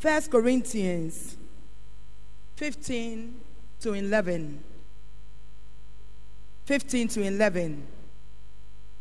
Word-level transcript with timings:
First 0.00 0.30
Corinthians 0.30 1.36
15 2.56 3.34
to 3.80 3.92
11. 3.92 4.64
15 6.64 7.08
to 7.08 7.22
11. 7.22 7.86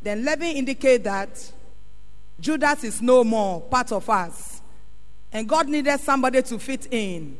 Then 0.01 0.19
11 0.19 0.47
indicate 0.47 1.05
that 1.05 1.51
Judas 2.37 2.83
is 2.83 3.01
no 3.01 3.23
more 3.23 3.61
part 3.61 3.93
of 3.93 4.09
us. 4.09 4.61
And 5.31 5.47
God 5.47 5.69
needed 5.69 6.01
somebody 6.01 6.41
to 6.41 6.59
fit 6.59 6.87
in. 6.91 7.37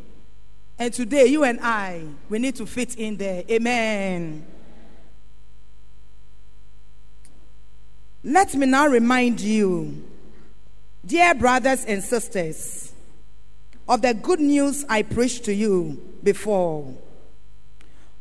And 0.77 0.93
today, 0.93 1.25
you 1.25 1.43
and 1.43 1.59
I, 1.61 2.05
we 2.29 2.39
need 2.39 2.55
to 2.55 2.65
fit 2.65 2.95
in 2.95 3.17
there. 3.17 3.43
Amen. 3.51 4.45
Let 8.23 8.55
me 8.55 8.67
now 8.67 8.87
remind 8.87 9.41
you, 9.41 10.01
dear 11.05 11.35
brothers 11.35 11.83
and 11.83 12.01
sisters, 12.01 12.88
of 13.89 14.03
the 14.03 14.13
good 14.13 14.39
news 14.39 14.85
I 14.87 15.01
preached 15.01 15.45
to 15.45 15.53
you 15.53 15.99
before. 16.21 16.95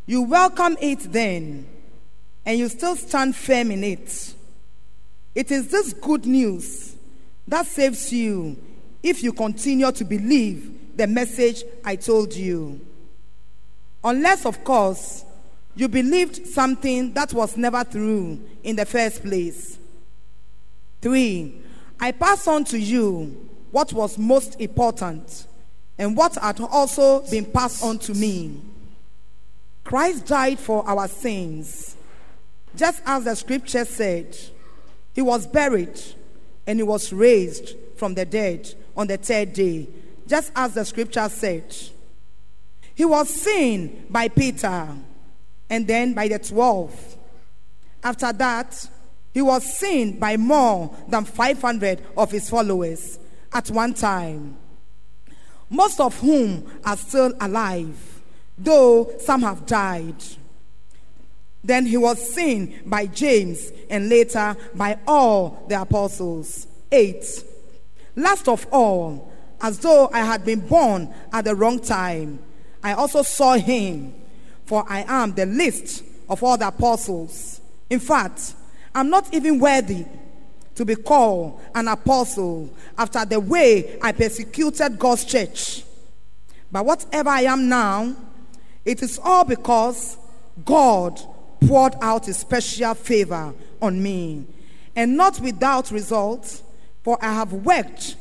You 0.06 0.22
welcome 0.22 0.78
it 0.80 1.00
then, 1.12 1.66
and 2.46 2.58
you 2.58 2.70
still 2.70 2.96
stand 2.96 3.36
firm 3.36 3.70
in 3.70 3.84
it. 3.84 4.34
It 5.34 5.50
is 5.50 5.68
this 5.68 5.92
good 5.92 6.24
news 6.24 6.96
that 7.46 7.66
saves 7.66 8.10
you 8.10 8.56
if 9.02 9.22
you 9.22 9.34
continue 9.34 9.92
to 9.92 10.04
believe 10.04 10.96
the 10.96 11.06
message 11.06 11.62
I 11.84 11.96
told 11.96 12.34
you. 12.34 12.80
Unless, 14.02 14.46
of 14.46 14.64
course, 14.64 15.22
you 15.76 15.86
believed 15.86 16.46
something 16.46 17.12
that 17.12 17.34
was 17.34 17.58
never 17.58 17.84
true 17.84 18.40
in 18.62 18.74
the 18.74 18.86
first 18.86 19.22
place. 19.22 19.78
Three, 21.02 21.60
I 22.00 22.12
pass 22.12 22.48
on 22.48 22.64
to 22.64 22.78
you 22.78 23.50
what 23.70 23.92
was 23.92 24.16
most 24.16 24.58
important 24.58 25.46
and 25.98 26.16
what 26.16 26.36
had 26.36 26.60
also 26.60 27.20
been 27.28 27.44
passed 27.44 27.82
on 27.82 27.98
to 27.98 28.14
me. 28.14 28.60
Christ 29.84 30.26
died 30.26 30.58
for 30.58 30.86
our 30.88 31.08
sins, 31.08 31.96
just 32.76 33.02
as 33.04 33.24
the 33.24 33.34
scripture 33.34 33.84
said. 33.84 34.36
He 35.14 35.22
was 35.22 35.46
buried 35.46 36.00
and 36.66 36.78
he 36.78 36.82
was 36.82 37.12
raised 37.12 37.74
from 37.96 38.14
the 38.14 38.24
dead 38.24 38.72
on 38.96 39.08
the 39.08 39.16
third 39.16 39.52
day, 39.52 39.88
just 40.26 40.52
as 40.54 40.74
the 40.74 40.84
scripture 40.84 41.28
said. 41.28 41.74
He 42.94 43.04
was 43.04 43.28
seen 43.28 44.06
by 44.10 44.28
Peter 44.28 44.88
and 45.70 45.86
then 45.86 46.14
by 46.14 46.28
the 46.28 46.38
twelve. 46.38 47.16
After 48.02 48.32
that, 48.32 48.88
he 49.34 49.42
was 49.42 49.64
seen 49.78 50.18
by 50.18 50.36
more 50.36 50.94
than 51.08 51.24
500 51.24 52.02
of 52.16 52.30
his 52.30 52.48
followers 52.50 53.18
at 53.52 53.70
one 53.70 53.94
time, 53.94 54.56
most 55.70 56.00
of 56.00 56.18
whom 56.20 56.64
are 56.84 56.96
still 56.96 57.32
alive, 57.40 58.22
though 58.56 59.10
some 59.18 59.42
have 59.42 59.66
died. 59.66 60.14
Then 61.62 61.86
he 61.86 61.96
was 61.96 62.34
seen 62.34 62.80
by 62.86 63.06
James 63.06 63.72
and 63.90 64.08
later 64.08 64.56
by 64.74 64.98
all 65.06 65.64
the 65.68 65.80
apostles. 65.80 66.66
8. 66.90 67.44
Last 68.16 68.48
of 68.48 68.66
all, 68.70 69.32
as 69.60 69.78
though 69.78 70.08
I 70.12 70.20
had 70.20 70.44
been 70.44 70.60
born 70.60 71.12
at 71.32 71.44
the 71.44 71.54
wrong 71.54 71.80
time, 71.80 72.38
I 72.82 72.92
also 72.92 73.22
saw 73.22 73.54
him, 73.54 74.14
for 74.64 74.84
I 74.88 75.04
am 75.06 75.34
the 75.34 75.46
least 75.46 76.04
of 76.28 76.42
all 76.42 76.56
the 76.56 76.68
apostles. 76.68 77.60
In 77.90 78.00
fact, 78.00 78.54
I'm 78.94 79.10
not 79.10 79.32
even 79.34 79.58
worthy 79.58 80.04
to 80.78 80.84
be 80.84 80.94
called 80.94 81.60
an 81.74 81.88
apostle 81.88 82.72
after 82.96 83.24
the 83.24 83.40
way 83.40 83.98
I 84.00 84.12
persecuted 84.12 84.96
God's 84.96 85.24
church. 85.24 85.82
But 86.70 86.86
whatever 86.86 87.30
I 87.30 87.42
am 87.42 87.68
now, 87.68 88.14
it 88.84 89.02
is 89.02 89.18
all 89.24 89.44
because 89.44 90.16
God 90.64 91.20
poured 91.66 91.94
out 92.00 92.26
his 92.26 92.36
special 92.36 92.94
favor 92.94 93.52
on 93.82 94.00
me, 94.00 94.46
and 94.94 95.16
not 95.16 95.40
without 95.40 95.90
result, 95.90 96.62
for 97.02 97.18
I 97.20 97.32
have 97.32 97.52
worked 97.52 98.14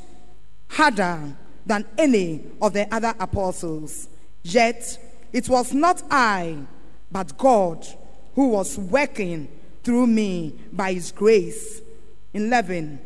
harder 0.68 1.35
than 1.63 1.85
any 1.95 2.41
of 2.59 2.74
the 2.74 2.91
other 2.91 3.13
apostles. 3.19 4.09
Yet 4.41 4.97
it 5.31 5.47
was 5.47 5.75
not 5.75 6.01
I, 6.09 6.57
but 7.12 7.38
God 7.38 7.85
who 8.34 8.47
was 8.47 8.79
working 8.79 9.47
through 9.84 10.07
me 10.07 10.56
by 10.74 10.94
his 10.94 11.12
grace. 11.12 11.81
11. 12.33 12.99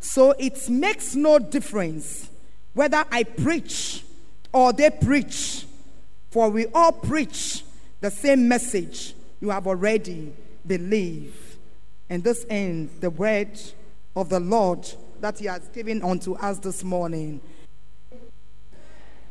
So 0.00 0.32
it 0.32 0.68
makes 0.68 1.14
no 1.14 1.38
difference 1.38 2.28
whether 2.74 3.04
I 3.10 3.24
preach 3.24 4.04
or 4.52 4.72
they 4.72 4.90
preach, 4.90 5.66
for 6.30 6.48
we 6.50 6.66
all 6.74 6.92
preach 6.92 7.64
the 8.00 8.10
same 8.10 8.48
message 8.48 9.14
you 9.40 9.50
have 9.50 9.66
already 9.66 10.32
believed. 10.66 11.56
And 12.08 12.22
this 12.24 12.46
ends 12.48 12.92
the 13.00 13.10
word 13.10 13.58
of 14.16 14.28
the 14.28 14.40
Lord 14.40 14.88
that 15.20 15.38
He 15.38 15.46
has 15.46 15.66
given 15.68 16.02
unto 16.02 16.34
us 16.34 16.58
this 16.58 16.82
morning. 16.84 17.40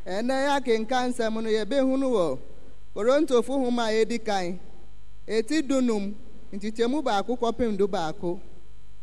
ɛnɛ 0.08 0.46
ya 0.48 0.60
kenka 0.60 1.04
nsɛm 1.08 1.34
no 1.42 1.50
yɛbɛhu 1.50 1.98
no 1.98 2.10
wɔ 2.10 2.38
korintofo 2.94 3.60
homa 3.64 3.82
a 3.90 4.04
ɛdi 4.04 4.24
kan 4.24 4.58
ɛti 5.26 5.60
dunum 5.68 6.14
nkyekyɛmu 6.52 7.02
baako 7.04 7.36
kɔpem 7.36 7.76
du 7.76 7.86
baako 7.86 8.40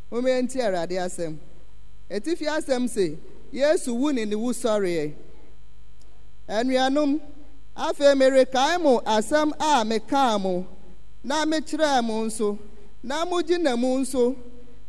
home 0.10 0.42
nti 0.42 0.58
awurade 0.62 0.96
asɛm 1.06 1.34
ɛtifi 2.10 2.46
asɛm 2.58 2.88
se 2.90 3.18
yesu 3.52 3.94
wu 3.96 4.12
ne 4.14 4.26
ne 4.26 4.36
wu 4.36 4.52
sɔreɛ 4.54 5.14
anuanom 6.48 7.20
afei 7.76 8.14
merekae 8.20 8.78
mo 8.84 8.94
asɛm 9.16 9.52
a 9.60 9.84
mekaa 9.86 10.40
mo. 10.42 10.66
Na 11.28 11.38
mekyerɛɛ 11.50 12.04
mo 12.08 12.16
nso 12.28 12.48
na 13.04 13.26
mogye 13.30 13.58
na 13.66 13.72
mu 13.82 13.90
nso 14.02 14.24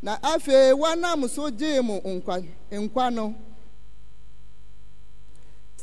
na 0.02 0.12
afei 0.32 0.72
wɔnam 0.80 1.20
so 1.34 1.44
gyee 1.58 1.80
mo 1.88 1.96
nkwa 2.14 2.36
nkwa 2.70 3.06
no. 3.16 3.34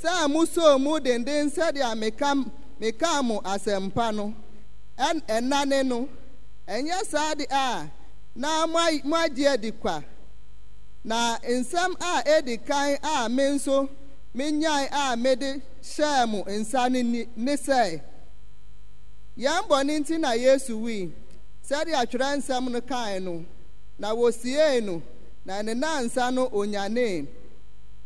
Sɛ 0.02 0.12
musoo 0.34 0.74
mu 0.84 0.92
denden 1.06 1.46
sɛdeɛ 1.56 1.90
meka 2.02 2.30
mekaa 2.80 3.20
mo 3.28 3.36
asɛmpa 3.54 4.06
no 4.18 4.26
ɛn 5.08 5.18
ɛnane 5.36 5.80
no 5.92 6.08
saa 7.12 7.34
de 7.34 7.46
a 7.50 7.90
na 8.36 8.68
moagye 8.68 9.48
adi 9.50 9.72
kwa. 9.72 10.04
Na 11.04 11.38
nsɛm 11.58 11.92
a 12.00 12.24
ɛdi 12.36 12.56
kan 12.68 12.98
a 13.04 13.30
me 13.30 13.44
nso 13.56 13.90
menyae 14.38 14.88
a 14.92 15.16
mede 15.24 15.50
hyɛɛ 15.82 16.46
nsa 16.60 16.82
ni 16.92 17.02
ne 17.36 17.54
sɛ 17.66 18.02
yɛn 19.38 20.20
na 20.20 20.32
yesu 20.34 20.74
wui 20.84 21.12
sɛdeɛ 21.68 21.96
atwerɛ 22.02 22.38
nsɛm 22.38 22.72
no 22.72 22.82
kae 22.82 23.20
no 23.20 23.46
na 24.00 24.14
wosiee 24.14 24.82
no 24.84 25.02
na 25.46 25.62
ne 25.62 25.74
nansa 25.74 26.32
no 26.34 26.48
onyanee 26.50 27.28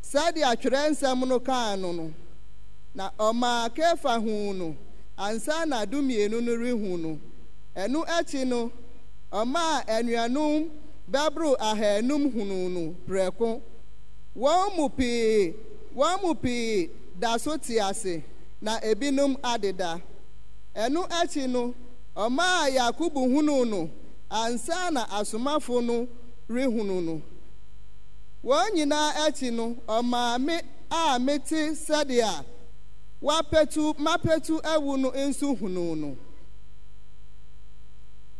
sɛdeɛ 0.03 0.43
atwerɛ 0.55 0.89
nsɛm 0.91 1.27
no 1.27 1.39
kaa 1.39 1.75
no 1.75 1.91
no 1.91 2.13
na 2.95 3.11
ɔmaa 3.19 3.69
kefa 3.75 4.19
huu 4.19 4.53
no 4.53 4.75
ansa 5.17 5.65
na 5.67 5.85
dumienu 5.85 6.41
no 6.41 6.51
rehu 6.55 6.97
no 6.97 7.19
ɛno 7.75 8.05
akyi 8.07 8.45
no 8.47 8.71
ɔmaa 9.31 9.83
anuanom 9.95 10.69
bɛboro 11.11 11.55
ahanum 11.59 12.23
hunu 12.33 12.69
no 12.69 12.95
prɛko. 13.07 13.61
Wɔn 14.37 14.75
mu 14.77 14.89
pii 14.89 15.53
wɔn 15.95 16.21
mu 16.21 16.33
pii 16.35 16.89
da 17.19 17.37
so 17.37 17.57
te 17.57 17.79
ase 17.79 18.23
na 18.61 18.79
ebinom 18.79 19.35
adeda. 19.41 20.01
Ɛno 20.75 21.07
akyi 21.09 21.47
no 21.49 21.73
ɔmaa 22.15 22.69
yakubu 22.75 23.21
hunu 23.33 23.65
no 23.67 23.89
ansa 24.29 24.91
na 24.91 25.05
asomafo 25.07 25.83
no 25.83 26.07
rehunu 26.49 27.03
no. 27.03 27.21
Wɔn 28.45 28.71
nyinaa 28.75 29.11
akyi 29.27 29.51
no 29.51 29.75
ɔmaa 29.87 30.61
a 30.89 31.19
mete 31.19 31.71
sɛdeɛ 31.85 32.45
wapɛtu 33.21 33.93
mapɛtu 33.97 34.61
awu 34.63 34.97
no 34.97 35.11
nso 35.11 35.53
hunu 35.57 35.95
no. 35.97 36.17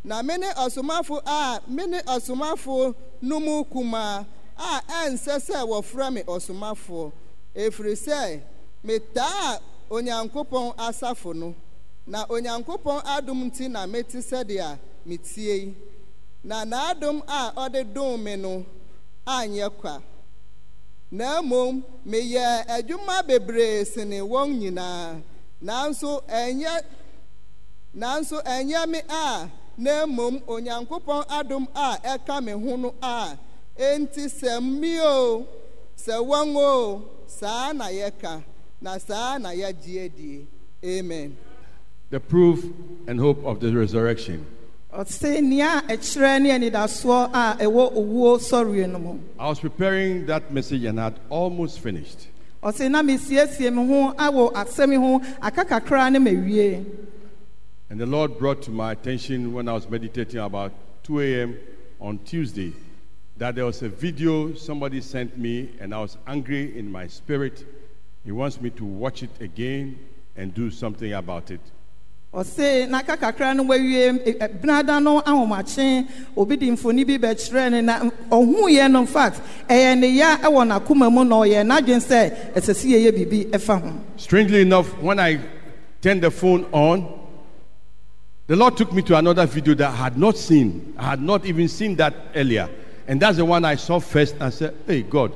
Na 0.04 0.22
me 0.22 0.36
ne 0.36 0.46
ɔsomafo 0.64 1.20
a 1.26 1.60
me 1.68 1.86
ne 1.86 2.00
ɔsomafo 2.02 2.94
no 3.22 3.40
mu 3.40 3.64
kumaa 3.64 4.24
a 4.56 4.80
ɛnsɛ 5.04 5.34
sɛ 5.46 5.66
wɔfrɛ 5.68 6.12
me 6.12 6.22
ɔsomafoɔ 6.22 7.12
ɛfiri 7.56 7.94
sɛ 8.06 8.40
metaa 8.84 9.60
onyankopɔn 9.90 10.74
asafo 10.76 11.34
no 11.34 11.54
na 12.06 12.24
onyankopɔn 12.26 13.02
adom 13.04 13.44
nti 13.50 13.68
na 13.70 13.86
mete 13.86 14.18
sɛdeɛ 14.18 14.78
metie 15.06 15.54
yi 15.66 15.74
na 16.44 16.64
n'adom 16.64 17.22
a 17.26 17.52
ɔde 17.56 17.92
dom 17.94 18.22
me 18.22 18.36
no 18.36 18.64
anyɛ 19.26 19.68
kwa. 19.78 20.02
Na 21.10 21.40
mmom 21.42 21.82
meyɛɛ 22.06 22.66
adwuma 22.76 23.22
bebree 23.26 23.84
sene 23.84 24.18
wɔn 24.20 24.48
nyinaa. 24.60 25.20
Nanso 25.62 26.22
ɛnyɛ 26.28 26.82
nanso 27.94 28.36
ɛnyɛ 28.44 28.88
me 28.88 29.00
a 29.08 29.50
na 29.78 30.06
mmom 30.06 30.40
onyankopɔn 30.46 31.24
adom 31.38 31.66
a 31.74 31.96
ɛka 32.12 32.42
me 32.44 32.52
ho 32.52 32.76
no 32.76 32.94
a 33.02 33.38
enti 33.78 34.24
sɛ 34.26 34.60
mmio 34.60 35.46
sɛ 35.96 36.14
wɔn 36.30 36.54
o 36.56 37.02
saa 37.26 37.72
na 37.72 37.86
yɛka 37.86 38.42
na 38.80 38.98
saa 38.98 39.38
na 39.38 39.50
yɛagye 39.50 40.04
adie 40.06 40.46
amen 40.84 41.36
The 42.10 42.18
proof 42.20 42.64
and 43.06 43.20
hope 43.20 43.44
of 43.44 43.60
the 43.60 43.70
resurrection. 43.72 44.44
ɔse 44.92 45.40
nea 45.42 45.82
ɛkyerɛ 45.88 46.42
ne 46.42 46.50
anidasoɔ 46.50 47.30
a 47.32 47.56
ɛwɔ 47.60 47.92
owuo 47.94 48.38
sɔreɛ 48.38 48.90
no 48.90 48.98
mu 48.98 49.18
I 49.38 49.48
was 49.48 49.60
preparing 49.60 50.26
that 50.26 50.52
message 50.52 50.82
and 50.84 50.98
had 50.98 51.14
almost 51.30 51.78
finished. 51.80 52.26
And 57.90 57.98
the 57.98 58.06
Lord 58.06 58.38
brought 58.38 58.60
to 58.62 58.70
my 58.70 58.92
attention 58.92 59.52
when 59.52 59.66
I 59.66 59.72
was 59.72 59.88
meditating 59.88 60.40
about 60.40 60.72
2 61.04 61.20
a.m. 61.20 61.58
on 62.00 62.18
Tuesday 62.18 62.74
that 63.38 63.54
there 63.54 63.64
was 63.64 63.82
a 63.82 63.88
video 63.88 64.52
somebody 64.54 65.00
sent 65.00 65.38
me, 65.38 65.70
and 65.80 65.94
I 65.94 66.00
was 66.00 66.18
angry 66.26 66.76
in 66.78 66.90
my 66.90 67.06
spirit. 67.06 67.64
He 68.24 68.32
wants 68.32 68.60
me 68.60 68.70
to 68.70 68.84
watch 68.84 69.22
it 69.22 69.30
again 69.40 69.98
and 70.36 70.52
do 70.52 70.70
something 70.70 71.12
about 71.12 71.50
it. 71.50 71.60
ɔse 72.34 72.86
n'aka 72.90 73.16
kakra 73.16 73.56
no 73.56 73.64
wawie 73.64 73.94
e- 73.94 74.04
eh, 74.04 74.30
e- 74.32 74.36
eh, 74.38 74.48
benada 74.48 75.02
no 75.02 75.22
ahomakye 75.22 76.06
obi 76.36 76.56
de 76.58 76.70
mfoni 76.70 77.06
bi 77.06 77.16
bɛkyerɛ 77.16 77.70
ne 77.70 77.80
na 77.80 78.00
ɔhuiɛ 78.30 78.90
no 78.90 79.00
infact 79.00 79.40
ɛyɛ 79.66 79.98
ne 79.98 80.08
ya 80.08 80.36
ɛwɔ 80.36 80.68
n'akoma 80.68 81.10
mu 81.10 81.24
na 81.24 81.36
ɔyɛ 81.36 81.64
n'adwene 81.64 82.02
sɛ 82.04 82.52
ɛsɛ 82.52 82.74
sɛ 82.74 82.84
yɛyɛ 82.84 83.12
biribi 83.16 83.44
ɛfa 83.50 83.80
ho 83.80 83.92
Strangely 84.18 84.60
enough, 84.60 84.88
when 85.00 85.18
I 85.18 85.40
turned 86.02 86.20
the 86.22 86.30
phone 86.30 86.66
on, 86.70 87.17
the 88.48 88.56
Lord 88.56 88.78
took 88.78 88.92
me 88.94 89.02
to 89.02 89.16
another 89.16 89.44
video 89.44 89.74
that 89.74 89.90
I 89.90 89.94
had 89.94 90.18
not 90.18 90.36
seen. 90.38 90.94
I 90.96 91.10
had 91.10 91.20
not 91.20 91.44
even 91.44 91.68
seen 91.68 91.94
that 91.96 92.14
earlier. 92.34 92.68
And 93.06 93.20
that's 93.20 93.36
the 93.36 93.44
one 93.44 93.64
I 93.64 93.76
saw 93.76 94.00
first 94.00 94.36
and 94.40 94.52
said, 94.52 94.74
Hey, 94.86 95.02
God, 95.02 95.34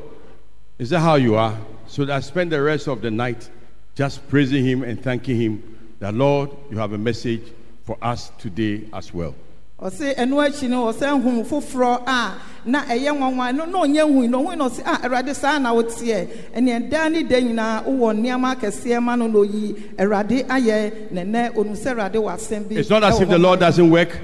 is 0.78 0.90
that 0.90 1.00
how 1.00 1.16
you 1.16 1.34
are? 1.36 1.56
So 1.86 2.10
I 2.10 2.20
spent 2.20 2.48
the 2.50 2.60
rest 2.60 2.88
of 2.88 3.02
the 3.02 3.10
night 3.10 3.50
just 3.94 4.26
praising 4.28 4.64
Him 4.64 4.82
and 4.82 5.00
thanking 5.02 5.36
Him 5.36 5.94
that, 6.00 6.14
Lord, 6.14 6.50
you 6.70 6.78
have 6.78 6.94
a 6.94 6.98
message 6.98 7.42
for 7.84 7.98
us 8.00 8.32
today 8.38 8.88
as 8.94 9.12
well. 9.12 9.34
Ɔse 9.82 10.14
ɛno 10.16 10.38
akyi 10.46 10.68
no 10.68 10.92
ɔsɛ 10.92 11.20
hu 11.22 11.42
foforɔ 11.42 12.02
a 12.06 12.34
na 12.64 12.84
ɛyɛ 12.84 13.10
nwanwa 13.18 13.52
no 13.52 13.64
na 13.66 13.78
ɔnyɛ 13.78 14.14
hui 14.14 14.28
na 14.28 14.38
ɔhui 14.38 14.56
na 14.56 14.68
ɔse 14.68 14.80
a 14.80 15.08
awurade 15.08 15.34
saa 15.34 15.58
na 15.58 15.74
woteɛ. 15.74 16.28
Ɛneɛ 16.54 16.88
daa 16.88 17.08
ne 17.08 17.22
da 17.24 17.36
nyinaa 17.40 17.84
wowɔ 17.84 18.16
nneɛma 18.16 18.54
akɛseɛ 18.56 19.02
ma 19.02 19.16
no 19.16 19.26
na 19.26 19.38
oyi. 19.40 19.74
Awurade 19.98 20.46
ayɛ 20.46 21.10
nɛnɛ. 21.12 21.54
Ɔnu 21.54 21.76
sɛ 21.76 21.94
awurade 21.96 22.14
wɔ 22.14 22.32
asɛm 22.34 22.68
bi 22.68 22.76
It's 22.76 22.90
not 22.90 23.02
as 23.02 23.20
if 23.20 23.28
the 23.28 23.38
Lord 23.38 23.58
doesn't 23.58 23.90
work, 23.90 24.16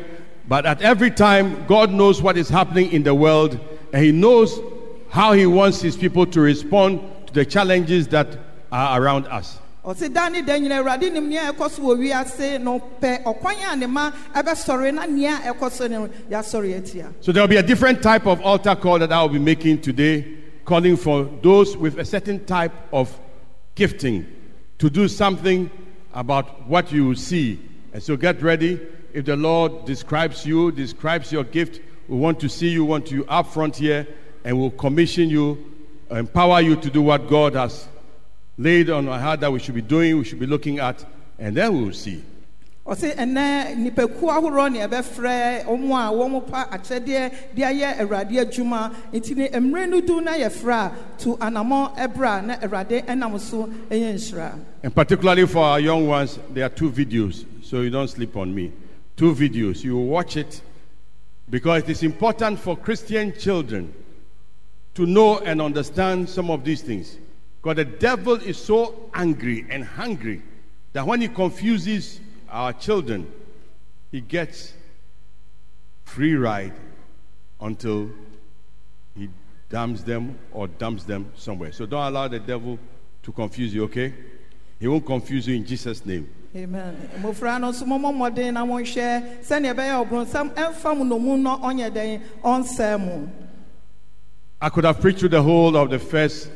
but 0.46 0.64
at 0.64 0.80
every 0.80 1.10
time, 1.10 1.64
God 1.66 1.90
knows 1.92 2.22
what 2.22 2.36
is 2.38 2.48
happening 2.48 2.92
in 2.92 3.02
the 3.02 3.14
world, 3.14 3.58
and 3.92 4.04
He 4.04 4.12
knows 4.12 4.60
how 5.08 5.32
He 5.32 5.46
wants 5.46 5.80
His 5.80 5.96
people 5.96 6.24
to 6.26 6.40
respond 6.40 7.00
to 7.26 7.32
the 7.32 7.44
challenges 7.44 8.06
that 8.08 8.28
are 8.70 9.02
around 9.02 9.26
us. 9.26 9.58
Nyina 9.94 10.82
awurade 10.82 11.12
nim 11.12 11.30
ɛkɔ 11.30 11.70
so 11.70 11.82
wɔ 11.82 11.98
wiase 11.98 12.60
no 12.60 12.80
pɛ 13.00 13.22
ɔkwan 13.24 13.72
a 13.72 13.76
ne 13.76 13.86
ma 13.86 14.10
na 14.34 14.42
ɛkɔ 14.42 15.70
so 15.70 15.86
no 15.86 16.08
So 17.20 17.32
there 17.32 17.42
will 17.42 17.48
be 17.48 17.56
a 17.56 17.62
different 17.62 18.02
type 18.02 18.26
of 18.26 18.40
altar 18.42 18.76
call 18.76 18.98
that 18.98 19.12
I 19.12 19.22
will 19.22 19.30
be 19.30 19.38
making 19.38 19.80
today, 19.80 20.26
calling 20.64 20.96
for 20.96 21.24
those 21.42 21.76
with 21.76 21.98
a 21.98 22.04
certain 22.04 22.44
type 22.44 22.72
of 22.92 23.18
gifting 23.74 24.26
to 24.78 24.90
do 24.90 25.08
something 25.08 25.70
about 26.12 26.68
what 26.68 26.92
you 26.92 27.14
see. 27.14 27.60
And 27.92 28.02
so 28.02 28.16
get 28.16 28.42
ready. 28.42 28.80
If 29.12 29.24
the 29.24 29.36
Lord 29.36 29.86
describes 29.86 30.44
you, 30.44 30.70
describes 30.70 31.32
your 31.32 31.44
gift, 31.44 31.80
we 32.08 32.18
want 32.18 32.40
to 32.40 32.48
see 32.48 32.68
you, 32.68 32.84
want 32.84 33.10
you 33.10 33.24
up 33.26 33.46
front 33.46 33.76
here, 33.76 34.06
and 34.44 34.58
we'll 34.58 34.70
commission 34.70 35.30
you, 35.30 35.64
empower 36.10 36.60
you 36.60 36.76
to 36.76 36.90
do 36.90 37.02
what 37.02 37.28
God 37.28 37.54
has 37.54 37.88
laid 38.58 38.90
on 38.90 39.08
our 39.08 39.18
heart 39.18 39.40
that 39.40 39.52
we 39.52 39.60
should 39.60 39.74
be 39.74 39.82
doing, 39.82 40.18
we 40.18 40.24
should 40.24 40.40
be 40.40 40.46
looking 40.46 40.80
at, 40.80 41.04
and 41.38 41.56
then 41.56 41.72
we 41.72 41.84
will 41.84 41.92
see. 41.92 42.22
ɛnɛ 42.86 43.76
nipakuo 43.76 44.32
ɛbɛfrɛ 44.32 45.64
wɔn 45.66 45.90
a 45.92 46.10
wɔn 46.10 46.50
pa 46.50 46.66
akyɛdeɛ 46.72 47.54
de 47.54 47.62
ayɛ 47.62 47.98
awurade 48.00 48.32
adwuma 48.40 48.92
nti 49.12 49.36
ne 49.36 49.48
mmerɛ 49.50 49.88
no 49.90 50.00
du 50.00 50.20
na 50.20 50.32
yɛfrɛ 50.32 50.72
a 50.72 50.92
to 51.18 51.36
anammɔ 51.36 51.96
ɛbrɛ 51.96 52.38
a 52.38 52.42
na 52.42 52.56
awurade 52.56 53.04
ɛnam 53.06 53.38
so 53.38 53.66
ɛyɛ 53.90 54.14
nhyira 54.14 54.58
And 54.82 54.94
particularly 54.94 55.46
for 55.46 55.64
our 55.64 55.80
young 55.80 56.06
ones, 56.06 56.38
there 56.50 56.64
are 56.64 56.70
two 56.70 56.90
videos, 56.90 57.44
so 57.62 57.82
you 57.82 57.90
don't 57.90 58.08
sleep 58.08 58.36
on 58.36 58.54
me. 58.54 58.72
Two 59.16 59.34
videos. 59.34 59.82
You 59.84 59.98
watch 59.98 60.36
it 60.36 60.60
because 61.50 61.82
it 61.82 61.90
is 61.90 62.02
important 62.02 62.58
for 62.58 62.76
Christian 62.76 63.36
children 63.36 63.92
to 64.94 65.04
know 65.04 65.38
and 65.40 65.60
understand 65.60 66.28
some 66.28 66.50
of 66.50 66.64
these 66.64 66.82
things. 66.82 67.18
Because 67.60 67.76
the 67.76 67.84
devil 67.84 68.34
is 68.34 68.56
so 68.56 69.10
angry 69.14 69.66
and 69.68 69.84
hungry 69.84 70.42
that 70.92 71.06
when 71.06 71.20
he 71.20 71.28
confuses 71.28 72.20
our 72.48 72.72
children, 72.72 73.30
he 74.10 74.20
gets 74.20 74.72
free 76.04 76.34
ride 76.34 76.72
until 77.60 78.10
he 79.16 79.28
damns 79.68 80.04
them 80.04 80.38
or 80.52 80.68
dumps 80.68 81.04
them 81.04 81.30
somewhere. 81.36 81.72
So 81.72 81.84
don't 81.84 82.06
allow 82.06 82.28
the 82.28 82.38
devil 82.38 82.78
to 83.24 83.32
confuse 83.32 83.74
you, 83.74 83.84
okay? 83.84 84.14
He 84.80 84.86
won't 84.86 85.04
confuse 85.04 85.46
you 85.48 85.56
in 85.56 85.66
Jesus' 85.66 86.04
name. 86.06 86.32
amen 86.56 86.96
mmɔfra 87.20 87.60
no 87.60 87.70
nso 87.70 87.84
mɔmmɔ 87.84 88.14
mmɔden 88.14 88.54
na 88.54 88.64
monhwɛ 88.64 89.44
sɛnea 89.44 89.74
ɛbɛyɛ 89.74 90.08
ɔbronsam 90.08 90.54
ɛmfa 90.54 90.96
mu 90.96 91.04
nomu 91.04 91.36
no 91.36 91.58
ɔnyɛ 91.58 91.90
dɛn 91.90 92.20
ɔnsɛe 92.42 92.98
mu 92.98 93.28
I 94.60 94.70
could 94.70 94.84
have 94.84 94.98
preached 95.00 95.20
through 95.20 95.28
the 95.28 95.42
whole 95.42 95.76
of 95.76 95.90
the 95.90 95.98
first 95.98 96.50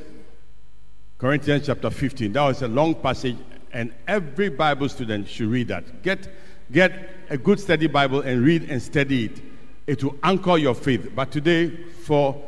Corinthians 1.23 1.67
chapter 1.67 1.89
15. 1.89 2.33
That 2.33 2.43
was 2.43 2.63
a 2.63 2.67
long 2.67 2.97
passage, 2.97 3.37
and 3.73 3.95
every 4.09 4.49
Bible 4.49 4.89
student 4.89 5.29
should 5.29 5.47
read 5.47 5.69
that. 5.69 6.03
Get, 6.03 6.29
get 6.73 7.11
a 7.31 7.39
good 7.39 7.61
study 7.61 7.87
Bible 7.87 8.23
and 8.23 8.45
read 8.45 8.69
and 8.69 8.83
study 8.83 9.27
it. 9.27 9.41
It 9.87 10.03
will 10.03 10.17
anchor 10.25 10.59
your 10.59 10.75
faith. 10.75 11.13
But 11.15 11.31
today, 11.31 11.77
for 11.77 12.43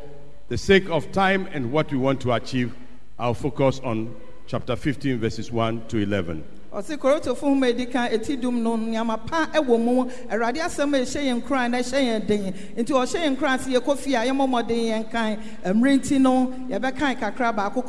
the 0.49 0.57
sake 0.57 0.89
of 0.89 1.09
time 1.13 1.47
and 1.53 1.71
what 1.71 1.89
we 1.89 1.97
want 1.97 2.19
to 2.23 2.33
achieve, 2.33 2.75
I'll 3.17 3.33
focus 3.33 3.79
on 3.81 4.13
chapter 4.45 4.75
15, 4.75 5.19
verses 5.19 5.53
1 5.53 5.87
to 5.87 5.99
11. 5.99 6.43
Ma 7.55 7.67
ɛdi 7.67 7.89
kan 7.91 8.09
ɛti 8.11 8.39
dum 8.39 8.61
no 8.61 8.75
nneɛma 8.77 9.25
pa 9.25 9.47
ɛwɔ 9.53 9.79
mu 9.79 10.05
asɛm 10.59 10.93
a 10.93 10.99
ɛhyɛ 10.99 11.23
yɛn 11.23 11.45
koran 11.47 11.71
na 11.71 11.77
ɛhyɛ 11.79 11.99
yɛn 12.03 12.27
den 12.27 12.53
nti 12.77 12.91
ɔhyɛ 12.93 13.25
yɛn 13.25 13.37
yɛkɔ 13.73 13.97
fie 13.97 14.15
a 14.15 14.25
mmɔden 14.47 14.89
yɛn 14.89 15.11
kan 15.11 15.37
no 16.19 16.53
yɛbɛkan 16.69 17.19
kakra 17.19 17.53
baako 17.55 17.81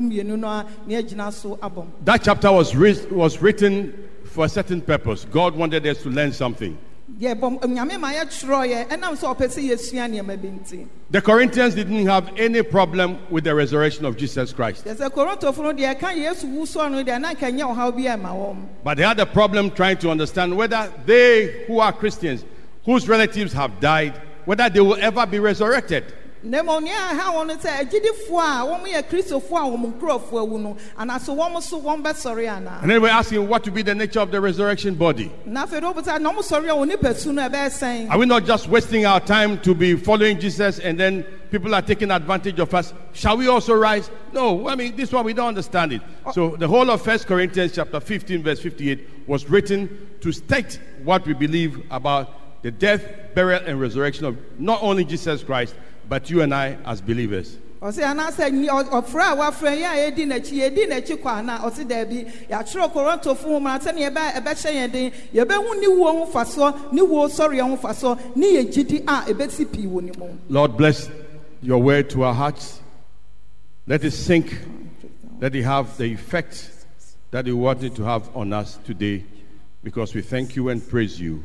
mmienu 0.00 0.38
no 0.38 0.48
a 0.48 1.32
so 1.32 1.58
That 2.04 2.22
chapter 2.22 2.52
was, 2.52 2.74
was 3.10 3.40
written 3.40 3.92
for 4.24 4.44
a 4.44 4.48
certain 4.48 4.80
purpose. 4.80 5.24
God 5.24 5.54
wanted 5.54 5.86
us 5.86 6.02
to 6.02 6.10
learn 6.10 6.32
something. 6.32 6.76
Yɛbɔ 7.20 7.62
nyame 7.64 7.98
ma 8.00 8.12
yɛtwerɛeɛ 8.12 8.88
ɛnam 8.88 9.14
sɛ 9.14 9.36
ɔpɛ 9.36 9.48
sɛ 9.48 9.70
yɛsua 9.70 10.08
nneɛma 10.08 10.40
bi 10.40 10.48
nti 10.48 10.86
The 11.10 11.20
Corinthians 11.20 11.74
didn't 11.74 12.06
have 12.06 12.30
any 12.36 12.62
problem 12.62 13.18
with 13.30 13.44
the 13.44 13.54
resurrection 13.54 14.04
of 14.04 14.16
Jesus 14.16 14.52
Christ, 14.52 14.84
yɛ 14.84 14.96
sɛ 14.96 15.10
korotofo 15.10 15.62
no 15.62 15.72
deɛ 15.72 15.98
ɛka 15.98 16.16
yesu 16.16 16.44
wu 16.48 16.64
soɔ 16.64 16.90
no 16.90 17.04
deɛ 17.04 17.20
na 17.20 17.32
nka 17.34 17.52
nyɛ 17.52 17.74
ɔhaw 17.76 17.94
bi 17.94 18.02
ɛma 18.02 18.32
wɔm 18.32 18.56
but 18.82 18.96
they 18.96 19.02
had 19.04 19.20
a 19.20 19.26
problem 19.26 19.70
trying 19.70 19.96
to 19.98 20.10
understand 20.10 20.56
whether 20.56 20.90
they 21.06 21.64
who 21.66 21.78
are 21.78 21.92
Christians, 21.92 22.44
whose 22.84 23.08
relatives 23.08 23.52
have 23.52 23.80
died, 23.80 24.20
whether 24.44 24.68
they 24.68 24.80
will 24.80 24.96
ever 25.00 25.26
be 25.26 25.38
resurrected. 25.38 26.04
Na 26.44 26.62
mmom 26.62 26.84
nea 26.84 26.92
ɛha 26.92 27.32
wɔn 27.34 27.46
no 27.46 27.56
sɛ 27.56 27.70
agyidifoɔ 27.80 28.42
a 28.42 28.66
wɔn 28.66 28.84
yɛ 28.86 29.02
kristofoɔ 29.08 29.58
a 29.58 29.76
wɔn 29.76 29.94
nkurɔfoɔ 29.94 30.40
awu 30.40 30.58
no 30.60 30.76
wɔn 30.98 31.62
so 31.62 31.80
wɔn 31.80 32.02
bɛsɔre 32.02 32.46
anaa 32.48 32.82
And 32.82 32.90
then 32.90 33.00
we're 33.00 33.08
asking 33.08 33.48
what 33.48 33.64
to 33.64 33.70
be 33.70 33.82
the 33.82 33.94
nature 33.94 34.20
of 34.20 34.30
the 34.30 34.40
resurrection 34.40 34.94
body. 34.94 35.32
na 35.46 35.66
afei 35.66 35.80
de 35.80 35.86
wɔbɛsa 35.86 36.20
na 36.20 36.32
wɔn 36.32 36.42
sɔre 36.42 36.64
a 36.68 36.74
wɔn 36.74 36.88
nipa 36.88 37.14
su 37.14 37.32
no 37.32 37.48
ɛbɛyɛ 37.48 37.66
sɛn 37.70 38.10
Are 38.10 38.18
we 38.18 38.26
not 38.26 38.44
just 38.44 38.68
wasting 38.68 39.06
our 39.06 39.20
time 39.20 39.58
to 39.60 39.74
be 39.74 39.94
following 39.96 40.38
Jesus 40.38 40.78
and 40.80 41.00
then 41.00 41.22
people 41.50 41.74
are 41.74 41.82
taking 41.82 42.10
advantage 42.10 42.58
of 42.58 42.74
us? 42.74 42.92
Shall 43.14 43.38
we 43.38 43.48
also 43.48 43.74
rise? 43.74 44.10
No, 44.32 44.68
I 44.68 44.74
mean, 44.74 44.94
this 44.96 45.12
one 45.12 45.24
we 45.24 45.32
don't 45.32 45.48
understand 45.48 45.92
it. 45.94 46.02
Oh. 46.26 46.32
So 46.32 46.56
the 46.56 46.68
whole 46.68 46.90
of 46.90 47.00
First 47.00 47.26
Corinthians 47.26 47.72
chapter 47.72 48.00
15, 48.00 48.42
verse 48.42 48.60
58 48.60 49.08
was 49.26 49.48
written 49.48 50.10
to 50.20 50.30
state 50.32 50.78
what 51.04 51.26
we 51.26 51.32
believe 51.32 51.82
about 51.90 52.62
the 52.62 52.70
death, 52.70 53.06
burial, 53.34 53.62
and 53.66 53.80
resurrection 53.80 54.24
of 54.24 54.38
not 54.58 54.82
only 54.82 55.04
Jesus 55.04 55.42
Christ, 55.44 55.74
but 56.08 56.30
you 56.30 56.42
and 56.42 56.54
I 56.54 56.76
as 56.84 57.00
believers. 57.00 57.56
ɔsɛ 57.82 58.02
anaasɛ 58.02 58.50
nyi- 58.50 58.68
a 58.68 59.02
wafrɛ 59.36 59.76
yɛn 59.76 59.92
a 59.92 60.10
yɛdi 60.10 60.26
n'akyi 60.26 60.58
yɛdi 60.60 60.88
n'akyi 60.88 61.16
kɔ 61.20 61.26
ana 61.38 61.58
ɔsɛ 61.58 61.86
daabi 61.86 62.24
yɛatwerɛ 62.48 62.92
korɔntofo 62.92 63.42
ho 63.44 63.60
mmara 63.60 63.78
sɛnea 63.82 64.10
yɛbɛ 64.10 64.32
ɛbɛhyɛ 64.42 64.72
yɛn 64.72 64.92
den 64.92 65.12
yɛbɛhu 65.34 65.80
ne 65.80 65.86
wuo 65.88 66.24
ho 66.24 66.32
fasoɔ 66.32 66.92
ne 66.92 67.02
wuo 67.02 67.28
sɔreɛ 67.28 67.68
ho 67.68 67.76
fasoɔ 67.76 68.36
ne 68.36 68.46
yɛ 68.54 68.72
gyidi 68.72 69.02
a 69.02 69.32
ɛbɛsi 69.32 69.70
pii 69.70 69.84
wɔ 69.86 70.02
ne 70.02 70.12
mu 70.18 70.28
Lord, 70.48 70.76
bless 70.78 71.10
your 71.60 71.82
word 71.82 72.08
to 72.10 72.22
our 72.22 72.32
hearts. 72.34 72.80
Let 73.86 74.02
it 74.04 74.12
sink. 74.12 74.56
Let 75.40 75.54
it 75.54 75.62
have 75.64 75.98
the 75.98 76.04
effect 76.06 76.70
that 77.32 77.46
you 77.46 77.56
want 77.58 77.82
it 77.82 77.94
to 77.96 78.02
have 78.04 78.34
on 78.34 78.52
us 78.54 78.78
today 78.86 79.24
because 79.82 80.14
we 80.14 80.22
thank 80.22 80.56
you 80.56 80.70
and 80.70 80.86
praise 80.88 81.20
you 81.20 81.42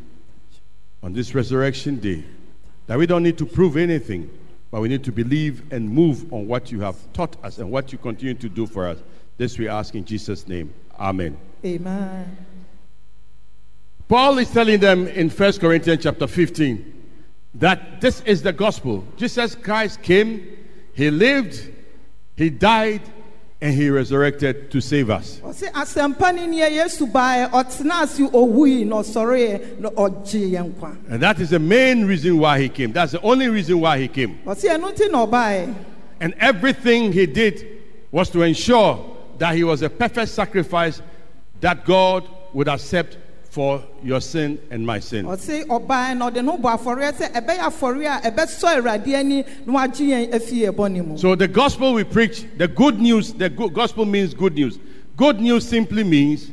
on 1.04 1.12
this 1.12 1.36
resurrection 1.36 1.98
day. 2.00 2.24
That 2.88 2.98
we 2.98 3.06
don't 3.08 3.24
need 3.24 3.38
to 3.40 3.46
prove 3.46 3.76
anything, 3.76 4.30
but 4.72 4.82
we 4.82 4.88
need 4.88 5.04
to 5.04 5.12
believe 5.12 5.72
and 5.72 5.90
move 5.90 6.32
on 6.32 6.48
what 6.48 6.72
you 6.72 6.80
have 6.82 6.96
taught 7.14 7.44
us 7.44 7.58
and 7.58 7.72
what 7.72 7.92
you 7.92 7.98
continue 7.98 8.36
to 8.36 8.50
do 8.50 8.68
for 8.68 8.88
us. 8.88 9.00
This 9.38 9.58
we 9.58 9.68
ask 9.68 9.96
in 9.96 10.06
Jesus' 10.06 10.48
name. 10.48 10.74
Amen. 11.00 11.38
Amen. 11.66 12.38
Paul 14.08 14.38
is 14.40 14.50
telling 14.50 14.80
them 14.80 15.08
in 15.08 15.30
1 15.30 15.54
Corinthians 15.54 16.04
chapter 16.04 16.28
15 16.28 17.00
that 17.56 18.02
this 18.02 18.22
is 18.22 18.42
the 18.42 18.54
gospel. 18.54 19.04
Jesus 19.18 19.56
Christ 19.56 20.02
came, 20.02 20.48
he 20.94 21.10
lived, 21.10 21.72
he 22.36 22.50
died, 22.50 23.02
and 23.62 23.74
he 23.74 23.90
resurrected 23.90 24.72
to 24.72 24.80
save 24.80 25.10
us. 25.10 25.42
ɔse 25.44 25.70
asɛmpa 25.72 26.34
no 26.36 26.48
neɛ 26.48 26.72
yesu 26.72 27.12
baeɛ 27.12 27.50
ɔtena 27.52 28.04
ase 28.04 28.20
owui 28.20 28.86
na 28.86 28.98
ɔsɔreeɛ 28.98 29.80
na 29.80 29.90
ɔgye 29.90 30.52
yɛn 30.52 30.72
nkwa 30.74 30.96
And 31.10 31.22
that 31.22 31.40
is 31.40 31.50
the 31.50 31.60
main 31.60 32.06
reason 32.06 32.38
why 32.38 32.60
he 32.62 32.70
came. 32.70 32.94
That's 32.94 33.12
the 33.12 33.22
only 33.22 33.50
reason 33.50 33.80
why 33.82 34.00
he 34.00 34.08
came. 34.08 34.40
ɔse 34.46 34.64
ɛno 34.64 34.94
nti 34.94 35.12
na 35.12 35.26
ɔbaeɛ 35.26 35.76
And 36.22 36.34
everything 36.40 37.12
he 37.12 37.26
did 37.26 37.68
was 38.12 38.30
to 38.30 38.42
ensure 38.44 39.18
that 39.38 39.56
he 39.56 39.64
was 39.64 39.82
a 39.82 39.90
perfect 39.90 40.32
sacrifice 40.32 41.02
that 41.62 41.86
God 41.86 42.28
would 42.54 42.68
accept 42.68 43.18
for 43.60 43.84
your 44.02 44.22
sin 44.22 44.58
and 44.72 44.86
my 44.86 45.02
sin. 45.02 45.26
ɔse 45.26 45.66
ɔbaeɛ 45.68 46.18
na 46.18 46.30
ɔde 46.30 46.42
ne 46.46 46.52
bɔ 46.56 46.78
afɔreɛ 46.78 47.12
sɛ 47.12 47.26
ɛbɛyɛ 47.34 47.60
afɔreɛ 47.68 48.08
a 48.08 48.32
ɛbɛsɔ 48.32 48.68
awurade 48.78 49.14
ani 49.14 49.44
na 49.66 49.74
wagye 49.74 50.08
yɛn 50.08 50.34
afi 50.34 50.62
yɛn 50.62 50.72
bɔne 50.72 51.06
mu 51.06 51.18
So 51.18 51.36
the 51.36 51.50
gospel 51.50 51.94
we 51.94 52.06
preach, 52.06 52.46
the 52.58 52.70
good 52.70 53.02
news, 53.02 53.34
the 53.34 53.50
good, 53.50 53.74
gospel 53.74 54.06
means 54.06 54.34
good 54.34 54.56
news. 54.56 54.80
Good 55.18 55.42
news 55.42 55.68
simply 55.68 56.06
means 56.06 56.52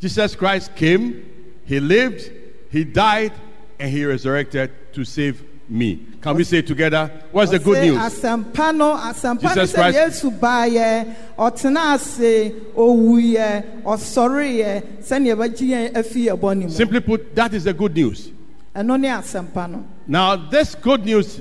Jesus 0.00 0.34
Christ 0.34 0.74
came, 0.74 1.30
he 1.66 1.78
lived, 1.78 2.32
he 2.70 2.84
died, 2.84 3.34
and 3.78 3.90
he 3.90 4.06
resurrected 4.06 4.70
to 4.94 5.04
save 5.04 5.44
me. 5.68 6.06
Can 6.26 6.34
we 6.34 6.42
say 6.42 6.58
it 6.58 6.66
together? 6.66 7.08
What's 7.30 7.52
the 7.52 7.60
good 7.60 7.84
news? 7.84 7.98
asɛmpa 7.98 8.74
no 8.76 8.96
asɛmpa 8.96 9.42
Jesus 9.42 9.72
Christ- 9.72 10.24
yesu 10.24 10.36
baeɛ 10.36 11.14
ɔtena 11.38 11.94
ase 11.94 12.52
owuiɛ 12.74 13.82
ɔsɔreeɛ 13.84 14.82
sɛnea 15.04 15.36
ɛbɛgye 15.36 15.68
yɛn 15.68 15.92
afi 15.94 16.24
yɛn 16.26 16.36
bɔne 16.40 16.62
mu 16.64 16.70
Simply 16.70 16.98
put, 16.98 17.32
that 17.36 17.54
is 17.54 17.62
the 17.62 17.72
good 17.72 17.94
news. 17.94 18.32
Now, 18.74 20.34
this 20.34 20.74
good 20.74 21.06
news, 21.06 21.40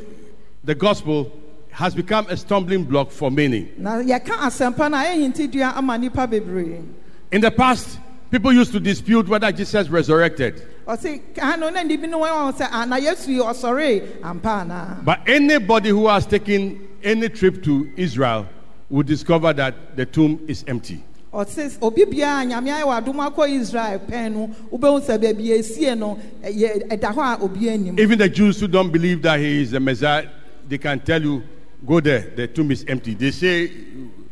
the 0.63 0.75
gospel, 0.75 1.32
has 1.72 1.96
become 1.96 2.27
a 2.30 2.38
stumbling 2.38 2.84
block 2.84 3.10
for 3.10 3.32
many. 3.32 3.72
na 3.80 4.04
yɛka 4.04 4.38
asɛmpa 4.38 4.92
no 4.92 4.98
a 4.98 5.01
ɛyɛ 5.01 5.34
hintidua 5.34 5.77
ama 5.77 5.98
nnipa 5.98 6.84
In 7.32 7.42
the 7.42 7.50
past, 7.50 7.98
people 8.30 8.54
used 8.54 8.72
to 8.72 8.80
dispute 8.80 9.27
whether 9.27 9.51
Jesus 9.51 9.89
resurrected. 9.89 10.62
Ɔse 10.88 11.20
kan 11.34 11.54
ah, 11.54 11.56
no 11.56 11.70
na 11.70 11.82
nnibi 11.84 12.08
no 12.10 12.20
wɔn 12.20 12.54
sɛ 12.56 12.68
ah, 12.72 12.82
ana 12.84 12.98
yesu 13.00 13.30
yi 13.30 13.39
ɔsɔree 13.39 14.22
ampa 14.24 14.63
anaa 14.65 15.04
But 15.04 15.22
anybody 15.27 15.89
who 15.89 16.08
has 16.08 16.25
taken 16.27 16.88
any 17.04 17.27
trip 17.30 17.63
to 17.63 17.89
Israel 17.98 18.48
will 18.89 19.04
discover 19.04 19.51
that 19.54 19.96
the 19.98 20.06
tomb 20.06 20.39
is 20.48 20.63
empty. 20.68 21.04
ɔse 21.34 21.77
obi 21.82 22.06
biara 22.06 22.46
nyame 22.46 22.70
ayɛ 22.70 22.84
wɔ 22.84 23.04
adom 23.04 23.30
akɔ 23.30 23.50
israel 23.60 24.00
pɛn 24.00 24.32
no 24.34 24.48
wobɛhu 24.72 25.01
sɛ 25.01 25.18
baabi 25.20 25.58
esie 25.58 25.98
no 25.98 26.20
ɛyɛ 26.44 26.88
ɛda 26.88 27.13
hɔ 27.15 27.39
a 27.39 27.44
obi 27.44 27.70
anim 27.70 28.00
Even 28.00 28.20
the 28.20 28.30
Jews 28.30 28.60
who 28.60 28.68
don't 28.68 28.92
believe 28.92 29.22
that 29.24 29.39
he 29.39 29.62
is 29.63 29.72
the 29.72 29.80
Messiah, 29.80 30.27
they 30.68 30.77
can 30.77 31.00
tell 31.00 31.22
you, 31.22 31.44
go 31.86 32.00
there, 32.00 32.32
the 32.36 32.48
tomb 32.48 32.70
is 32.72 32.86
empty. 32.88 33.15
They 33.15 33.32
say 33.32 33.68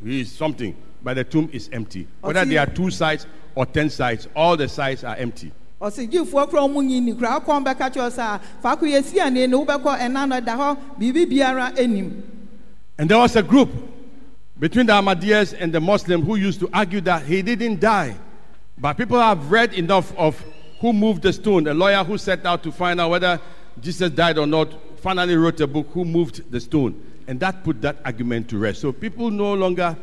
he 0.04 0.22
is 0.22 0.32
something, 0.32 0.76
but 1.04 1.16
the 1.16 1.24
tomb 1.24 1.50
is 1.52 1.68
empty. 1.74 2.08
Whether 2.22 2.46
there 2.46 2.60
are 2.60 2.68
two 2.68 2.90
sides 2.92 3.26
or 3.56 3.66
ten 3.66 3.90
sides, 3.90 4.28
all 4.36 4.56
the 4.56 4.68
sides 4.70 5.04
are 5.04 5.16
empty. 5.16 5.52
Biara 11.26 11.78
And 12.98 13.10
there 13.10 13.18
was 13.18 13.36
a 13.36 13.44
group 13.44 13.70
between 14.58 14.86
the 14.86 14.94
Ahmadiyas 14.94 15.54
and 15.60 15.74
the 15.74 15.82
Muslim 15.82 16.22
who 16.22 16.36
used 16.36 16.62
to 16.62 16.70
argue 16.74 17.02
that 17.02 17.24
he 17.26 17.42
didn't 17.42 17.82
die. 17.82 18.16
But 18.78 18.94
people 18.98 19.20
have 19.20 19.52
read 19.52 19.74
enough 19.74 20.16
of 20.18 20.42
who 20.80 20.94
moved 20.94 21.22
the 21.22 21.34
stone. 21.34 21.68
A 21.68 21.74
lawyer 21.74 22.04
who 22.04 22.18
set 22.18 22.46
out 22.46 22.64
to 22.64 22.72
find 22.72 23.02
out 23.02 23.10
whether 23.10 23.42
Jesus 23.82 24.10
died 24.12 24.38
or 24.38 24.48
not 24.48 24.70
finally 25.02 25.36
wrote 25.36 25.60
a 25.60 25.68
book, 25.68 25.88
Who 25.92 26.06
Moved 26.06 26.50
the 26.50 26.62
Stone. 26.62 26.96
And 27.28 27.40
that 27.42 27.64
put 27.64 27.82
that 27.82 27.98
argument 28.06 28.50
to 28.50 28.58
rest. 28.58 28.80
So 28.80 28.94
people 28.94 29.30
no 29.32 29.54
longer 29.54 29.98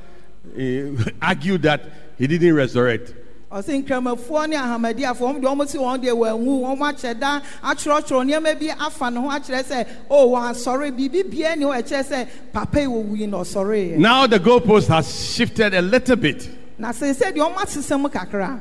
eh, 0.57 0.91
argue 1.23 1.57
that 1.59 1.83
he 2.19 2.27
didn't 2.27 2.55
resurrect. 2.55 3.15
Ɔse 3.51 3.83
nkramafoɔ 3.85 4.49
ne 4.49 4.57
ahamadiafoɔ 4.57 5.19
ɔmo 5.35 5.41
deɛ 5.41 5.47
ɔmo 5.53 5.69
si 5.69 5.79
wɔn 5.79 5.99
deɛ 6.05 6.13
wɔanwu 6.15 6.61
wɔn 6.63 6.79
akyɛ 6.95 7.19
da 7.19 7.41
atwerɛtwerɛ 7.65 8.25
nneɛma 8.25 8.59
bi 8.61 8.71
afa 8.71 9.11
ne 9.11 9.21
ho 9.21 9.29
akyerɛ 9.29 9.65
sɛ 9.65 9.87
o 10.09 10.29
wɔn 10.31 10.51
asɔre 10.53 10.93
biribi 10.97 11.29
bia 11.31 11.57
ni 11.57 11.65
hɔ 11.65 11.83
ɛkyerɛ 11.83 12.05
sɛ 12.07 12.29
papa 12.53 12.81
yi 12.81 12.87
wɔ 12.87 13.05
wuyi 13.11 13.29
na 13.29 13.39
ɔsɔre 13.39 13.91
yɛ 13.95 13.99
Now 13.99 14.27
the 14.29 14.39
goalpost 14.39 14.87
has 14.87 15.35
shifted 15.35 15.75
a 15.75 15.83
little 15.83 16.15
bit. 16.17 16.49
na 16.79 16.91
sɛ 16.93 17.13
deɛ 17.13 17.33
ɔmo 17.39 17.57
asesɛ 17.57 18.01
mu 18.01 18.09
kakra 18.09 18.61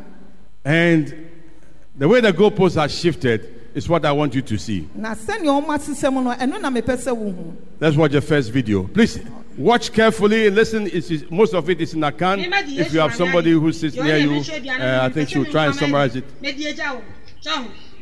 And 0.65 1.13
the 1.95 2.07
way 2.07 2.19
the 2.21 2.33
goalpost 2.33 2.75
has 2.81 2.91
shifted 2.91 3.57
is 3.75 3.87
what 3.87 4.03
I 4.03 4.11
want 4.11 4.33
you 4.33 4.41
to 4.41 4.57
see. 4.57 4.89
na 4.95 5.13
sɛnea 5.13 5.63
ɔmo 5.63 5.67
asesɛ 5.67 6.11
mu 6.11 6.23
no 6.23 6.31
ɛno 6.33 6.59
na 6.59 6.71
mepɛ 6.71 6.97
sɛ 6.97 7.15
wohu 7.15 7.53
Let's 7.79 7.95
watch 7.95 8.11
the 8.13 8.21
first 8.21 8.51
video. 8.51 8.83
Please 8.85 9.19
watch 9.59 9.91
carefully. 9.93 10.49
Listen, 10.49 10.87
it's, 10.87 11.11
it's- 11.11 11.29
most 11.29 11.53
of 11.53 11.69
it 11.69 11.81
is 11.81 11.93
in 11.93 12.01
Akan. 12.01 12.39
If 12.79 12.93
you 12.93 12.99
have 12.99 13.13
somebody 13.13 13.51
who 13.51 13.71
sits 13.71 13.95
near 13.95 14.17
you, 14.17 14.39
uh, 14.39 14.99
I 15.03 15.09
think 15.09 15.29
she'll 15.29 15.45
try 15.45 15.65
and 15.65 15.75
summarize 15.75 16.15
it. 16.15 16.25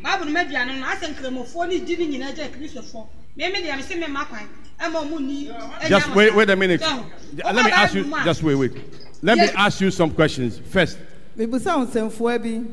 baabu 0.03 0.25
no 0.25 0.31
maduane 0.31 0.79
no 0.79 0.85
asɛ 0.85 1.07
nkramofoɔ 1.13 1.67
ne 1.69 1.79
di 1.79 1.95
ne 1.97 2.17
nyinaa 2.17 2.35
gya 2.35 2.49
kristofoɔ 2.49 3.07
meme 3.35 3.55
deɛ 3.55 3.77
mese 3.77 3.95
mema 3.97 4.25
kwan 4.25 4.47
ama 4.79 4.99
ɔmu 4.99 5.19
ni 5.19 5.51
Just 5.87 6.13
wait, 6.15 6.35
wait 6.35 6.49
a 6.49 6.55
minute. 6.55 6.81
Let 7.43 7.65
me 7.65 7.71
ask 7.71 7.93
you. 7.95 8.03
Just 8.23 8.43
wait, 8.43 8.55
wait. 8.55 8.71
Let 9.23 9.37
me 9.37 9.49
ask 9.55 9.81
you 9.81 9.89
some 9.91 10.11
questions. 10.11 10.59
First, 10.59 10.97
mebusa 11.37 11.77
wo 11.77 11.85
nsɛmfoa 11.85 12.41
bi 12.41 12.63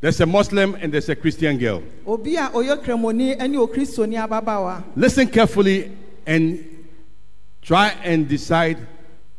there's 0.00 0.20
a 0.20 0.26
Muslim 0.26 0.74
and 0.74 0.92
there's 0.92 1.08
a 1.08 1.16
Christian 1.16 1.56
girl. 1.56 1.82
obi 2.06 2.36
a 2.36 2.48
ɔyɛ 2.48 2.82
kramoni 2.84 3.38
ne 3.38 3.56
okristoni 3.56 4.16
ababaawa 4.16 4.82
Listen 4.96 5.28
carefully 5.28 5.90
and 6.26 6.73
try 7.64 7.88
and 8.04 8.28
decide 8.28 8.78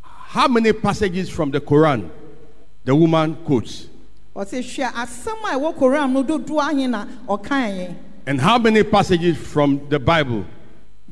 how 0.02 0.48
many 0.48 0.74
passages 0.74 1.30
from 1.30 1.52
the 1.52 1.62
Quran 1.62 2.10
the 2.84 2.94
woman 2.96 3.36
quotes 3.46 3.88
ɔse 4.36 4.60
hwɛ 4.60 4.92
asɛm 4.92 5.44
a 5.46 5.56
ɛwɔ 5.58 5.76
koram 5.78 6.12
no 6.12 6.24
dodoɔ 6.24 6.60
ahe 6.62 6.88
na 6.88 7.06
ɔkaeɛ 7.28 7.96
and 8.28 8.42
how 8.42 8.58
many 8.58 8.84
passages 8.84 9.38
from 9.38 9.88
the 9.90 10.00
Bible 10.00 10.44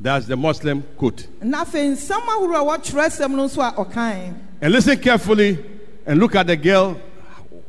does 0.00 0.26
the 0.26 0.36
Muslim 0.36 0.82
quote. 0.98 1.26
na 1.42 1.64
afei 1.64 1.92
nsɛm 1.92 2.20
ahorow 2.28 2.68
a 2.68 2.78
wɔtwerɛ 2.78 3.06
asɛm 3.06 3.30
no 3.30 3.46
nso 3.46 3.62
a 3.62 4.34
And 4.60 4.72
listen 4.72 4.98
carefully 4.98 5.58
and 6.06 6.18
look 6.18 6.34
at 6.34 6.46
the 6.48 6.56
girl, 6.56 7.00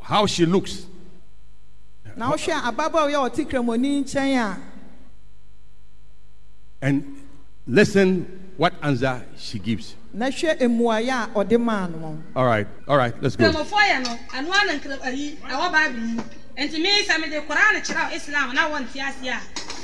how 0.01 0.25
she 0.25 0.45
looks. 0.45 0.85
na 2.17 2.31
wohwɛ 2.31 2.53
ababaawa 2.61 3.09
yi 3.09 3.13
a 3.15 3.17
ɔte 3.29 3.47
kramoni 3.49 4.03
nkyɛn 4.03 4.37
a 4.37 4.57
And 6.81 7.17
listen 7.67 8.44
what 8.57 8.73
answer 8.81 9.21
she 9.37 9.59
gives. 9.59 9.95
na 10.13 10.27
hwɛ 10.27 10.57
mmuaeɛ 10.59 11.11
a 11.11 11.27
ɔde 11.35 11.59
maa 11.59 11.87
no 11.87 12.21
All 12.35 12.45
right, 12.45 12.67
all 12.87 12.97
right, 12.97 13.13
let's 13.21 13.35
go. 13.35 13.45
nkramofoɔ 13.51 13.81
yɛ 13.91 14.03
no 14.03 14.19
ɛno 14.31 14.51
ana 14.53 14.73
nkra 14.79 14.99
ayi 15.03 15.37
ɛwɔ 15.37 15.71
bible 15.71 15.99
mu. 15.99 16.23
Nti 16.57 16.81
me 16.81 17.03
sɛ 17.03 17.19
mede 17.19 17.43
koraa 17.47 17.73
ne 17.73 17.79
kyerɛ 17.81 18.13
islam 18.15 18.53
na 18.55 18.69
wɔnte 18.69 18.95
ase 18.95 19.27
a 19.27 19.39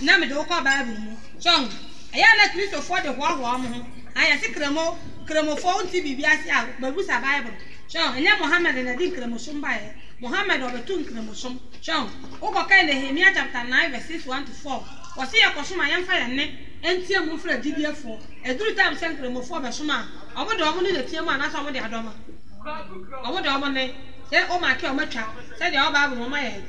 na 0.06 0.18
mede 0.18 0.32
wokɔ 0.32 0.64
bible 0.64 1.00
mu. 1.02 1.18
Sɔn 1.40 1.68
ɛyɛ 2.14 2.30
na 2.38 2.48
kristofoɔ 2.54 3.04
de 3.04 3.10
hoahoa 3.14 3.60
mo 3.62 3.68
ho? 3.68 3.86
Ayɛ 4.16 4.54
kramo 4.56 4.98
kramofoɔ 5.26 5.84
nti 5.84 6.02
biribi 6.02 6.24
ase 6.26 6.48
a 6.50 6.68
babusa 6.82 7.20
bible. 7.22 7.52
Sɔn 7.90 8.16
ɛnyɛ 8.16 8.40
mohammed 8.40 8.86
na 8.86 8.96
di 8.96 9.12
nkramosom 9.12 9.62
baeɛ? 9.62 9.92
Mohammed 10.22 10.62
ɔbɛto 10.62 11.04
nkramosom. 11.04 11.60
Sɔn 11.84 12.08
wokɔkae 12.40 12.88
nehemia 12.88 13.34
chapter 13.34 13.64
9 13.68 13.92
verse 13.92 14.06
6 14.06 14.26
1 14.28 14.46
to 14.46 14.52
4 14.52 14.84
wɔse 15.16 15.36
yɛkɔsom 15.44 15.80
a 15.80 15.86
yɛmfa 15.92 16.14
yɛn 16.22 16.30
nne. 16.36 16.46
Ɛntie 16.84 17.22
mu 17.24 17.36
mfrɛ 17.38 17.62
gyidiefoɔ 17.62 18.18
ɛduru 18.44 18.76
tam 18.76 18.94
sɛ 18.96 19.14
nkramofoɔ 19.14 19.60
bɛsom 19.62 19.90
a 19.92 20.08
ɔmo 20.40 20.58
de 20.58 20.64
ɔmo 20.64 20.82
ne 20.82 20.92
na 20.92 21.02
tie 21.04 21.22
mu 21.22 21.30
anaasɛ 21.30 21.58
ɔmo 21.62 21.72
de 21.72 21.80
adɔma 21.80 22.14
ɔmo 23.26 23.42
de 23.44 23.50
ɔmo 23.50 23.72
ne 23.72 23.92
sɛ 24.32 24.48
ɔmo 24.48 24.66
ake 24.72 24.88
ɔmo 24.88 25.02
atwa 25.06 25.30
sɛdeɛ 25.60 25.78
ɔba 25.78 25.98
abu 26.06 26.16
ɔmo 26.16 26.34
ayɛ 26.42 26.64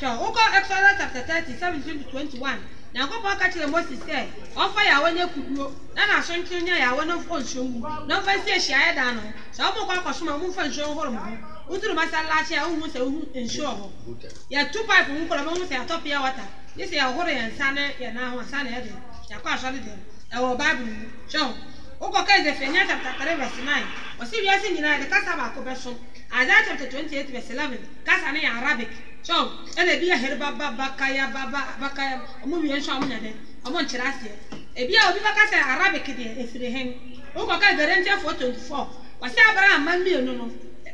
tɔ 0.00 0.08
wokɔ 0.24 0.40
exodus 0.56 0.96
chapter 0.96 1.20
thirty 1.22 1.54
seventeen 1.54 1.98
to 1.98 2.04
twenty 2.10 2.38
one 2.38 2.64
nyankopɔn 2.94 3.36
ka 3.36 3.44
kyerɛ 3.48 3.68
moses 3.68 3.98
sɛ 4.00 4.26
ɔmfa 4.56 4.80
yàwó 4.88 5.12
nyɛ 5.12 5.26
kuduo. 5.34 5.70
Na 5.94 6.06
n'asɔnten 6.06 6.64
nyɛ 6.64 6.78
yàwó 6.80 7.04
no 7.06 7.18
fɔ 7.18 7.40
nsuo 7.42 7.68
mu 7.68 7.80
na 8.06 8.20
ɔmfa 8.20 8.42
si 8.42 8.50
ehyiaeɛ 8.72 8.94
dan 8.94 9.16
no 9.16 9.22
sɛ 9.52 9.68
ɔmo 9.68 9.84
kɔ 9.84 10.00
akɔsom 10.00 10.28
a 10.28 10.32
ɔmo 10.32 10.48
nfa 10.48 10.64
nsuo 10.64 10.94
nhoro 10.94 11.10
mo 11.12 11.20
ho 11.20 11.36
woturu 11.68 11.92
masalakye 11.94 12.56
a 12.56 12.64
wohu 12.64 12.88
sɛ 12.88 13.00
wohu 13.04 13.28
nsuo 13.36 13.68
wɔ 13.68 13.76
hɔ 13.76 13.90
yɛtu 14.50 14.86
pipe 14.86 15.08
mu 15.12 15.26
kɔrɔ 15.26 15.44
ɔmo 15.44 15.64
sɛ 15.68 15.84
yɛtɔ 15.84 16.02
pia 16.02 16.20
wata 16.22 16.48
ne 16.78 16.84
sɛ 16.86 16.94
yɛhoro 17.02 17.28
yɛn 17.30 17.48
nsa 17.50 17.70
ne 17.74 17.84
yɛn 17.98 18.12
nan 18.14 18.30
ho 18.32 18.38
nsa 18.40 18.62
na 18.62 18.70
yɛde 18.70 18.92
yɛkɔ 19.30 19.48
asɔre 19.54 19.78
dɛm 19.86 19.98
ɛwɔ 20.34 20.56
bible 20.56 20.86
mu 20.86 21.06
hyɛn 21.30 21.54
wokɔ 22.00 22.22
ka 22.26 22.32
Zephaniah 22.44 22.84
chapter 22.86 23.12
three 23.18 23.34
verse 23.34 23.58
nine. 23.58 23.84
Ɔsi 24.20 24.34
wiase 24.42 24.70
nyinaa 24.70 24.94
yɛde 24.96 25.08
kasa 25.10 25.34
baako 25.34 25.60
bɛso 25.66 25.98
Isaiah 26.30 26.62
chapter 26.64 26.86
twenty 26.86 27.16
eight 27.16 27.28
verse 27.30 27.50
eleven 27.50 27.82
kasa 28.04 28.30
ne 28.30 28.44
yɛ 28.44 28.50
Arabic 28.62 28.90
so 29.22 29.34
ɛna 29.76 29.90
ebi 29.96 30.06
yɛ 30.06 30.14
hɛrɛ 30.22 30.38
baba 30.38 30.70
bakaya 30.70 31.26
baba 31.26 31.74
bakaya 31.80 32.22
ɔmo 32.44 32.60
wie 32.62 32.70
nso 32.70 32.92
ɔmo 32.94 33.06
nya 33.08 33.18
dɛ 33.18 33.34
ɔmo 33.66 33.82
nkyerɛ 33.82 34.04
aseɛ 34.10 34.34
ebi 34.76 34.94
a 34.94 35.08
obi 35.08 35.18
bɛka 35.18 35.42
sɛ 35.50 35.56
arabic 35.74 36.04
deɛ 36.04 36.38
efiri 36.42 36.70
hen 36.70 36.94
wokɔka 37.34 37.74
garantiafoɔ 37.76 38.36
twenty 38.38 38.60
four 38.60 38.86
wɔsɛ 39.20 39.38
abraham 39.50 39.82
ma 39.82 39.96
mmienu 39.96 40.32
no 40.36 40.46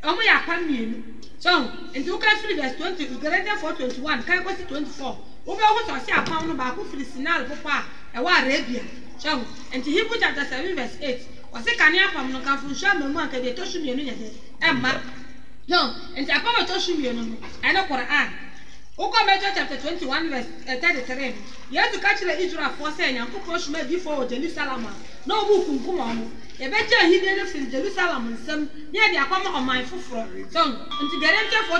ɔmo 0.02 0.20
yɛ 0.24 0.32
apa 0.36 0.52
mmienu 0.56 0.96
so 1.44 1.68
nti 1.94 2.10
woka 2.10 2.26
firi 2.36 2.54
verse 2.54 2.74
twenty 2.74 3.04
garantiafoɔ 3.06 3.76
twenty 3.76 4.00
one 4.00 4.22
kan 4.22 4.42
kɔsi 4.42 4.66
twenty 4.66 4.90
four 4.90 5.14
wobɛhu 5.46 5.84
sɛ 5.86 5.92
ɔsɛ 6.00 6.10
apam 6.24 6.46
no 6.48 6.54
baako 6.54 6.84
firi 6.84 7.04
sinal 7.04 7.44
popɔ 7.44 7.68
a 8.14 8.16
ɛwɔ 8.18 8.30
arabia. 8.40 8.82
So 9.18 9.44
nti 9.70 9.92
hebrew 9.92 10.16
chapter 10.18 10.42
seven 10.46 10.74
verse 10.74 10.96
eight 11.02 11.20
wɔsɛ 11.52 11.76
kanea 11.76 12.06
apam 12.08 12.30
no 12.30 12.40
kanfo 12.40 12.64
nsuo 12.72 12.88
amamu 12.94 13.18
a 13.22 13.28
nkɛdeɛ 13.28 13.52
ɛtɔ 13.52 13.66
so 13.66 13.78
mmienu 13.78 14.02
yɛ 14.08 14.14
dɛ 14.16 14.32
ɛmma 14.62 14.96
so 15.68 15.92
nti 16.16 16.30
apam 16.32 16.60
a 16.60 16.64
ɛtɔ 16.64 16.80
so 16.80 16.92
mmienu 16.94 17.22
no 17.28 17.36
ɛne 17.62 17.86
koran 17.86 18.32
wokɔ 18.96 19.18
mɛtɔ 19.28 19.52
chapter 19.54 19.76
twenty 19.76 20.06
one 20.06 20.30
verse 20.30 20.46
thirty 20.80 21.02
three 21.02 21.34
yesu 21.68 21.98
ka 22.00 22.14
kyerɛ 22.14 22.38
israelfoɔ 22.40 22.90
sɛ 22.90 23.12
nyankopɔn 23.12 23.60
soma 23.60 23.80
adiifoɔ 23.84 24.16
wɔ 24.24 24.28
jerusalem. 24.28 24.86
A 24.86 24.94
na 25.26 25.34
ɔmu 25.42 25.60
kunkum 25.66 25.98
ɔmo 25.98 26.30
yɛbɛgye 26.61 26.96
ahidie 27.02 27.34
no 27.37 27.44
firi 27.46 27.66
jerusalem 27.66 28.25
nsam 28.34 28.61
ne 28.92 28.99
yɛde 28.99 29.16
akɔma 29.18 29.49
ɔman 29.58 29.84
foforɔ 29.90 30.23
so 30.52 30.61
nti 31.02 31.16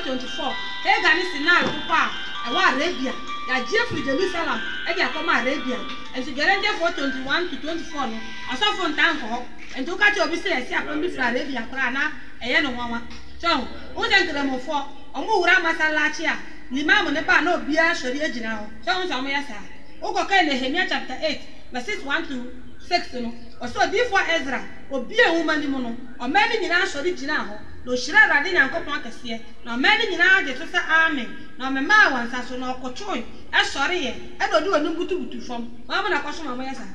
twenty 0.02 0.26
four 0.26 0.52
ega 0.85 1.14
ne 1.14 1.23
sinai 1.33 1.62
popɔ 1.62 1.95
a 1.95 2.49
ɛwɔ 2.49 2.61
arabia. 2.75 3.12
Yɛagye 3.49 3.78
firi 3.88 4.02
jerusalem 4.04 4.61
ɛde 4.88 5.00
akɔma 5.07 5.33
arabia. 5.40 5.78
Nti 6.16 6.35
twenty 6.35 7.21
one 7.23 7.49
to 7.49 7.57
twenty 7.59 7.85
four 7.85 8.07
no 8.07 8.19
ɔsɔfo 8.50 8.83
ntaa 8.90 9.14
nkɔ 9.14 9.26
hɔ 9.31 9.38
nti 9.78 9.90
woka 9.90 10.11
kyerɛ 10.11 10.25
obi 10.26 10.37
sɛ 10.37 10.49
yɛsi 10.59 10.73
apam 10.75 11.00
bi 11.00 11.09
arabia 11.23 11.62
koraa 11.71 11.90
na 11.93 12.11
ɛyɛ 12.43 12.62
ne 12.62 12.69
nwanwa 12.75 13.00
so 13.38 13.49
wosɛ 13.95 14.26
nkramofoɔ 14.26 14.81
ɔmo 15.14 15.33
wura 15.40 15.61
masalaakye 15.62 16.26
a 16.26 16.37
limamu 16.73 17.12
ne 17.12 17.21
ba 17.23 17.40
na 17.43 17.54
obiara 17.59 17.95
sɔre 17.95 18.19
agyina 18.26 18.59
hɔ 18.59 18.66
ɔmo 18.87 19.07
sɛ 19.07 19.14
ɔmo 19.14 19.28
yɛ 19.31 19.40
saa 19.47 19.62
wokɔka 20.02 20.43
nehemia 20.49 20.88
chapter 20.88 21.16
eight 21.23 21.43
verses 21.73 22.02
one 22.04 22.26
to 22.26 22.63
six 22.88 23.12
no 23.14 23.33
ɔsɛ 23.61 23.76
odiifoɔ 23.85 24.21
ezra 24.37 24.61
obie 24.91 25.25
nwoma 25.29 25.57
no 25.61 25.69
mu 25.69 25.79
no 25.81 25.91
ɔman 26.21 26.49
no 26.49 26.55
nyinaa 26.61 26.85
sɔre 26.87 27.11
gyina 27.17 27.37
hɔ 27.49 27.57
na 27.85 27.93
ohyira 27.93 28.19
awurade 28.25 28.53
nyankopɔn 28.53 29.03
kɛseɛ 29.05 29.41
na 29.64 29.75
ɔman 29.76 29.99
no 29.99 30.05
nyinaa 30.11 30.43
gye 30.45 30.55
so 30.57 30.64
sɛ 30.64 30.81
amen 30.88 31.29
na 31.59 31.71
ɔmemaa 31.71 32.11
wɔn 32.12 32.26
nsa 32.29 32.43
so 32.47 32.57
na 32.57 32.75
ɔkɔtwoe 32.75 33.25
ɛsɔreeɛ 33.53 34.12
ɛna 34.41 34.53
ɔde 34.61 34.69
wɔn 34.69 34.95
butubutu 34.97 35.41
fam. 35.43 35.67
Wɔn 35.88 36.03
mo 36.03 36.09
na 36.09 36.21
kɔsom 36.21 36.47
a 36.47 36.55
wɔyɛ 36.57 36.75
saa. 36.75 36.93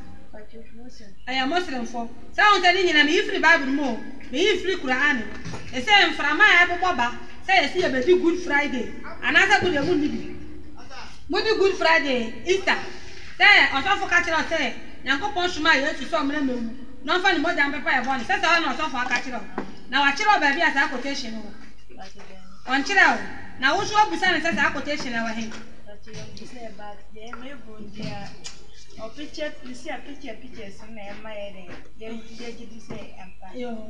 Ɛyɛ 1.28 1.44
muslimfoɔ 1.48 2.08
sɛ 2.36 2.42
wɔn 2.42 2.62
sɛ 2.62 2.74
ne 2.74 2.84
nyinaa 2.84 3.04
meyi 3.06 3.22
firi 3.26 3.40
bible 3.42 3.72
mu 3.72 3.84
o 3.84 4.00
meyi 4.32 4.56
firi 4.62 4.76
kuraani 4.76 5.26
ɛsɛ 5.74 6.10
mframa 6.12 6.44
a 6.44 6.66
ɛbobɔ 6.66 6.96
ba 6.96 7.16
sɛ 7.48 7.64
yɛsi 7.64 7.82
yɛbɛdi 7.84 8.22
good 8.22 8.38
friday 8.38 8.94
anaasɛ 9.24 9.60
good 9.62 9.74
emu 9.74 9.94
nibi 9.96 10.36
mudi 11.30 11.58
good 11.58 11.76
friday 11.76 12.34
easter. 12.46 12.78
Sɛ 13.40 13.70
ɔsɔfo 13.72 14.08
ka 14.08 14.22
kyerɛ 14.22 14.44
sɛ 14.50 14.74
nyankopɔn 15.04 15.50
soma 15.50 15.70
a 15.72 15.78
yɛsu 15.80 16.04
sɛ 16.06 16.16
ɔmena 16.22 16.42
ma 16.44 16.54
mu 16.56 16.74
na 17.04 17.18
ɔmfa 17.18 17.32
ne 17.34 17.40
mogya 17.40 17.64
mpɛpa 17.72 17.90
yɛ 17.96 18.02
bɔne 18.04 18.24
sɛ 18.28 18.36
sɛ 18.42 18.48
ɔne 18.56 18.66
ɔsɔfo 18.72 18.98
aka 19.00 19.16
kyerɛ 19.24 19.40
wo 19.40 19.48
na 19.90 20.02
wakyerɛ 20.04 20.30
wo 20.34 20.40
baabi 20.40 20.62
a 20.62 20.72
saa 20.72 20.88
quotation 20.88 21.32
no 21.34 21.40
wɔ 21.96 22.04
ɔnkyerɛ 22.68 23.06
wo 23.16 23.28
na 23.60 23.74
wo 23.76 23.84
so 23.84 23.96
wabusa 23.96 24.32
ne 24.32 24.40
sɛ 24.40 24.54
saa 24.56 24.70
quotation 24.72 25.12
na 25.12 25.24
wɔ 25.26 25.34
he 25.34 25.46
na 25.48 25.56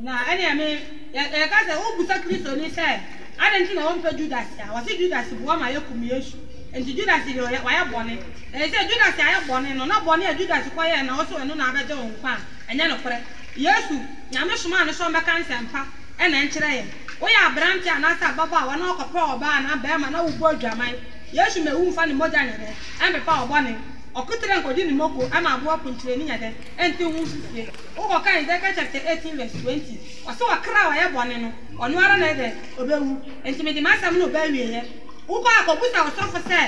na 0.01 0.23
ɛnea 0.29 0.55
me 0.55 0.83
yɛka 1.13 1.57
sɛ 1.65 1.73
wobusa 1.81 2.19
kristo 2.21 2.55
ni 2.55 2.69
sɛ 2.69 3.01
ade 3.39 3.55
nti 3.63 3.73
na 3.73 3.81
wɔmpɛ 3.89 4.15
judas 4.17 4.47
a 4.59 4.63
wɔse 4.73 4.97
judas 4.97 5.29
boa 5.33 5.57
ma 5.57 5.65
yɛkum 5.69 6.03
yesu 6.05 6.37
nti 6.73 6.93
judas 6.95 7.21
deɛ 7.25 7.41
ɔyɛ- 7.47 7.63
wayɛ 7.65 7.83
bɔne 7.91 8.13
ɛyɛ 8.53 8.65
sɛ 8.71 8.79
judas 8.89 9.17
ayɛ 9.17 9.39
bɔne 9.47 9.75
no 9.75 9.85
na 9.85 9.99
bɔne 9.99 10.25
a 10.29 10.33
judas 10.33 10.65
kɔyɛ 10.75 11.05
na 11.05 11.13
ɔso 11.17 11.33
ɛno 11.41 11.55
na 11.55 11.71
abɛgye 11.71 11.95
wo 11.95 12.05
nkwa 12.13 12.37
a 12.37 12.71
ɛnyɛ 12.71 12.85
nokorɛ 12.89 13.17
yesu 13.55 13.95
nyame 14.31 14.53
somaa 14.55 14.85
no 14.85 14.91
sɛ 14.91 15.03
ɔmbɛka 15.09 15.31
nsɛmpa 15.41 15.81
ɛna 16.19 16.45
nkyerɛ 16.45 16.69
yɛn 16.77 16.87
woyɛ 17.19 17.39
aberante 17.47 17.89
anaasɛ 17.89 18.25
ababaawa 18.33 18.75
na 18.77 18.85
ɔkɔpɛ 18.93 19.19
ɔbaa 19.33 19.63
na 19.63 19.75
bɛrima 19.77 20.11
na 20.11 20.21
wobu 20.23 20.45
adwaman 20.45 20.95
yesu 21.33 21.63
ma 21.63 21.71
mfa 21.71 22.05
ne 22.07 22.13
mogya 22.13 22.41
nyɛ 22.45 22.55
dɛ 22.61 22.69
ɛmpepa 23.01 23.33
ɔbɔne 23.47 23.75
ɔkutere 24.15 24.61
nkɔdi 24.61 24.85
ne 24.85 24.93
moko 24.93 25.29
ama 25.33 25.49
aboa 25.57 25.77
ponkyerɛ 25.77 26.17
ni 26.17 26.25
nyɛ 26.25 26.37
dɛ 26.37 26.49
ɛnti 26.77 27.01
ho 27.03 27.25
fifie 27.25 27.69
wokɔka 27.95 28.29
Ezekiel 28.41 28.73
chapter 28.75 29.01
eighteen 29.05 29.37
verse 29.37 29.53
twenty. 29.61 29.99
Ɔsɛ 30.25 30.43
ɔkra 30.53 30.81
ɔyɛ 30.93 31.13
bɔne 31.13 31.35
no. 31.41 31.53
Ɔno 31.77 31.93
na 32.17 32.25
ɛdɛ 32.33 32.53
ɔbɛwu 32.77 33.21
nti 33.45 33.63
mede 33.63 33.81
m'asɛm 33.83 34.17
no 34.17 34.27
ɔbɛawieɛ 34.29 34.83
wokɔ 35.29 35.49
akɔbusa 35.59 35.99
ɔsɔfo 36.07 36.39
sɛ 36.49 36.61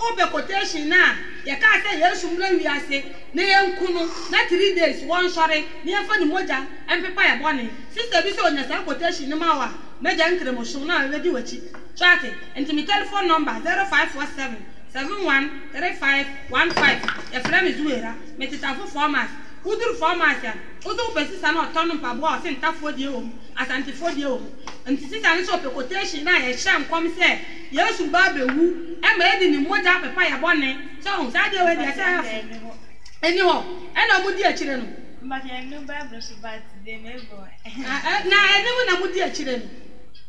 wobɛ 0.00 0.30
quotation 0.30 0.88
no 0.88 0.96
a 0.96 1.16
yɛkaa 1.44 1.76
sɛ 1.84 1.90
yesu 2.00 2.28
mmra 2.28 2.48
wiase 2.56 3.04
na 3.32 3.42
yɛnku 3.42 3.92
no 3.92 4.02
na 4.30 4.38
three 4.48 4.70
days 4.74 5.02
wɔnsɔre 5.02 5.64
na 5.82 5.90
yɛmfa 5.92 6.18
ne 6.18 6.24
mogya 6.24 6.66
ɛmpepa 6.88 7.22
yɛ 7.28 7.34
bɔne. 7.40 7.70
Sister 7.92 8.22
bi 8.22 8.30
sɛ 8.30 8.40
ɔnya 8.48 8.66
saa 8.66 8.80
quotation 8.82 9.28
no 9.28 9.36
ma 9.36 9.54
wo 9.54 9.60
a 9.60 9.72
mɛgya 10.02 10.32
nkramosom 10.34 10.86
no 10.86 10.94
a 10.96 11.00
bɛdi 11.08 11.28
w'akyi. 11.28 11.60
So 11.94 12.04
ate 12.06 12.34
nti 12.56 12.74
me 12.74 12.82
telephone 12.82 13.26
number 13.26 13.60
zero 13.62 13.84
five 13.84 14.08
four 14.10 14.24
seven 14.26 14.64
seven 14.88 15.24
one 15.24 15.50
three 15.72 15.92
five 15.92 16.26
one 16.48 16.70
five. 16.70 16.98
Yɛfrɛ 17.32 17.62
me 17.64 17.72
zuwera 17.72 18.16
metetafo 18.38 18.88
formas 18.88 19.28
woduru 19.66 19.94
formas 19.94 20.42
a 20.44 20.58
wode 20.84 20.98
wopɛ 20.98 21.26
sisa 21.26 21.52
no 21.52 21.66
ɔtɔ 21.66 21.86
no 21.86 21.94
mpaboa 21.98 22.34
a 22.34 22.38
ɔse 22.38 22.56
ntafoɔ 22.58 22.92
deɛ 22.96 23.08
wɔ 23.14 23.22
mu 23.24 23.32
asantefoɔ 23.58 24.10
deɛ 24.14 24.26
wɔ 24.30 24.38
mu. 24.40 24.50
Nti 24.86 25.04
sisa 25.08 25.34
no 25.34 25.42
sɛ 25.42 25.58
ɔpɛ 25.58 25.72
quotation 25.72 26.24
no 26.24 26.30
a 26.32 26.38
yɛhyɛ 26.38 26.84
nkɔm 26.86 27.04
sɛ 27.16 27.40
yesu 27.70 28.06
ba 28.10 28.28
bɛwu 28.30 28.74
ɛma 29.02 29.22
yɛde 29.30 29.50
ne 29.50 29.58
mogya 29.58 30.00
pepa 30.00 30.22
yɛ 30.30 30.36
bɔne. 30.40 30.78
Sɛ 31.04 31.08
ɔhu 31.18 31.30
saa 31.32 31.48
deɛ 31.48 31.64
wei 31.64 31.76
deɛ 31.76 31.92
sɛ 31.92 32.04
ɛfo 32.22 32.76
ɛni 33.22 33.40
hɔ 33.42 33.66
ɛna 33.96 34.12
ɔmo 34.20 34.36
di 34.36 34.42
akyire 34.44 34.76
no. 34.78 34.88
Mbate 35.22 35.48
ɛnu 35.50 35.86
Bible 35.86 36.20
so 36.20 36.34
but 36.40 36.62
de 36.84 36.96
me 36.98 37.10
bɔ. 37.16 37.48
A- 37.64 38.02
ɛ- 38.10 38.24
na 38.24 38.36
ɛnim 38.36 38.86
na 38.86 38.96
mo 38.96 39.06
di 39.08 39.18
akyire 39.20 39.58
no. 39.58 39.68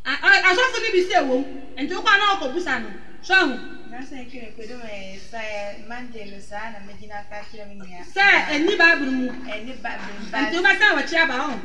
A- 0.06 0.18
a- 0.22 0.42
asɔfo 0.50 0.82
no 0.82 0.92
bi 0.92 1.00
sɛ 1.02 1.22
ɛwɔ 1.22 1.38
mu. 1.40 1.48
Nti 1.78 1.94
wokɔ 1.94 2.18
na 2.18 2.36
ɔkɔbusa 2.36 2.82
no. 2.82 2.94
So 3.22 3.34
ɔhu 3.36 3.50
Na 3.50 3.54
sɛ 3.54 3.60
nkiri 3.60 3.77
kodo 4.02 4.78
ma 4.78 4.90
yɛ 4.90 5.18
sa 5.32 5.38
yɛ 5.42 5.88
Monday 5.88 6.26
no 6.30 6.40
saa 6.40 6.70
na 6.72 6.80
megyina 6.86 7.24
ka 7.30 7.42
kyerɛ 7.50 7.68
me 7.68 7.76
nua. 7.76 8.04
sɛ 8.06 8.26
ɛni 8.54 8.78
bible 8.78 9.12
mu 9.12 9.32
Ɛne 9.50 9.74
Bible 9.82 10.14
nti 10.22 10.32
but 10.32 10.54
wobɛsan 10.54 10.96
wɔkyi 10.98 11.18
aba 11.18 11.34
hɔ 11.34 11.60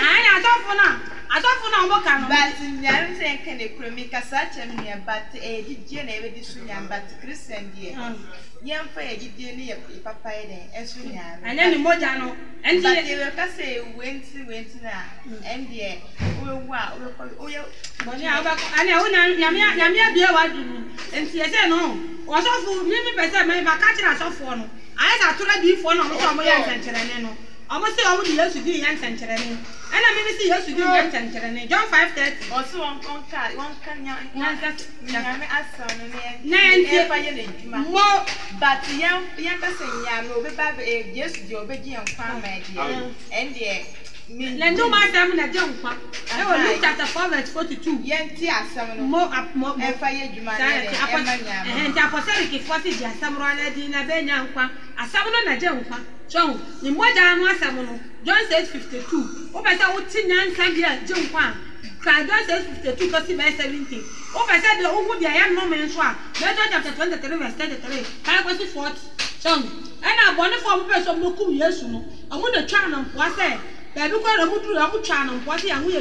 ayi 0.00 0.28
asɔfo 0.36 0.72
no 0.76 0.88
a 1.28 1.36
asɔfo 1.36 1.66
no 1.70 1.76
a 1.76 1.86
ɔmo 1.86 2.04
ka 2.04 2.18
no 2.18 2.28
but 2.28 2.56
nyare 2.80 3.08
sɛ 3.18 3.26
nka 3.42 3.56
ne 3.56 3.68
kuro 3.68 3.90
mi 3.90 4.04
kasa 4.08 4.48
kyerɛ 4.52 4.68
me 4.68 4.74
nua 4.84 4.96
but 5.04 5.32
ɛyɛ 5.34 5.64
gyidie 5.66 6.04
na 6.06 6.12
yɛbɛdi 6.12 6.44
so 6.44 6.60
nyam 6.60 6.88
but 6.88 7.04
Christian 7.20 7.72
deɛ 7.76 7.94
Mm. 7.96 8.16
yɛmfa 8.64 9.00
yɛ 9.04 9.14
gyidie 9.20 9.56
ne 9.56 9.62
yɛ 9.72 10.02
papa 10.02 10.28
yɛ 10.30 10.44
dɛn 10.48 10.82
ɛso 10.82 10.98
nyame. 11.04 11.42
ɛnyɛ 11.44 11.70
ne 11.70 11.76
mogya 11.76 12.18
no 12.18 12.36
But 12.66 12.72
ɛnti 12.72 13.06
yɛbɛka 13.06 13.46
sɛ 13.56 13.94
wenti 13.96 14.46
wenti 14.48 14.80
na 14.82 15.04
ɛndeɛ 15.44 15.98
wobɛwu 16.36 16.72
a 16.74 16.92
wobɛkɔ 16.94 17.22
woyɛ 17.38 17.62
bɔne 18.04 18.24
a 18.26 18.42
wobɛkɔ 18.42 18.64
ɛne 18.78 18.90
a 18.92 18.98
wo 19.00 19.06
nyame 19.08 19.58
nyame 19.76 19.98
abie 20.08 20.26
w'adu 20.36 20.60
mu 20.64 20.78
nti 21.12 21.36
ɛsɛ 21.44 21.68
no 21.68 21.78
ɔsɔfo 22.26 22.70
mimi 22.84 23.10
pɛ 23.16 23.30
sɛ 23.30 23.38
mɛka 23.46 23.88
kyerɛ 23.96 24.10
asɔfoɔ 24.14 24.56
no 24.58 24.64
ayɛ 24.98 25.14
sɛ 25.20 25.24
atoro 25.30 25.50
adiifoɔ 25.56 25.96
no 25.96 26.02
a 26.02 26.06
ɔmo 26.06 26.16
sɛ 26.18 26.26
ɔmo 26.30 26.42
yɛ 26.42 26.54
nsɛnkyerɛnne 26.64 27.22
no 27.22 27.36
ɔmo 27.70 27.86
sɛ 27.86 28.02
ɔmo 28.10 28.22
de 28.24 28.32
yesu 28.32 28.60
di 28.60 28.82
yɛ 28.82 28.88
nsɛnkyerɛnne 28.96 29.56
ɛna 29.94 30.08
mimi 30.14 30.30
sɛ 30.36 30.44
yesu 30.54 30.70
di 30.74 30.82
yɛ 30.82 31.00
nsɛnkyerɛnne 31.10 31.68
john 31.68 31.86
five 31.88 32.10
thirty 32.14 32.44
ɔse 32.50 32.72
wɔnka 32.74 33.40
wɔnka 33.58 33.92
nya- 34.02 34.22
Nyansa- 34.34 34.86
nyame 35.02 35.46
asɛm 35.46 35.98
no 35.98 36.04
ne 36.06 36.40
Na 36.44 36.56
ɛnti- 36.56 36.90
yɛmfa 36.94 37.16
yɛ 37.24 37.30
n'adwuma 37.34 37.78
mo 37.90 38.24
but 38.60 38.82
yɛn 38.82 39.18
yɛnka 39.38 39.68
sɛ 39.78 39.84
nyame 40.04 40.30
obɛba 40.30 40.76
bɛ- 40.76 40.86
eh, 40.86 41.02
yesu 41.12 41.40
deɛ 41.48 41.66
ɔbɛgye 41.66 41.90
yɛn 41.94 42.04
nkwa 42.06 42.24
ama 42.30 42.46
yɛ 42.46 42.62
deɛ 42.74 43.12
ɛndeɛ 43.32 43.84
me- 44.28 44.56
na 44.56 44.70
ndom 44.70 44.90
asɛm 44.92 45.34
na 45.34 45.46
gye 45.46 45.60
nkwa 45.60 45.94
ɛwɔ 46.26 46.64
luke 46.64 46.78
chapter 46.80 47.06
four 47.06 47.28
verse 47.28 47.48
forty 47.48 47.76
two 47.76 47.98
yɛnte 47.98 48.46
asɛm 48.48 48.96
no 48.96 49.02
mo 49.04 49.28
ap- 49.32 49.54
mo 49.54 49.74
mo 49.76 49.84
ɛmfa 49.84 50.08
yɛ 50.10 50.22
adwuma 50.30 50.52
no 50.52 50.58
saa 50.58 50.70
yɛ 50.74 50.82
nti 50.82 50.94
dɛn, 50.94 51.06
apɔ 51.06 51.18
ɛma 51.18 51.34
nyame 51.44 51.70
ɛhɛn 51.70 51.86
nti 51.92 52.00
apɔsɛrikifoɔ 52.06 52.82
si 52.82 52.90
di 52.94 53.04
asɛm 53.04 53.36
rɔ 53.38 53.56
na 53.56 53.68
di 53.70 53.88
na 53.88 54.02
bɛnya 54.02 54.48
nkwa 54.48 54.70
asɛm 54.98 55.24
no 55.32 55.38
na 55.44 55.56
gye 55.56 55.68
nkwa 55.70 55.98
sɔn 56.28 56.60
ne 56.82 56.90
mmɔgya 56.90 57.36
no 57.38 57.44
asɛm 57.52 57.74
no 57.84 58.00
john 58.22 58.44
six 58.48 58.68
fifty 58.68 59.00
two 59.08 59.22
wopɛ 59.54 59.76
sɛ 59.78 59.92
wote 59.92 60.18
nyansa 60.26 60.74
bi 60.74 60.82
a 60.82 60.96
gye 61.06 61.14
nkwa 61.22 61.42
a 61.42 61.54
ka 62.02 62.22
john 62.24 62.44
six 62.44 62.64
fifty 62.66 62.92
two 62.98 63.06
kɔsi 63.08 63.36
bɛyɛ 63.36 63.56
seventy 63.56 64.02
wopɛ 64.34 64.58
sɛ 64.58 64.80
deɛ 64.80 64.90
wohu 64.90 65.14
deɛ 65.20 65.30
yɛ 65.38 65.44
nnome 65.54 65.86
nso 65.86 66.00
a 66.00 66.16
bɛjɔ 66.34 66.68
chapter 66.70 66.92
twenty 66.92 67.16
three 67.16 67.36
verse 67.38 67.54
thirty 67.54 67.76
three 67.76 68.04
kan 68.24 68.42
kɔsi 68.42 68.66
forty 68.66 68.98
sɔn 69.40 69.62
ɛna 70.02 70.34
abɔnefoɔ 70.34 70.76
mo 70.78 70.84
pɛ 70.84 71.00
sɛ 71.00 71.14
ɔmo 71.14 71.36
kum 71.36 71.52
yesu 71.54 71.86
no 71.86 72.02
ɔmo 72.32 72.44
na 72.52 72.62
twa 72.62 72.88
no 72.88 73.04
mpoa 73.04 73.30
sɛ 73.30 73.58
baabi 73.96 74.14
kɔ 74.24 74.30
na 74.36 74.44
ɔmo 74.44 74.56
duru 74.62 74.76
ɔmo 74.76 75.26
no 75.26 75.32
mpoa 75.40 75.56
sɛ 75.56 75.66
yɛn 75.70 75.82
ho 75.82 75.88
yɛ 75.88 76.00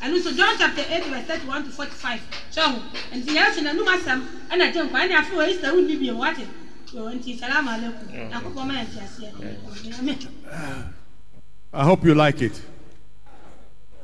ɛno 0.00 0.14
nso 0.14 0.36
john 0.36 0.54
chapter 0.56 0.84
eight 0.88 1.04
verse 1.06 1.26
thirty 1.26 1.46
one 1.48 1.64
to 1.64 1.70
forty 1.70 1.90
five 1.90 2.20
sɔn 2.52 2.80
nti 3.12 3.34
yesu 3.34 3.60
n'anum 3.60 3.86
asɛm 3.86 4.22
ɛna 4.50 4.72
gye 4.72 4.82
nkwa 4.82 5.00
ɛna 5.02 5.14
afei 5.18 5.36
wɔ 5.36 5.48
easter 5.48 5.74
wo 5.74 5.80
ni 5.80 5.96
bi 5.96 6.10
wate 6.12 6.46
nti 6.94 7.38
salamu 7.38 7.68
alaikum 7.68 8.30
akokɔ 8.30 8.66
ma 8.66 8.74
yɛ 8.74 8.84
nti. 8.86 10.28
I 11.72 11.84
hope 11.84 12.02
you 12.04 12.14
like 12.14 12.40
it. 12.40 12.58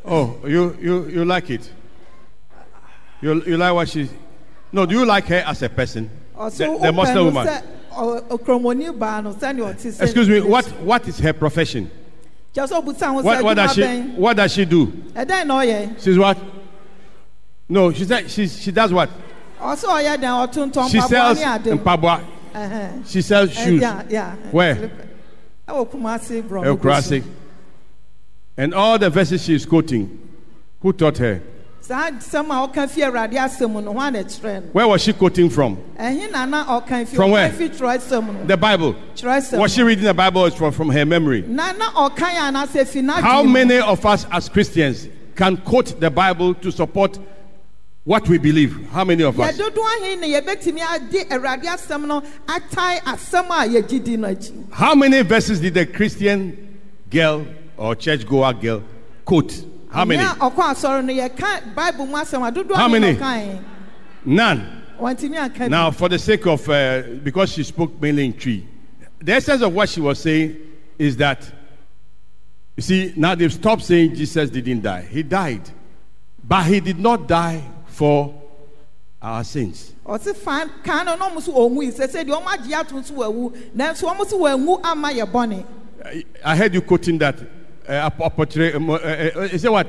Oh, 0.04 0.36
you, 0.46 0.76
you, 0.82 1.06
you 1.08 1.24
like 1.24 1.48
it? 1.48 1.70
You, 3.22 3.42
you 3.44 3.56
like 3.56 3.72
what 3.72 3.88
she. 3.88 4.10
No, 4.70 4.84
do 4.84 4.94
you 4.98 5.06
like 5.06 5.24
her 5.28 5.42
as 5.46 5.62
a 5.62 5.68
person? 5.70 6.10
ɔso 6.36 6.78
The, 6.78 6.86
the 6.86 6.92
Muslim 6.92 7.24
woman. 7.26 7.46
sɛ 7.46 7.62
ɔ- 7.92 8.28
okromoni 8.28 8.98
baa 8.98 9.20
no 9.22 9.32
sɛnea 9.32 9.72
ɔte 9.74 9.86
sɛ 9.92 10.02
Excuse 10.02 10.28
me, 10.28 10.40
what, 10.42 10.66
what 10.82 11.08
is 11.08 11.18
her 11.20 11.32
profession? 11.32 11.90
What, 12.54 13.42
what, 13.42 13.54
does 13.54 13.74
she, 13.74 14.00
what 14.14 14.36
does 14.36 14.52
she 14.52 14.64
do? 14.64 14.86
ɔyɛ 14.86 16.00
She's 16.00 16.16
what? 16.16 16.38
No, 17.68 17.92
she 17.92 18.04
said 18.04 18.30
she, 18.30 18.46
she 18.46 18.70
does 18.70 18.92
what? 18.92 19.10
ɔsɛ 19.60 19.84
ɔyɛ 19.84 20.16
dɛn 20.18 20.72
ɔtontɔn 20.72 20.90
She 20.90 21.00
sells 21.00 21.40
ade 21.40 21.70
mpabwa. 21.78 22.22
Ɛhɛn. 22.54 23.06
She 23.08 23.22
sells 23.22 23.50
Ɛ, 23.50 23.64
shoes. 23.64 23.80
yeah, 23.80 24.02
yeah. 24.08 24.34
Where? 24.52 24.90
brɔ 26.42 26.64
El 26.64 26.76
Classic. 26.76 27.24
And 28.56 28.72
all 28.72 28.98
the 28.98 29.10
verses 29.10 29.42
she 29.44 29.54
is 29.54 29.66
quoting, 29.66 30.20
who 30.80 30.92
taught 30.92 31.18
her? 31.18 31.42
Saa 31.86 32.10
sɛm 32.12 32.46
a 32.50 32.66
ɔka 32.66 32.88
fi 32.88 33.02
awurade 33.02 33.34
asɛm 33.34 33.82
no 33.84 33.92
ho 33.92 33.98
ana 33.98 34.24
kyerɛ 34.24 34.62
no 34.62 34.68
Where 34.72 34.88
was 34.88 35.02
she 35.02 35.12
quoting 35.12 35.50
from? 35.50 35.76
Eh, 35.98 36.12
ɛhe 36.14 36.32
na 36.32 36.46
na 36.46 36.64
ɔka 36.80 37.06
fi 37.06 37.14
From 37.16 37.30
where? 37.32 37.50
ɔka 37.50 37.54
fi 37.54 37.68
twerɛ 37.68 37.98
sɛm 37.98 38.26
no 38.32 38.44
The 38.46 38.56
Bible. 38.56 38.96
Was 39.52 39.74
she 39.74 39.82
reading 39.82 40.04
the 40.04 40.14
Bible 40.14 40.48
from, 40.50 40.72
from 40.72 40.88
her 40.88 41.04
memory? 41.04 41.42
na 41.42 41.72
na 41.72 41.90
ɔka 41.92 42.30
yɛ 42.30 42.50
anaasɛ 42.52 42.86
fi 42.86 43.00
n'adwene 43.02 43.20
How 43.20 43.42
many 43.42 43.78
of 43.80 44.04
us 44.06 44.24
as 44.32 44.48
Christians 44.48 45.08
can 45.36 45.58
quote 45.58 46.00
the 46.00 46.10
Bible 46.10 46.54
to 46.54 46.70
support 46.72 47.18
what 48.04 48.26
we 48.28 48.38
believe? 48.38 48.88
How 48.90 49.04
many 49.04 49.22
of 49.22 49.38
us? 49.38 49.54
yɛdodo 49.58 49.78
ahe 49.84 50.16
na 50.16 50.26
yɛbɛtumi 50.26 50.80
ade 50.94 51.28
awurade 51.28 51.64
asɛm 51.64 52.06
no 52.06 52.22
atae 52.46 53.00
asɛm 53.00 53.46
a 53.50 53.68
yɛgye 53.82 54.02
di 54.02 54.16
no 54.16 54.28
akyi 54.28 54.72
How 54.72 54.94
many 54.94 55.20
verses 55.20 55.60
did 55.60 55.74
the 55.74 55.84
Christian 55.84 56.78
girl 57.10 57.46
or 57.76 57.94
churchgoer 57.94 58.54
girl 58.54 58.82
quote? 59.26 59.66
How 59.94 60.04
many? 60.04 60.22
Nea 60.22 60.34
ɔkɔ 60.34 60.74
asɔre 60.74 61.04
no 61.04 61.12
yɛka 61.12 61.74
bible 61.74 62.06
mu 62.06 62.14
asɛm 62.16 62.46
a 62.46 62.50
dodo 62.50 62.74
How 62.74 62.88
many? 62.88 63.16
None. 64.24 64.82
Now, 65.68 65.90
for 65.90 66.08
the 66.08 66.18
sake 66.18 66.46
of, 66.46 66.68
uh, 66.68 67.02
because 67.22 67.52
she 67.52 67.62
spoke 67.62 68.00
mainly 68.00 68.26
in 68.26 68.32
Twi, 68.32 68.64
the 69.20 69.32
essence 69.32 69.62
of 69.62 69.72
what 69.74 69.88
she 69.88 70.00
was 70.00 70.18
saying 70.20 70.56
is 70.98 71.16
that, 71.16 71.42
you 72.76 72.82
see, 72.82 73.12
now 73.16 73.34
they've 73.34 73.52
stopped 73.52 73.82
saying 73.82 74.14
Jesus 74.14 74.50
didn't 74.50 74.82
die. 74.82 75.02
He 75.02 75.22
died. 75.22 75.62
But 76.46 76.64
he 76.66 76.80
did 76.80 76.98
not 76.98 77.26
die 77.28 77.62
for 77.86 78.34
our 79.22 79.42
sins. 79.44 79.92
ɔse 80.06 80.34
fa 80.36 80.68
kan 80.82 81.06
no 81.06 81.16
na 81.16 81.28
ɔmo 81.30 81.40
so 81.40 81.52
ɔnwu 81.52 81.82
yi 81.84 81.90
sɛ 81.92 82.08
sɛ 82.10 82.24
deɛ 82.24 82.42
ɔmo 82.42 82.46
agye 82.46 82.74
ato 82.74 82.94
nso 82.96 83.12
wɔawu 83.12 83.52
nanso 83.76 84.12
ɔmo 84.12 84.26
so 84.26 84.38
wɔanwu 84.38 84.80
ama 84.84 85.08
yɛ 85.08 85.30
bɔne 85.30 85.64
I- 86.04 86.24
I 86.44 86.56
heard 86.56 86.74
you 86.74 86.82
quoting 86.82 87.16
that. 87.18 87.38
Um, 87.86 88.90
uh, 88.90 88.94
uh, 88.94 89.48
is 89.52 89.64
it 89.64 89.70
what? 89.70 89.86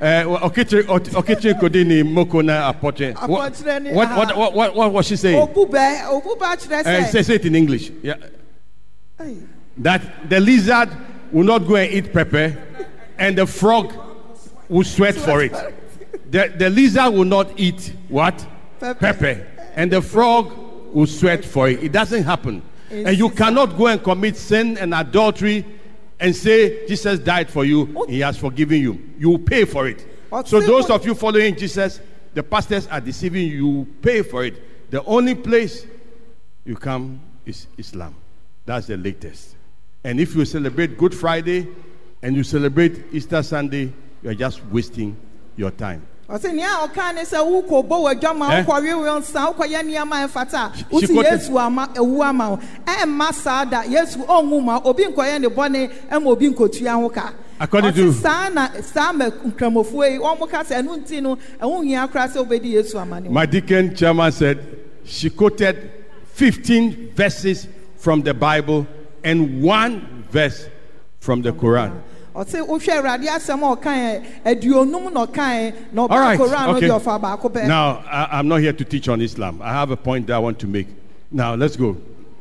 Uh, 0.00 0.24
Okitre 0.42 0.82
Okitre 0.82 1.54
Kodini 1.58 2.02
Mokona 2.02 2.72
apotre. 2.72 3.14
What, 3.28 4.36
what, 4.36 4.54
what, 4.54 4.74
what, 4.74 4.92
was 4.92 5.06
she 5.06 5.16
saying? 5.16 5.46
obu 5.46 5.68
bɛɛ 5.70 6.22
obu 6.22 6.36
Uh, 6.40 7.04
say, 7.06 7.22
say 7.22 7.34
it 7.36 7.46
in 7.46 7.54
English. 7.54 7.90
Yeah. 8.02 8.16
That 9.78 10.28
the 10.28 10.40
lizard 10.40 10.90
will 11.32 11.44
not 11.44 11.66
go 11.66 11.76
and 11.76 11.92
eat 11.92 12.12
pepper 12.12 12.56
and 13.18 13.38
the 13.38 13.46
frog 13.46 13.92
will 14.68 14.84
sweat 14.84 15.14
for 15.14 15.42
it. 15.42 15.52
The, 16.30 16.52
the 16.56 16.68
lizard 16.68 17.14
will 17.14 17.24
not 17.24 17.58
eat 17.58 17.92
what? 18.08 18.46
Pepper. 18.80 19.46
And 19.74 19.92
the 19.92 20.02
frog 20.02 20.52
will 20.92 21.06
sweat 21.06 21.44
for 21.44 21.68
it. 21.68 21.82
It 21.82 21.92
doesn't 21.92 22.24
happen. 22.24 22.62
And 22.90 23.16
you 23.16 23.30
cannot 23.30 23.76
go 23.76 23.86
and 23.86 24.02
commit 24.02 24.36
sin 24.36 24.76
and 24.78 24.92
adultery 24.94 25.64
and 26.18 26.34
say 26.34 26.86
Jesus 26.86 27.18
died 27.18 27.50
for 27.50 27.64
you, 27.64 28.04
he 28.08 28.20
has 28.20 28.36
forgiven 28.36 28.80
you. 28.80 29.02
You 29.18 29.30
will 29.30 29.38
pay 29.38 29.64
for 29.64 29.86
it. 29.86 30.06
So 30.44 30.60
those 30.60 30.90
of 30.90 31.04
you 31.06 31.14
following 31.14 31.56
Jesus, 31.56 32.00
the 32.34 32.42
pastors 32.42 32.86
are 32.88 33.00
deceiving 33.00 33.48
you, 33.48 33.56
you 33.56 33.84
pay 34.02 34.22
for 34.22 34.44
it. 34.44 34.90
The 34.90 35.02
only 35.04 35.34
place 35.34 35.86
you 36.64 36.76
come 36.76 37.20
is 37.44 37.66
Islam. 37.78 38.14
That's 38.64 38.86
the 38.86 38.96
latest. 38.96 39.54
And 40.04 40.20
if 40.20 40.34
you 40.34 40.44
celebrate 40.44 40.98
Good 40.98 41.14
Friday 41.14 41.68
and 42.22 42.36
you 42.36 42.44
celebrate 42.44 43.04
Easter 43.12 43.42
Sunday, 43.42 43.92
you're 44.22 44.34
just 44.34 44.64
wasting 44.66 45.16
your 45.56 45.70
time. 45.70 46.06
Ɔse 46.28 46.52
nea 46.52 46.68
ɔka 46.86 47.14
ne 47.14 47.22
sɛ 47.22 47.38
wokɔ 47.38 47.86
bɔ 47.88 47.96
w'adwama 48.20 48.50
eh? 48.52 48.64
wokɔwewe 48.64 49.20
nsa 49.20 49.54
wokɔyɛ 49.54 49.82
nneɛma 49.84 50.24
a 50.24 50.28
ɛmfata 50.28 50.54
a 50.54 50.76
She 50.76 50.84
wosi 50.84 51.12
quoted- 51.14 51.32
yesu 51.40 51.58
ama 51.58 51.88
ewu 51.94 52.22
ama 52.24 52.50
wo. 52.50 52.58
Ɛmma 52.84 53.32
saa 53.32 53.64
da. 53.64 53.82
Yesu 53.84 54.18
ɔnwu 54.26 54.62
ma 54.64 54.80
obi 54.84 55.04
nkɔyɛ 55.04 55.40
ne 55.40 55.48
bɔne 55.48 55.90
ɛma 56.10 56.26
obi 56.26 56.50
nkɔtua 56.50 56.94
ho 57.00 57.08
ka. 57.10 57.32
According 57.60 57.92
to- 57.94 58.12
saa 58.12 58.48
na 58.48 58.68
saa 58.82 59.12
ma 59.12 59.26
nkramofoɔ 59.30 60.12
yi 60.12 60.18
wɔn 60.18 60.50
ka 60.50 60.62
sɛ 60.64 60.82
ɛno 60.82 60.98
nti 61.04 61.22
no 61.22 61.36
ɛho 61.60 61.84
hia 61.84 62.08
koraa 62.08 62.28
sɛ 62.28 62.44
wobɛdi 62.44 62.72
yesu 62.72 62.98
ama 63.00 63.20
ne 63.20 63.28
My 63.28 63.46
deacon 63.46 63.94
chairman 63.94 64.32
said 64.32 64.58
she 65.04 65.30
quoted 65.30 65.76
15 66.34 67.12
verses 67.14 67.68
from 67.96 68.22
the 68.22 68.34
Bible 68.34 68.84
and 69.22 69.62
one 69.62 70.24
verse 70.30 70.66
from 71.20 71.40
the 71.42 71.52
Quran. 71.52 71.92
Ɔse 72.36 72.60
wohwɛ 72.66 72.92
awurade 73.00 73.26
asɛm 73.26 73.62
a 73.62 73.76
ɔkae 73.76 74.24
aduonum 74.44 75.12
na 75.12 75.26
ɔkae 75.26 75.74
na 75.92 76.06
ɔba 76.06 76.10
right. 76.10 76.38
no 76.38 76.76
Okay. 76.76 76.88
deɛ 76.88 77.00
ɔfa 77.00 77.20
baako 77.20 77.50
pɛ 77.50 77.66
Now, 77.66 78.04
I, 78.06 78.38
I'm 78.38 78.48
not 78.48 78.60
here 78.60 78.74
to 78.74 78.84
teach 78.84 79.08
on 79.08 79.22
Islam. 79.22 79.60
I 79.62 79.72
have 79.72 79.90
a 79.90 79.96
point 79.96 80.26
that 80.26 80.34
I 80.34 80.38
want 80.38 80.58
to 80.58 80.66
make. 80.66 80.88
Now, 81.30 81.54
let's 81.54 81.76
go. 81.76 81.96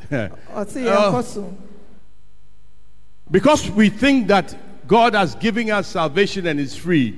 so 0.68 1.54
Because 3.32 3.70
we 3.72 3.90
think 3.90 4.28
that 4.28 4.56
God 4.88 5.16
has 5.16 5.34
given 5.36 5.72
us 5.72 5.88
salvation 5.88 6.46
and 6.46 6.60
is 6.60 6.76
free, 6.76 7.18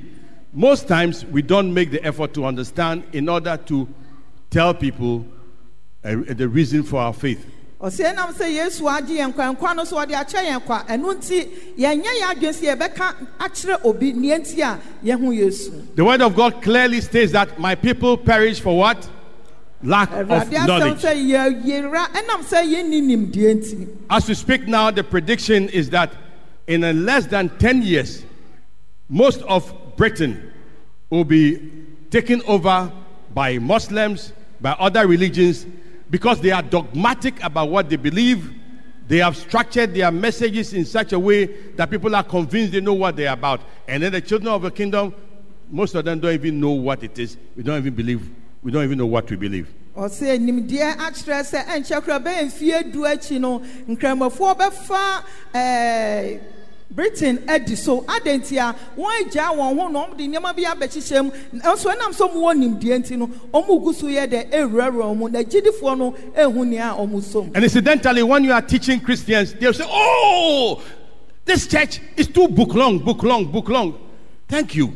most 0.54 0.88
times 0.88 1.26
we 1.26 1.42
don't 1.42 1.74
make 1.74 1.92
the 1.92 2.04
effort 2.06 2.34
to 2.36 2.46
understand 2.46 3.04
in 3.12 3.28
order 3.28 3.58
to 3.66 3.88
tell 4.50 4.74
people 4.74 5.26
uh, 6.04 6.16
the 6.30 6.48
reason 6.48 6.84
for 6.84 7.02
our 7.02 7.14
faith. 7.14 7.46
Ɔsɛ 7.82 8.16
nam 8.16 8.34
sɛ 8.34 8.52
yesu 8.52 8.84
agye 8.86 9.18
yɛn 9.20 9.34
nkwa 9.34 9.56
nkwa 9.56 9.76
no 9.76 9.84
so 9.84 9.98
ɔde 9.98 10.12
akyɛ 10.12 10.46
yɛn 10.50 10.66
kwa 10.66 10.84
ɛno 10.90 11.14
nti 11.14 11.48
yɛnyɛ 11.78 12.12
yɛn 12.22 12.54
sɛ 12.54 12.76
yɛbɛka 12.76 13.16
akyerɛ 13.40 13.86
obi 13.86 14.14
nti 14.14 14.62
a 14.62 14.80
yɛho 15.06 15.36
yesu 15.38 15.96
The 15.96 16.04
word 16.04 16.22
of 16.22 16.36
God 16.36 16.62
clearly 16.64 17.02
states 17.02 17.32
that 17.34 17.60
my 17.60 17.76
people 17.76 18.18
perish 18.18 18.60
for 18.60 18.76
what? 18.78 19.08
Lack 19.84 20.12
of 20.12 20.28
knowledge. 20.28 21.02
sɛ 21.02 21.14
yɛyera 21.30 22.08
ɛnam 22.14 22.42
sɛ 22.42 22.66
yɛnni 22.66 23.02
nimdeɛ 23.04 23.56
nti 23.56 23.88
As 24.10 24.28
we 24.28 24.34
speak 24.34 24.68
now, 24.68 24.90
the 24.90 25.04
prediction 25.04 25.70
is 25.70 25.92
that 25.92 26.12
in 26.66 27.06
less 27.06 27.28
than 27.28 27.50
10 27.60 27.84
years, 27.84 28.26
most 29.08 29.42
of 29.44 29.72
Britain 29.96 30.52
will 31.12 31.24
be 31.24 31.72
taken 32.10 32.42
over 32.48 32.92
by 33.36 33.60
Muslims, 33.60 34.34
by 34.60 34.72
other 34.80 35.06
religions, 35.06 35.68
because 36.10 36.40
they 36.42 36.52
are 36.52 36.62
dogmatic 36.62 37.42
about 37.44 37.70
what 37.70 37.90
they 37.90 37.96
believe. 37.96 38.54
They 39.08 39.18
have 39.18 39.38
structured 39.38 39.94
their 39.94 40.12
messages 40.12 40.74
in 40.74 40.84
such 40.84 41.14
a 41.14 41.20
way 41.20 41.46
that 41.76 41.90
people 41.90 42.14
are 42.16 42.24
convinced 42.24 42.74
they 42.74 42.82
know 42.82 42.94
what 42.94 43.16
they're 43.16 43.32
about. 43.32 43.62
And 43.88 44.04
then 44.04 44.12
the 44.12 44.20
children 44.22 44.54
of 44.54 44.62
the 44.64 44.72
kingdom, 44.72 45.14
most 45.70 45.96
of 45.96 46.04
them 46.04 46.20
don't 46.20 46.34
even 46.34 46.60
know 46.60 46.72
what 46.72 47.04
it 47.04 47.18
is. 47.18 47.38
We 47.56 47.64
don't 47.64 47.78
even 47.78 47.94
believe, 47.96 48.30
we 48.62 48.72
don't 48.72 48.84
even 48.84 48.98
know 48.98 49.06
what 49.06 49.30
we 49.30 49.38
believe. 49.38 49.74
Britain 56.90 57.44
adi 57.48 57.76
so 57.76 58.02
adɛn 58.04 58.40
nti 58.42 58.58
a 58.58 58.76
wɔn 58.98 59.26
agya 59.28 59.52
wɔn 59.52 59.76
ho 59.78 59.88
na 59.88 60.06
wɔn 60.08 60.18
de 60.18 60.28
nneɛma 60.28 60.56
bi 60.56 60.64
abɛhyehyɛ 60.64 61.24
mu 61.26 61.32
nso 61.54 61.90
ɛnam 61.94 62.14
sɛ 62.14 62.32
wɔn 62.32 62.36
wɔ 62.36 62.80
nimdeɛ 62.80 63.00
nti 63.00 63.18
no 63.18 63.28
wɔn 63.28 63.84
gu 63.84 63.94
so 63.94 64.08
yɛ 64.08 64.28
dɛ 64.28 64.50
ewurawura 64.52 65.18
wɔn 65.18 65.32
na 65.32 65.40
gyidifoɔ 65.44 65.98
no 65.98 66.12
ehu 66.36 66.66
nea 66.66 66.96
wɔn 66.98 67.22
so. 67.24 67.44
And 67.54 67.64
incidentally, 67.64 68.24
when 68.24 68.44
you 68.44 68.54
are 68.54 68.62
teaching 68.62 69.00
Christians, 69.00 69.54
they'll 69.54 69.74
say, 69.74 69.86
Oh, 69.88 70.82
this 71.46 71.68
church 71.68 72.00
is 72.16 72.28
too 72.28 72.48
book 72.48 72.74
long, 72.74 73.00
book 73.00 73.24
long, 73.24 73.52
book 73.52 73.70
long. 73.70 73.98
Thank 74.48 74.76
you. 74.76 74.96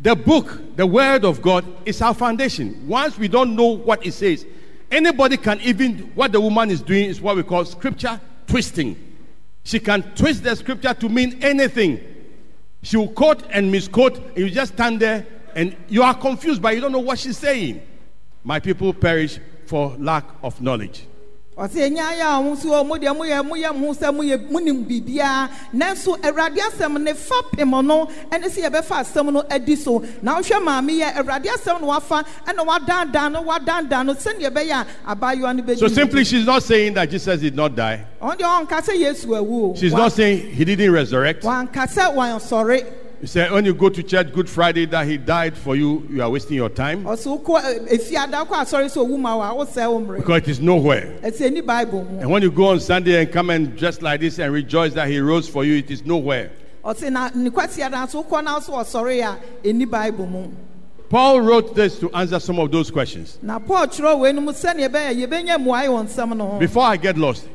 The 0.00 0.16
book, 0.16 0.76
the 0.76 0.86
word 0.86 1.24
of 1.24 1.42
God, 1.42 1.64
is 1.84 2.00
our 2.00 2.14
foundation. 2.14 2.88
Once 2.88 3.18
we 3.18 3.28
don't 3.28 3.54
know 3.54 3.76
what 3.76 4.04
it 4.06 4.12
says, 4.12 4.46
anybody 4.90 5.36
can 5.36 5.60
even, 5.60 6.10
what 6.14 6.32
the 6.32 6.40
woman 6.40 6.70
is 6.70 6.80
doing 6.80 7.04
is 7.04 7.20
what 7.20 7.36
we 7.36 7.42
call 7.42 7.64
scripture 7.64 8.20
twisting. 8.46 8.96
She 9.70 9.78
can 9.78 10.02
twist 10.16 10.42
the 10.42 10.56
scripture 10.56 10.92
to 10.94 11.08
mean 11.08 11.38
anything. 11.44 12.00
She 12.82 12.96
will 12.96 13.06
quote 13.06 13.44
and 13.50 13.70
misquote, 13.70 14.16
and 14.16 14.38
you 14.38 14.50
just 14.50 14.72
stand 14.72 14.98
there 14.98 15.24
and 15.54 15.76
you 15.88 16.02
are 16.02 16.12
confused, 16.12 16.60
but 16.60 16.74
you 16.74 16.80
don't 16.80 16.90
know 16.90 16.98
what 16.98 17.20
she's 17.20 17.38
saying. 17.38 17.80
My 18.42 18.58
people 18.58 18.92
perish 18.92 19.38
for 19.66 19.94
lack 19.96 20.24
of 20.42 20.60
knowledge. 20.60 21.06
Ɔsɛ 21.60 21.80
enya 21.90 22.04
ayɛ 22.08 22.22
a 22.24 22.40
ɔmo 22.40 22.56
so 22.56 22.68
ɔmo 22.70 22.96
deɛ 22.98 23.14
mo 23.14 23.24
yɛ 23.24 23.44
mo 23.46 23.54
yɛ 23.54 23.76
mo 23.76 23.92
sɛ 23.92 24.14
mo 24.14 24.22
yɛ 24.22 24.50
mo 24.50 24.58
nim 24.60 24.82
biribiara 24.82 25.50
nanso 25.74 26.16
awurade 26.22 26.56
asɛm 26.56 26.98
ne 27.02 27.12
fa 27.12 27.34
pem 27.52 27.70
no 27.70 28.06
ɛne 28.30 28.44
sɛ 28.48 28.64
yɛbɛfa 28.70 29.04
asɛm 29.04 29.30
no 29.32 29.44
adi 29.50 29.76
so. 29.76 30.02
Na 30.22 30.38
wohwɛ 30.40 30.62
maame 30.64 31.00
yɛ 31.00 31.12
awurade 31.16 31.44
asɛm 31.46 31.80
no 31.82 31.88
wafa 31.88 32.24
ɛna 32.46 32.66
wadandan 32.66 33.32
no 33.32 33.42
wadandan 33.42 34.06
no 34.06 34.14
sɛnea 34.14 34.50
ɛbɛyɛ 34.50 34.72
a 35.06 35.14
abaayewa 35.14 35.54
no 35.56 35.62
bɛdi 35.62 35.78
So 35.78 35.88
simply, 35.88 36.24
she's 36.24 36.46
not 36.46 36.62
saying 36.62 36.94
that 36.94 37.10
Jesus 37.10 37.40
did 37.40 37.54
not 37.54 37.76
die. 37.76 38.06
ɔn 38.22 38.38
deɛ 38.38 38.66
ɔnka 38.66 38.80
sɛ 38.82 38.98
yesu 38.98 39.26
awu. 39.26 39.72
O 39.72 39.74
She's 39.76 39.92
not 39.92 40.12
saying 40.12 40.50
he 40.52 40.64
didn't 40.64 40.90
resurrect. 40.92 41.42
sɛ 41.44 42.14
wansɔre 42.14 42.86
You 43.20 43.26
say 43.26 43.50
when 43.50 43.66
you 43.66 43.74
go 43.74 43.90
to 43.90 44.02
church 44.02 44.32
Good 44.32 44.48
Friday 44.48 44.86
that 44.86 45.06
he 45.06 45.18
died 45.18 45.54
for 45.54 45.76
you, 45.76 46.06
you 46.10 46.22
are 46.22 46.30
wasting 46.30 46.56
your 46.56 46.70
time 46.70 47.04
ɔsi 47.04 47.26
wokɔ 47.26 47.86
efiada 47.88 48.46
kɔ 48.46 48.64
asɔre 48.64 48.86
sɛ 48.86 49.06
owu 49.06 49.18
ma 49.18 49.36
wa 49.36 49.52
wosɛ 49.52 49.90
wo 49.92 50.00
mmerɛ 50.00 50.16
because 50.16 50.38
it 50.38 50.48
is 50.48 50.60
nowhere. 50.60 51.18
ɛsi 51.22 51.50
eni 51.50 51.66
bible 51.66 52.06
And 52.18 52.30
when 52.30 52.40
you 52.40 52.50
go 52.50 52.68
on 52.68 52.80
Sunday 52.80 53.20
and 53.22 53.30
come 53.30 53.50
and 53.50 53.76
dress 53.76 54.00
like 54.00 54.20
this 54.20 54.38
and 54.38 54.50
rejoice 54.50 54.94
that 54.94 55.08
he 55.08 55.20
rose 55.20 55.46
for 55.46 55.64
you, 55.66 55.76
it 55.76 55.90
is 55.90 56.02
nowhere. 56.02 56.50
ɔsi 56.82 57.12
na 57.12 57.28
nikwasi 57.28 57.84
ada 57.84 57.96
nso 58.06 58.24
wokɔ 58.24 58.42
na 58.42 58.58
so 58.58 58.72
ɔsɔre 58.72 59.20
a 59.22 59.68
eni 59.68 59.84
bible 59.90 60.50
Paul 61.10 61.42
wrote 61.42 61.74
this 61.74 61.98
to 61.98 62.10
answer 62.12 62.40
some 62.40 62.58
of 62.58 62.70
those 62.72 62.90
questions. 62.90 63.38
na 63.42 63.58
paul 63.58 63.86
twerɛ 63.86 64.16
wɔ 64.16 64.32
enum 64.32 64.48
sɛnea 64.48 64.88
ɛbɛyɛ 64.88 65.26
yɛbɛnya 65.26 65.58
mmuae 65.58 65.88
wɔ 65.88 66.06
nsɛm 66.08 66.34
no 66.38 66.52
ho 66.52 66.58
Before 66.58 66.84
I 66.84 66.96
get 66.96 67.18
lost, 67.18 67.46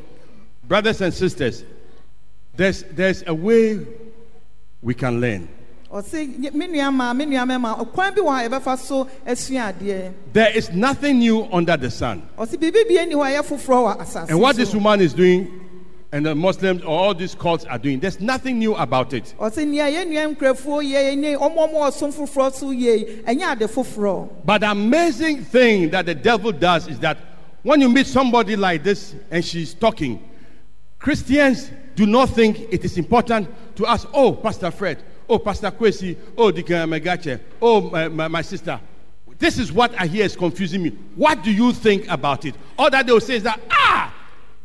brothers 0.67 1.01
and 1.01 1.11
sisters, 1.11 1.63
there's, 2.55 2.83
there's 2.83 3.23
a 3.25 3.33
way 3.33 3.79
we 4.85 4.93
can 4.93 5.19
learn. 5.19 5.49
ɔsi 5.91 6.37
"Nye- 6.39 6.51
me 6.51 6.67
nua 6.67 6.93
maa 6.93 7.13
me 7.13 7.25
nua 7.25 7.43
mɛma 7.45 7.91
kwan 7.91 8.13
bi 8.13 8.21
wɔ 8.21 8.45
a 8.45 8.49
yɛbɛfa 8.49 8.77
so 8.77 9.07
esua 9.25 9.73
adeɛ 9.73 10.13
There 10.31 10.51
is 10.55 10.71
nothing 10.71 11.19
new 11.19 11.47
under 11.51 11.75
the 11.75 11.89
sun. 11.89 12.21
ɔsi 12.37 12.55
biribi 12.57 12.87
bie 12.87 13.05
ni 13.05 13.15
hɔ 13.15 13.25
a 13.37 13.41
ɛyɛ 13.41 13.45
foforɔ 13.45 13.95
wɔ 13.97 14.01
asase 14.01 14.29
And 14.29 14.39
what 14.39 14.55
this 14.55 14.73
woman 14.73 15.01
is 15.01 15.13
doing, 15.13 15.61
and 16.11 16.25
the 16.25 16.35
Muslims 16.35 16.81
or 16.83 16.97
all 16.99 17.13
these 17.15 17.33
cults 17.35 17.65
are 17.65 17.77
doing, 17.79 17.99
there's 17.99 18.19
nothing 18.19 18.59
new 18.59 18.75
about 18.75 19.11
it. 19.13 19.33
ɔsi 19.39 19.67
nea 19.67 19.85
yɛn 19.85 20.07
nua 20.07 20.35
nkurɔfoɔ 20.35 20.83
yie 20.83 21.15
ne 21.15 21.33
ɔmo 21.35 21.57
ɔmo 21.57 21.73
ɔsom 21.89 22.13
foforɔ 22.13 22.53
so 22.53 22.69
yie 22.71 23.23
ɛnyɛ 23.27 23.51
ade 23.53 23.67
foforɔ 23.69 24.29
But 24.45 24.61
the 24.61 24.71
amazing 24.71 25.43
thing 25.45 25.89
that 25.91 26.05
the 26.05 26.15
devil 26.15 26.51
does 26.51 26.87
is 26.87 26.99
that 26.99 27.17
when 27.63 27.81
you 27.81 27.89
meet 27.89 28.05
somebody 28.05 28.55
like 28.55 28.83
this 28.83 29.15
and 29.31 29.43
she's 29.43 29.73
talking, 29.73 30.19
Christians 30.99 31.71
do 31.95 32.05
not 32.05 32.29
think 32.29 32.59
it 32.71 32.83
is 32.83 32.97
important 32.97 33.49
to 33.77 33.87
ask, 33.87 34.07
oh, 34.13 34.33
Pastor 34.33 34.69
Fred, 34.71 35.03
oh, 35.29 35.39
Pastor 35.39 35.71
Kwesi, 35.71 36.17
oh, 36.37 36.51
Deacon 36.51 36.89
Megache, 36.89 37.39
oh, 37.61 37.89
my, 37.89 38.07
my, 38.07 38.27
my 38.27 38.41
sister. 38.41 38.79
This 39.37 39.57
is 39.57 39.71
what 39.71 39.93
I 39.99 40.05
hear 40.05 40.25
is 40.25 40.35
confusing 40.35 40.83
me. 40.83 40.89
What 41.15 41.43
do 41.43 41.51
you 41.51 41.73
think 41.73 42.07
about 42.09 42.45
it? 42.45 42.55
All 42.77 42.89
that 42.89 43.05
they'll 43.05 43.19
say 43.19 43.35
is 43.35 43.43
that, 43.43 43.59
ah, 43.69 44.13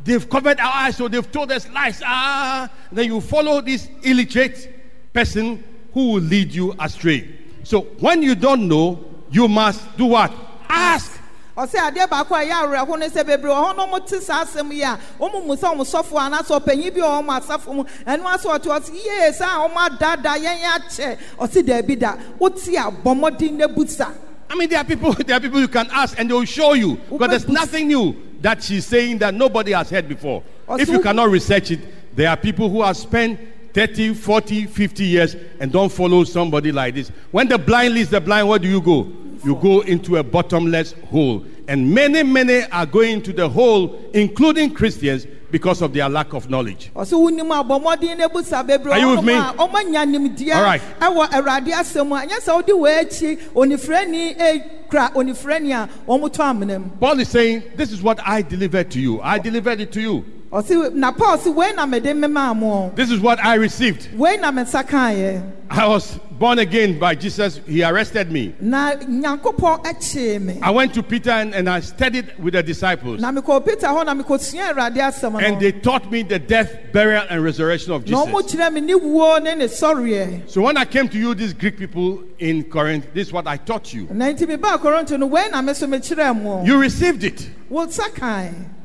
they've 0.03 0.29
covered 0.29 0.61
our 0.61 0.73
eyes, 0.73 0.97
so 0.97 1.09
they've 1.09 1.31
told 1.31 1.51
us 1.53 1.69
lies. 1.71 2.03
Ah, 2.05 2.71
then 2.93 3.07
you 3.07 3.21
follow 3.21 3.61
this 3.61 3.89
illiterate 4.03 5.13
person 5.13 5.65
who 5.93 6.13
will 6.13 6.23
lead 6.23 6.53
you 6.53 6.75
astray. 6.79 7.37
So 7.65 7.83
when 8.01 8.23
you 8.23 8.35
don't 8.35 8.69
know, 8.69 9.05
you 9.31 9.49
must 9.49 9.97
do 9.97 10.07
what? 10.07 10.33
Ask. 10.69 11.20
Ɔsi 11.61 11.77
adeɛ 11.77 12.09
baako 12.09 12.35
a 12.35 12.45
ɛyɛ 12.45 12.53
awerɛho 12.63 12.99
ne 12.99 13.09
sɛ 13.09 13.25
bebree 13.25 13.51
wɔ 13.51 13.65
hɔ 13.65 13.77
na 13.77 13.87
ɔmo 13.87 14.07
te 14.07 14.21
saa 14.21 14.45
asɛm 14.45 14.73
yi 14.73 14.83
a 14.83 14.99
ɔmo 15.21 15.45
mu 15.47 15.55
sɛ 15.57 15.75
ɔmo 15.75 15.85
sɔfo 15.85 16.17
anaasɛ 16.19 16.61
ɔpanyin 16.61 16.95
bi 16.95 17.01
wɔ 17.01 17.23
ɔmo 17.23 17.41
asafo 17.41 17.75
mu 17.75 17.85
ɛno 18.07 18.25
aso 18.35 18.49
ɔte 18.49 18.67
ɔsi 18.67 18.95
yie 18.95 19.33
saa 19.33 19.69
ɔmo 19.69 19.77
adaadaa 19.77 20.39
yɛn 20.39 20.59
yɛ 20.59 20.69
akyɛ 20.79 21.19
ɔsi 21.39 21.63
dɛbi 21.63 21.99
da 21.99 22.17
wote 22.39 22.69
a 22.69 22.91
bɔ 22.91 23.15
mmɔden 23.15 23.53
ne 23.53 23.67
busa 23.67 24.13
I 24.51 24.57
mean, 24.57 24.69
there 24.69 24.81
are 24.81 24.85
people, 24.85 25.13
there 25.13 25.37
are 25.37 25.41
people 25.41 25.61
you 25.61 25.69
can 25.69 25.87
ask 25.93 26.19
and 26.19 26.29
they 26.29 26.35
will 26.35 26.45
show 26.45 26.73
you. 26.73 26.97
Because 27.09 27.29
there's 27.29 27.49
nothing 27.49 27.87
new 27.87 28.17
that 28.41 28.61
she's 28.61 28.85
saying 28.85 29.19
that 29.19 29.33
nobody 29.33 29.71
has 29.71 29.89
heard 29.91 30.09
before. 30.09 30.43
If 30.71 30.89
you 30.89 30.99
cannot 30.99 31.29
research 31.31 31.71
it, 31.71 32.17
there 32.17 32.29
are 32.29 32.37
people 32.37 32.69
who 32.69 32.83
have 32.83 32.97
spent 32.97 33.39
30, 33.73 34.15
40, 34.15 34.67
50 34.67 35.05
years 35.05 35.37
and 35.61 35.71
don't 35.71 35.91
follow 35.93 36.25
somebody 36.25 36.73
like 36.73 36.95
this. 36.95 37.11
When 37.31 37.47
the 37.47 37.59
blind 37.59 37.95
leads 37.95 38.11
the 38.11 38.21
blind, 38.21 38.49
where 38.49 38.59
do 38.59 38.69
you 38.69 38.81
go? 38.81 39.05
You 39.45 39.55
go 39.57 39.81
into 39.81 40.17
a 40.17 40.23
bottomless 40.23 40.93
hole. 41.11 41.45
And 41.69 41.95
many, 41.95 42.23
many 42.23 42.65
are 42.65 42.85
going 42.87 43.23
to 43.23 43.33
the 43.33 43.49
hole, 43.49 44.01
including 44.13 44.75
Christians, 44.75 45.27
because 45.51 45.83
of 45.83 45.93
their 45.93 46.09
lack 46.09 46.33
of 46.33 46.49
knowledge. 46.49 46.91
ɔsi 46.95 47.13
wunim 47.13 47.51
a 47.51 47.65
bɔ 47.65 47.83
mmɔden 47.83 48.19
ne 48.19 48.27
busa 48.29 48.65
bebree 48.67 48.93
Are 48.93 48.99
you 49.01 49.17
with 49.17 49.25
me? 49.25 49.35
a 49.35 49.53
ɔmo 49.59 49.75
anya 49.75 50.01
nimdeɛ 50.07 50.55
All 50.55 50.63
right. 50.63 50.81
ɛwɔ 51.01 51.29
awurade 51.31 51.67
asɛm 51.73 52.07
mu 52.09 52.15
a 52.15 52.21
nyɛ 52.21 52.41
sɛ 52.41 52.63
ɔde 52.63 52.69
wɔ 52.69 53.01
akyi 53.01 53.39
onifirani 53.53 54.37
ekura 54.39 55.13
onifirani 55.13 55.73
a 55.73 55.89
ɔmo 56.09 56.29
tɔ 56.31 56.51
amena 56.55 56.79
mu 56.81 56.89
Paul 57.01 57.19
is 57.19 57.29
saying, 57.29 57.63
This 57.77 57.91
is 57.91 58.01
what 58.03 58.21
I 58.25 58.43
delivered 58.43 58.91
to 58.93 59.01
you. 59.01 59.21
I 59.23 59.39
delivered 59.41 59.81
it 59.81 59.91
to 59.93 60.01
you. 60.01 60.25
ɔsi 60.53 60.95
na 60.95 61.11
paul 61.13 61.37
si 61.39 61.51
wei 61.51 61.73
na 61.73 61.85
mede 61.87 62.05
mema 62.15 62.55
mo 62.57 62.93
This 62.95 63.11
is 63.11 63.19
what 63.21 63.45
I 63.45 63.55
received. 63.55 64.09
wei 64.17 64.37
na 64.37 64.51
me 64.53 64.63
nsa 64.63 64.87
kaeɛ 64.87 65.43
I 65.71 65.87
was 65.89 66.19
born 66.41 66.59
again 66.59 66.99
by 66.99 67.15
Jesus. 67.15 67.61
He 67.67 67.85
arrested 67.85 68.33
me. 68.33 68.55
na 68.61 68.95
nyankopɔn 68.97 69.85
ɛkyee 69.85 70.41
me 70.41 70.59
I 70.63 70.71
went 70.71 70.95
to 70.95 71.03
Peter 71.03 71.31
and, 71.31 71.55
and 71.55 71.69
I 71.69 71.81
studied 71.81 72.33
with 72.39 72.55
the 72.55 72.63
disciples. 72.63 73.21
na 73.21 73.31
mekɔ 73.31 73.65
peter 73.65 73.87
hɔ 73.87 74.07
na 74.07 74.15
mekɔsua 74.15 74.73
awurade 74.73 74.97
asɛm 74.97 75.33
no 75.35 75.39
And 75.39 75.61
they 75.61 75.71
taught 75.71 76.11
me 76.11 76.23
the 76.23 76.39
death, 76.39 76.75
burial, 76.93 77.27
and 77.29 77.45
resurrection 77.45 77.93
of 77.93 78.07
Jesus. 78.07 78.25
kyerɛ 78.25 78.73
me 78.73 78.81
ne 78.81 78.95
wuo 78.95 79.41
ne 79.43 79.55
ne 79.55 79.67
sɔreɛ 79.67 80.49
So 80.49 80.63
when 80.63 80.79
I 80.79 80.87
came 80.87 81.11
to 81.11 81.19
you, 81.19 81.35
these 81.35 81.53
Greek 81.53 81.77
people 81.77 82.25
in 82.39 82.65
Corinth, 82.65 83.09
this 83.13 83.27
is 83.29 83.33
what 83.35 83.47
I 83.47 83.59
taught 83.59 83.93
you. 83.93 84.09
na 84.11 84.25
nti 84.33 84.47
mebaa 84.47 84.79
koronto 84.79 85.19
no 85.19 85.27
wei 85.27 85.47
na 85.51 85.61
me 85.61 85.75
so 85.75 85.87
mekyerɛɛ 85.87 86.43
mo 86.43 86.65
You 86.65 86.79
received 86.79 87.23
it. 87.23 87.51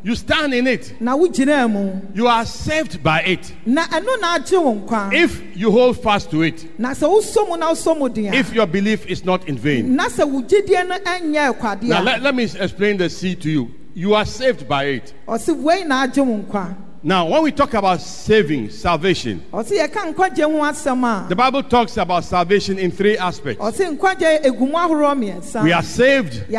Wo 0.06 0.12
nsa 0.12 0.12
kae 0.12 0.12
You 0.12 0.15
stand 0.15 0.54
in 0.54 0.68
it. 0.68 0.94
na 1.02 1.15
wogyinaa 1.18 1.70
mu 1.72 2.02
You 2.13 2.28
are 2.28 2.46
saved 2.46 3.02
by 3.04 3.22
it. 3.22 3.54
na 3.65 3.84
ɛno 3.88 4.20
na 4.22 4.38
agye 4.39 4.62
wo 4.63 4.76
nkwa 4.76 5.13
If 5.13 5.41
you 5.58 5.72
hold 5.72 6.02
fast 6.02 6.30
to 6.32 6.44
it, 6.44 6.80
na 6.80 6.91
sɛ 6.91 7.08
wosɔ 7.10 7.48
mu 7.50 7.58
na 7.58 7.72
wosɔ 7.72 7.98
mu 7.98 8.10
den 8.10 8.34
a 8.34 8.38
if 8.38 8.54
your 8.54 8.68
belief 8.68 9.06
is 9.08 9.24
not 9.26 9.48
in 9.48 9.58
vain. 9.58 9.96
na 9.96 10.08
sɛ 10.08 10.30
wo 10.30 10.41
gyidie 10.41 10.88
no 10.88 10.98
ɛnyɛ 11.00 11.54
ɛkwade 11.54 11.84
Now 11.84 12.02
let, 12.02 12.22
let 12.22 12.36
me 12.36 12.44
explain 12.44 12.98
the 12.98 13.10
seed 13.10 13.41
to 13.41 13.50
you. 13.50 13.72
You 13.94 14.13
are 14.13 14.26
saved 14.26 14.68
by 14.68 14.86
it. 14.86 15.13
ɔse 15.28 15.56
wei 15.56 15.84
na 15.84 16.06
agye 16.08 16.26
wo 16.26 16.38
nkwa 16.44 16.76
Now, 17.08 17.28
when 17.28 17.44
we 17.44 17.52
talk 17.52 17.76
about 17.76 18.02
saving, 18.02 18.72
salvation, 18.72 19.39
ɔse 19.54 19.72
yɛka 19.78 20.12
nkwagye 20.13 20.41
ho 20.44 20.60
asɛm 20.63 21.30
the 21.30 21.36
Bible 21.36 21.62
talks 21.63 21.98
about 21.98 22.24
salvation 22.24 22.80
in 22.80 22.89
three 22.91 23.15
aspects. 23.18 23.62
ɔse 23.63 23.96
nkwagye 23.98 24.44
egu 24.44 24.60
mu 24.62 24.74
ahoroɔ 24.74 25.15
mmiɛnsa 25.15 25.63
We 25.63 25.72
are 25.72 25.84
saved. 25.84 26.50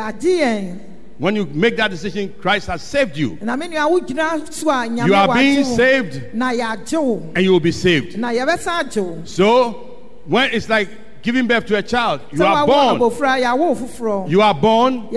When 1.18 1.34
you 1.34 1.46
make 1.46 1.78
that 1.78 1.90
decision, 1.90 2.34
Christ 2.40 2.66
has 2.66 2.82
saved 2.82 3.16
you. 3.16 3.38
na 3.40 3.56
me 3.56 3.68
nua 3.68 3.88
wogyina 3.88 4.52
so 4.52 4.68
a 4.68 4.86
nyame 4.86 5.06
You 5.06 5.14
are 5.14 5.34
being 5.34 5.64
saved 5.64 6.34
na 6.34 6.52
yɛagye 6.52 7.02
wo 7.02 7.32
and 7.34 7.42
you 7.44 7.52
will 7.52 7.60
be 7.60 7.72
saved. 7.72 8.18
na 8.18 8.28
yɛbɛsa 8.28 8.82
agye 8.84 9.02
wo 9.02 9.22
So, 9.24 9.72
when 10.26 10.50
it's 10.52 10.68
like 10.68 10.88
giving 11.22 11.46
birth 11.46 11.66
to 11.66 11.76
a 11.76 11.82
child, 11.82 12.20
you 12.30 12.44
are 12.44 12.66
born. 12.66 13.00
You 14.30 14.40
are 14.42 14.54
born, 14.54 15.08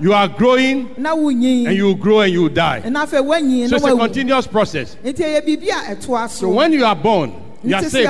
you 0.00 0.12
are 0.12 0.28
growing, 0.28 0.90
and 0.96 1.76
you 1.76 1.84
will 1.84 1.94
grow 1.94 2.20
and 2.20 2.32
you 2.32 2.42
will 2.42 2.48
die. 2.48 2.82
na 2.88 3.06
afei 3.06 3.22
woanyin 3.22 3.68
So 3.68 3.76
it's 3.76 3.84
a 3.86 3.96
continuous 3.96 4.46
process. 4.48 4.96
nti 5.04 5.22
ɛyɛ 5.22 5.46
biribi 5.46 5.68
a 5.68 5.94
ɛtoa 5.94 6.28
So 6.28 6.48
when 6.48 6.72
you 6.72 6.84
are 6.84 6.96
born, 6.96 7.32
you 7.62 7.76
are 7.76 7.82
saved. 7.84 8.08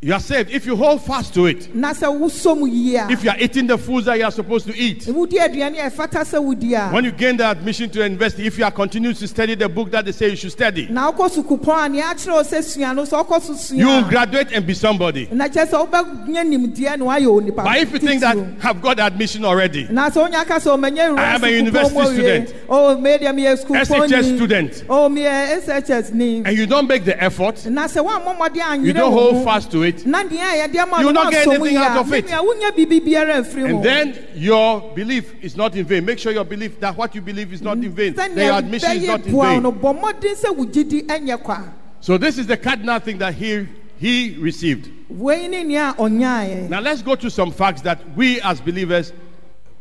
You 0.00 0.14
are 0.14 0.20
saved 0.20 0.52
if 0.52 0.64
you 0.64 0.76
hold 0.76 1.02
fast 1.02 1.34
to 1.34 1.46
it. 1.46 1.74
na 1.74 1.92
sɛ 1.92 2.06
wosɔ 2.06 2.56
mu 2.56 2.68
yie 2.68 2.94
a 3.04 3.10
If 3.10 3.24
you 3.24 3.30
are 3.30 3.36
eating 3.36 3.66
the 3.66 3.76
foods 3.76 4.06
that 4.06 4.16
you 4.16 4.24
are 4.24 4.30
supposed 4.30 4.68
to 4.68 4.76
eat. 4.78 5.00
wodi 5.06 5.38
aduane 5.40 5.76
a 5.84 5.90
ɛfata 5.90 6.22
sɛ 6.22 6.38
wodi 6.40 6.72
a 6.78 6.92
When 6.92 7.04
you 7.04 7.10
gain 7.10 7.36
the 7.36 7.50
admission 7.50 7.90
to 7.90 8.04
university, 8.04 8.46
if 8.46 8.56
you 8.58 8.64
are 8.64 8.70
continuing 8.70 9.16
to 9.16 9.26
study 9.26 9.56
the 9.56 9.68
book 9.68 9.90
that 9.90 10.04
they 10.04 10.12
say 10.12 10.28
you 10.28 10.36
should 10.36 10.52
study, 10.52 10.86
na 10.88 11.10
wokɔ 11.10 11.42
sukupɔn 11.42 11.86
a 11.86 11.88
nea 11.88 12.02
akyerɛ 12.04 12.32
wo 12.32 12.42
sɛ 12.44 12.62
sua 12.62 12.94
no 12.94 13.02
sɛ 13.02 13.26
wokɔ 13.26 13.42
so 13.42 13.54
sua 13.54 13.76
you 13.76 13.86
will 13.88 14.04
graduate 14.04 14.52
and 14.52 14.64
be 14.68 14.72
somebody. 14.72 15.28
na 15.32 15.48
kyerɛ 15.48 15.68
sɛ 15.68 15.90
wobɛnya 15.90 16.46
nimdeɛ 16.46 16.96
na 16.96 17.04
woayɛ 17.04 17.26
onipa 17.26 17.64
But 17.64 17.78
if 17.78 17.92
you 17.92 17.98
think 17.98 18.20
that. 18.20 18.36
I've 18.62 18.80
got 18.80 19.00
admission 19.00 19.44
already, 19.44 19.88
na 19.90 20.10
sɛ 20.10 20.30
wonya 20.30 20.46
ka 20.46 20.58
sɛ 20.60 20.78
ɔmanya 20.78 21.18
I 21.18 21.34
am 21.34 21.42
a 21.42 21.48
university 21.48 22.04
student. 22.14 22.54
Oh, 22.68 22.94
awie 22.94 22.98
o 22.98 23.18
medeɛ 23.18 23.34
meyɛ 23.34 23.66
SHS 23.84 24.36
student. 24.36 24.84
o 24.88 25.08
meyɛ 25.08 25.60
shs 25.60 26.12
ni 26.12 26.36
and 26.44 26.56
you 26.56 26.66
don't 26.66 26.86
make 26.86 27.04
the 27.04 27.20
effort, 27.20 27.66
na 27.66 27.88
sɛ 27.88 28.06
woammɔ 28.06 28.38
mmɔden 28.38 28.84
you 28.84 28.92
don't 28.92 29.10
hold 29.12 29.42
fast 29.44 29.72
to 29.72 29.82
it, 29.82 29.87
na 30.06 30.24
deɛ 30.24 30.38
a 30.38 30.68
yɛde 30.68 30.76
ama 30.78 31.00
You 31.00 31.06
will 31.06 31.12
not 31.14 31.30
get 31.32 31.46
anything 31.46 31.76
out 31.76 31.98
of 31.98 32.12
it. 32.12 32.26
menua 32.26 32.44
wonya 32.44 32.70
biribi 32.72 33.00
biara 33.00 33.42
mfiri 33.42 33.68
mu 33.70 33.76
and 33.76 33.84
then 33.84 34.18
your 34.34 34.80
belief 34.94 35.32
is 35.42 35.56
not 35.56 35.74
in 35.76 35.84
vain. 35.84 36.04
Make 36.04 36.18
sure 36.18 36.32
your 36.32 36.44
belief 36.44 36.78
that 36.80 36.96
what 36.96 37.14
you 37.14 37.20
believe 37.20 37.52
is 37.52 37.62
not 37.62 37.78
in 37.78 37.90
vain, 37.90 38.14
that 38.14 38.36
your 38.36 38.52
admission 38.52 38.90
is 38.92 39.06
not 39.06 39.20
in 39.26 39.32
vain. 39.32 39.62
bɔ 39.62 40.00
mmɔden 40.00 40.34
sɛ 40.34 40.56
wo 40.56 40.64
gyidi 40.64 41.06
ɛnyɛ 41.06 41.42
kwa 41.42 41.64
So 42.00 42.16
this 42.16 42.38
is 42.38 42.46
the 42.46 42.56
cardinal 42.56 42.98
thing 43.00 43.18
that 43.18 43.34
he 43.34 43.66
he 43.98 44.36
received. 44.38 44.88
wei 45.08 45.48
ne 45.48 45.64
nea 45.64 45.90
a 45.90 45.94
ɔnyaeɛ 45.94 46.68
Now 46.68 46.80
let's 46.80 47.02
go 47.02 47.14
to 47.16 47.28
some 47.30 47.50
facts 47.50 47.82
that 47.82 47.98
we 48.16 48.40
as 48.42 48.60
believers, 48.60 49.12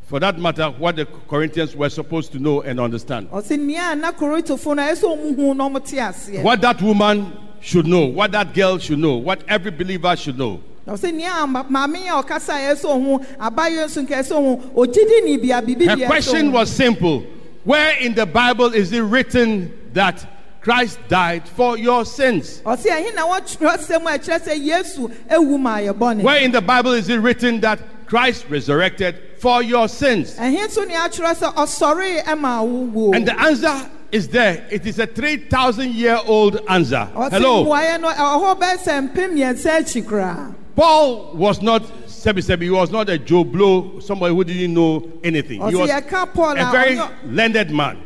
for 0.08 0.20
that 0.22 0.40
matter, 0.40 0.70
what 0.70 0.96
the 0.96 1.06
Corinthians 1.06 1.76
were 1.76 1.90
supposed 1.90 2.32
to 2.32 2.40
know 2.40 2.62
and 2.62 2.80
understand. 2.80 3.30
ɔsɛ 3.30 3.60
nea 3.60 3.92
a 3.92 3.96
na 3.96 4.12
korintofo 4.12 4.76
no 4.76 4.82
ɛsɛ 4.82 5.04
ɔmu 5.04 5.36
hu 5.36 5.54
na 5.54 5.70
ɔmote 5.70 5.98
aseɛ 6.00 6.42
What 6.44 6.62
that 6.62 6.82
woman 6.82 7.32
should 7.62 7.88
know, 7.88 8.06
what 8.06 8.32
that 8.32 8.54
girl 8.54 8.78
should 8.78 9.00
know, 9.00 9.16
what 9.16 9.44
every 9.48 9.72
believer 9.72 10.16
should 10.16 10.38
know. 10.38 10.62
na 10.86 10.94
ɔsɛ 10.94 11.14
nea 11.14 11.44
a 11.44 11.48
ma- 11.48 11.64
maame 11.64 12.06
a 12.08 12.24
ɔkasa 12.24 12.56
a 12.56 12.74
ɛsɛ 12.76 12.86
ɔhu 12.86 13.26
abayɛ 13.38 13.86
nso 13.86 14.02
nka 14.08 14.16
ɛsɛ 14.20 14.32
ɔhu 14.32 14.74
ogyidi 14.74 15.24
ni 15.26 15.38
bia 15.38 15.62
biribi 15.62 16.00
Her 16.00 16.06
question 16.08 16.52
was 16.52 16.72
simple 16.72 17.24
Where 17.66 17.98
in 17.98 18.14
the 18.16 18.26
Bible 18.26 18.74
is 18.74 18.94
it 18.94 19.02
written 19.02 19.74
that 19.94 20.26
Christ 20.62 21.00
died 21.10 21.48
for 21.48 21.78
your 21.78 22.06
sins? 22.06 22.62
ɔsɛ 22.66 22.86
ɛhe 22.88 23.16
na 23.16 23.28
wɔtwerɛ 23.28 23.78
sɛm 23.80 24.06
a 24.06 24.18
ɛkyerɛ 24.18 24.48
sɛ 24.48 24.66
yesu 24.66 25.12
ewu 25.30 25.60
ma 25.60 25.78
yɛ 25.78 25.92
bɔne 25.94 26.22
Where 26.24 26.38
in 26.42 26.52
the 26.52 26.62
Bible 26.62 26.94
is 26.94 27.10
it 27.10 27.18
written 27.18 27.60
that 27.62 27.80
Christ 28.06 28.46
resurrected 28.50 29.16
for 29.40 29.62
your 29.62 29.90
sins? 29.90 30.36
ɛhe 30.36 30.58
nso 30.68 30.88
ne 30.88 30.94
akyerɛ 30.94 31.36
sɛ 31.36 31.54
ɔsɔre 31.54 32.24
ɛma 32.24 33.14
And 33.14 33.28
the 33.28 33.38
answer 33.38 33.90
is 34.12 34.28
there. 34.30 34.68
It 34.72 34.86
is 34.86 35.00
a 35.00 35.08
3,000 35.08 35.94
year 35.94 36.20
old 36.26 36.60
answer. 36.70 37.06
Hello. 37.14 37.66
mmuaeɛ 37.66 38.02
no 38.02 38.10
ɛwɔ 38.10 38.42
hɔ 38.42 38.60
bɛyɛ 38.60 38.78
sɛ 38.78 39.10
mpem 39.10 39.32
mmiɛnsa 39.34 39.80
akyi 39.80 40.04
koraa 40.04 40.56
Paul 40.76 41.32
was 41.34 41.60
not 41.64 41.82
Sebi 42.06 42.38
Sebi. 42.44 42.64
He 42.64 42.70
was 42.70 42.92
not 42.92 43.10
a 43.10 43.18
Joe 43.18 43.44
Blow, 43.44 44.00
somebody 44.00 44.36
who 44.36 44.44
didn't 44.44 44.76
know 44.76 45.12
anything. 45.24 45.68
He 45.70 45.76
was 45.76 45.90
a 45.90 46.72
very 46.72 47.00
learned 47.26 47.72
man. 47.72 47.98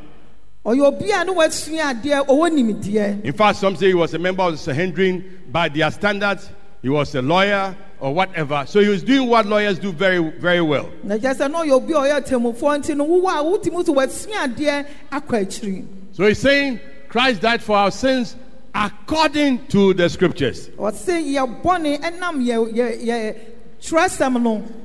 ɔyɛ 0.66 0.82
obi 0.86 1.12
a 1.12 1.26
ne 1.26 1.34
wasua 1.34 1.94
adeɛ 1.94 2.26
ɔwɔ 2.28 2.50
nimdeɛ 2.52 3.26
In 3.26 3.34
fact, 3.34 3.60
some 3.60 3.76
say 3.76 3.88
he 3.88 3.94
was 3.94 4.14
a 4.14 4.20
member 4.20 4.44
of 4.44 4.54
the 4.54 4.58
Sanhedrin. 4.58 5.40
By 5.52 5.68
their 5.68 5.92
standards, 5.92 6.50
he 6.82 6.88
was 6.88 7.14
a 7.14 7.22
lawyer 7.22 7.76
or 8.02 8.14
whatever. 8.14 8.66
So 8.68 8.80
he 8.82 8.90
was 8.90 9.04
doing 9.04 9.30
what 9.30 9.46
lawyers 9.46 9.80
do 9.80 9.92
very, 9.94 10.18
very 10.32 10.62
well. 10.62 10.90
na 11.04 11.16
kyerɛ 11.16 11.36
sɛ 11.36 11.52
na 11.52 11.64
ɔyɛ 11.64 11.72
obi 11.72 11.94
a 11.94 11.98
ɔyɛ 11.98 12.28
temufoɔ 12.28 12.80
nti 12.80 12.98
no 12.98 13.06
wowɔ 13.08 13.40
a 13.40 13.44
wotumi 13.44 13.86
so 13.86 13.94
wasua 13.94 14.48
adeɛ 14.48 14.86
akɔ 15.12 15.46
akyiri 15.46 15.86
So 16.12 16.26
he's 16.28 16.40
saying 16.40 16.80
Christ 17.08 17.42
died 17.42 17.62
for 17.62 17.78
our 17.78 17.92
sins 17.92 18.36
according 18.74 19.68
to 19.68 19.94
the 19.94 20.10
scriptures. 20.10 20.70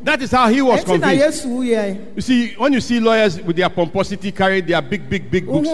That 0.05 0.19
is 0.21 0.31
how 0.31 0.49
he 0.49 0.63
was 0.63 0.85
convinced. 0.85 1.45
You 1.47 2.21
see, 2.21 2.55
when 2.55 2.73
you 2.73 2.81
see 2.81 2.99
lawyers 3.01 3.41
with 3.41 3.57
their 3.57 3.69
pomposity 3.69 4.33
carry 4.33 4.61
their 4.61 4.83
big, 4.83 5.09
big, 5.09 5.31
big 5.31 5.47
books, 5.47 5.69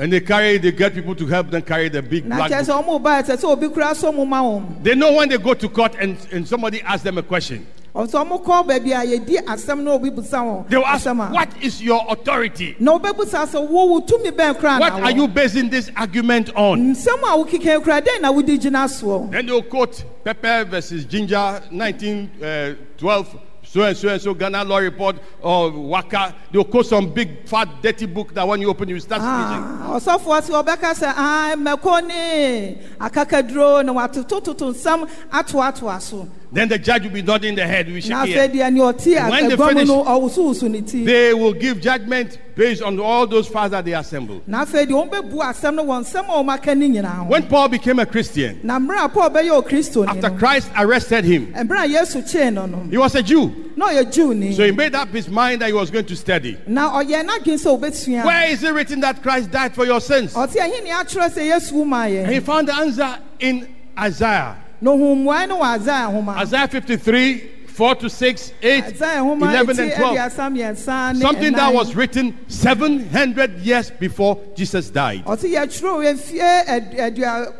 and 0.00 0.12
they 0.12 0.20
carry, 0.20 0.58
they 0.58 0.70
get 0.70 0.94
people 0.94 1.14
to 1.16 1.26
help 1.26 1.50
them 1.50 1.60
carry 1.62 1.88
the 1.88 2.00
big 2.00 2.24
black 2.24 2.50
kyerɛ 2.50 2.66
books. 2.66 2.68
sɛ 2.68 2.84
wɔn 2.84 3.02
ba 3.02 3.22
ɛsɛ 3.22 3.36
sɛ 3.36 3.44
obi 3.44 3.68
kura 3.68 3.94
so 3.94 4.12
mo 4.12 4.24
ma 4.24 4.42
wɔn 4.42 4.82
They 4.82 4.94
know 4.94 5.12
when 5.12 5.28
they 5.28 5.38
go 5.38 5.54
to 5.54 5.68
court 5.68 5.96
and, 5.98 6.16
and 6.32 6.46
somebody 6.46 6.80
asks 6.82 7.02
them 7.02 7.18
a 7.18 7.22
question, 7.22 7.66
ɔsɛ 7.94 8.28
wɔn 8.28 8.44
kɔ 8.44 8.66
baabi 8.68 8.92
a 8.92 9.18
yɛdi 9.18 9.44
asɛm 9.44 9.82
na 9.82 9.90
obi 9.92 10.10
busa 10.10 10.38
wɔn 10.38 10.68
they 10.68 10.76
will 10.76 10.86
ask, 10.86 11.04
What 11.06 11.50
is 11.60 11.82
your 11.82 12.04
authority? 12.08 12.76
na 12.78 12.96
ɔbɛbusa 12.98 13.46
sɛ 13.48 13.68
wo 13.68 13.86
wo 13.86 14.00
tumi 14.00 14.30
bɛn 14.30 14.56
kura 14.58 14.78
What 14.78 14.92
are 14.92 15.10
you 15.10 15.26
basing 15.26 15.68
this 15.68 15.90
argument 15.96 16.50
on? 16.54 16.94
nsɛm 16.94 17.18
a 17.22 17.44
wokeka 17.44 17.82
kura 17.82 18.00
den 18.00 18.22
na 18.22 18.32
wodi 18.32 18.56
gyina 18.56 18.86
soɔ 18.86 19.32
Then 19.32 19.46
they'll 19.46 19.62
quote 19.62 20.04
Pepper 20.22 20.64
versus 20.64 21.04
Ginger, 21.06 21.60
1912, 21.70 23.40
so 23.68 23.82
and 23.82 23.96
so 23.96 24.08
and 24.08 24.20
so, 24.20 24.32
Ghana 24.32 24.64
Law 24.64 24.78
Report, 24.78 25.16
or 25.42 25.70
WACA. 25.70 26.34
They'll 26.50 26.64
quote 26.64 26.86
some 26.86 27.12
big, 27.12 27.46
fat, 27.46 27.68
dirty 27.82 28.06
book 28.06 28.32
that 28.32 28.48
when 28.48 28.62
you 28.62 28.70
open, 28.70 28.88
you 28.88 28.98
start 28.98 29.20
speaking. 29.20 29.62
Ah, 29.62 29.98
ɔsɔfoɔ 29.98 30.42
si 30.42 30.52
ɔbɛka 30.52 30.94
sɛ 30.94 31.12
ah 31.14 31.54
mɛko 31.54 32.06
ne 32.06 32.78
akakaduro 32.98 33.84
na 33.84 33.92
watotototo 33.92 34.72
nsɛm 34.72 35.08
atoatoa 35.30 36.00
so 36.00 36.26
Then 36.50 36.68
the 36.68 36.78
judge 36.78 37.02
will 37.02 37.10
be 37.10 37.20
nodding 37.22 37.54
the 37.54 37.66
head. 37.66 37.88
We 37.88 38.00
na 38.08 38.24
shake 38.24 38.34
afei 38.36 38.52
here. 38.54 38.64
deɛ 38.64 38.72
ne 38.72 38.80
ɔte 38.80 39.30
When 39.30 39.48
they 39.48 39.56
finish, 39.56 39.88
no 39.88 40.02
ɔwosowoso 40.04 40.70
ne 40.70 40.80
ti 40.80 41.04
They 41.04 41.34
will 41.34 41.52
give 41.52 41.80
judgment 41.80 42.38
based 42.54 42.82
on 42.82 42.98
all 42.98 43.26
those 43.26 43.46
facts 43.46 43.70
that 43.72 43.84
they 43.84 43.92
assembled. 43.92 44.42
na 44.48 44.64
afei 44.64 44.86
deɛ 44.86 45.10
wɔbɛbu 45.10 45.34
asɛm 45.34 45.74
no 45.74 45.84
wɔ 45.84 46.00
nsɛm 46.02 46.24
a 46.24 46.42
wɔmaka 46.42 46.76
ne 46.76 46.88
nyinaa 46.88 47.16
ho 47.18 47.24
When 47.24 47.46
Paul 47.48 47.68
became 47.68 47.98
a 47.98 48.06
Christian, 48.06 48.60
na 48.62 48.78
mmerɛ 48.78 49.04
a 49.04 49.08
paul 49.10 49.30
bɛyɛ 49.30 49.62
okristoni 49.62 50.08
after 50.08 50.30
Christ 50.30 50.70
arrested 50.78 51.24
him, 51.24 51.52
mmerɛ 51.52 51.84
a 51.84 51.88
yesu 51.88 52.22
kyee 52.22 52.50
no 52.52 52.64
no 52.64 52.78
he 52.90 52.96
was 52.96 53.14
a 53.14 53.22
Jew. 53.22 53.52
na 53.76 53.88
ɔyɛ 53.90 54.10
jewni 54.10 54.54
So 54.56 54.64
he 54.64 54.72
made 54.72 54.94
up 54.94 55.08
his 55.08 55.28
mind 55.28 55.60
that 55.60 55.66
he 55.66 55.74
was 55.74 55.90
going 55.90 56.06
to 56.06 56.16
study. 56.16 56.56
na 56.66 56.90
ɔyɛ 57.02 57.26
n'adwene 57.26 57.60
sɛ 57.62 57.78
ɔbɛsua 57.78 58.24
Where 58.24 58.48
is 58.50 58.62
it 58.62 58.72
written 58.72 59.00
that 59.00 59.22
Christ 59.22 59.50
died 59.50 59.74
for 59.74 59.84
your 59.84 60.00
sins? 60.00 60.32
ɔte 60.32 60.54
ɛhe 60.56 60.82
ne 60.82 60.90
akyerɛ 60.90 61.30
sɛ 61.30 61.46
yesu 61.46 61.72
wu 61.74 61.84
ma 61.84 62.04
And 62.04 62.32
he 62.32 62.40
found 62.40 62.68
the 62.68 62.74
answer 62.74 63.18
in 63.38 63.68
Isaiah. 63.98 64.56
Na 64.80 64.90
ohun 64.90 65.18
mmuae 65.24 65.48
no 65.48 65.58
wɔ 65.60 65.78
asaia 65.78 66.36
Isaiah 66.42 66.68
53, 66.68 67.38
4 67.66 67.94
to 67.96 68.10
6, 68.10 68.52
8, 68.62 68.84
11 69.00 69.78
and 69.80 69.92
12. 69.92 70.16
aduasa 70.16 70.50
mmiɛnsa 70.50 71.14
ne 71.14 71.20
Something 71.20 71.52
that 71.52 71.72
was 71.72 71.94
written 71.94 72.34
700 72.48 73.58
years 73.60 73.90
before 73.90 74.38
Jesus 74.56 74.90
died. 74.90 75.24
ɔte 75.24 75.48
yɛtwerɛ 75.52 76.14
mfie 76.14 76.98
adua 76.98 77.52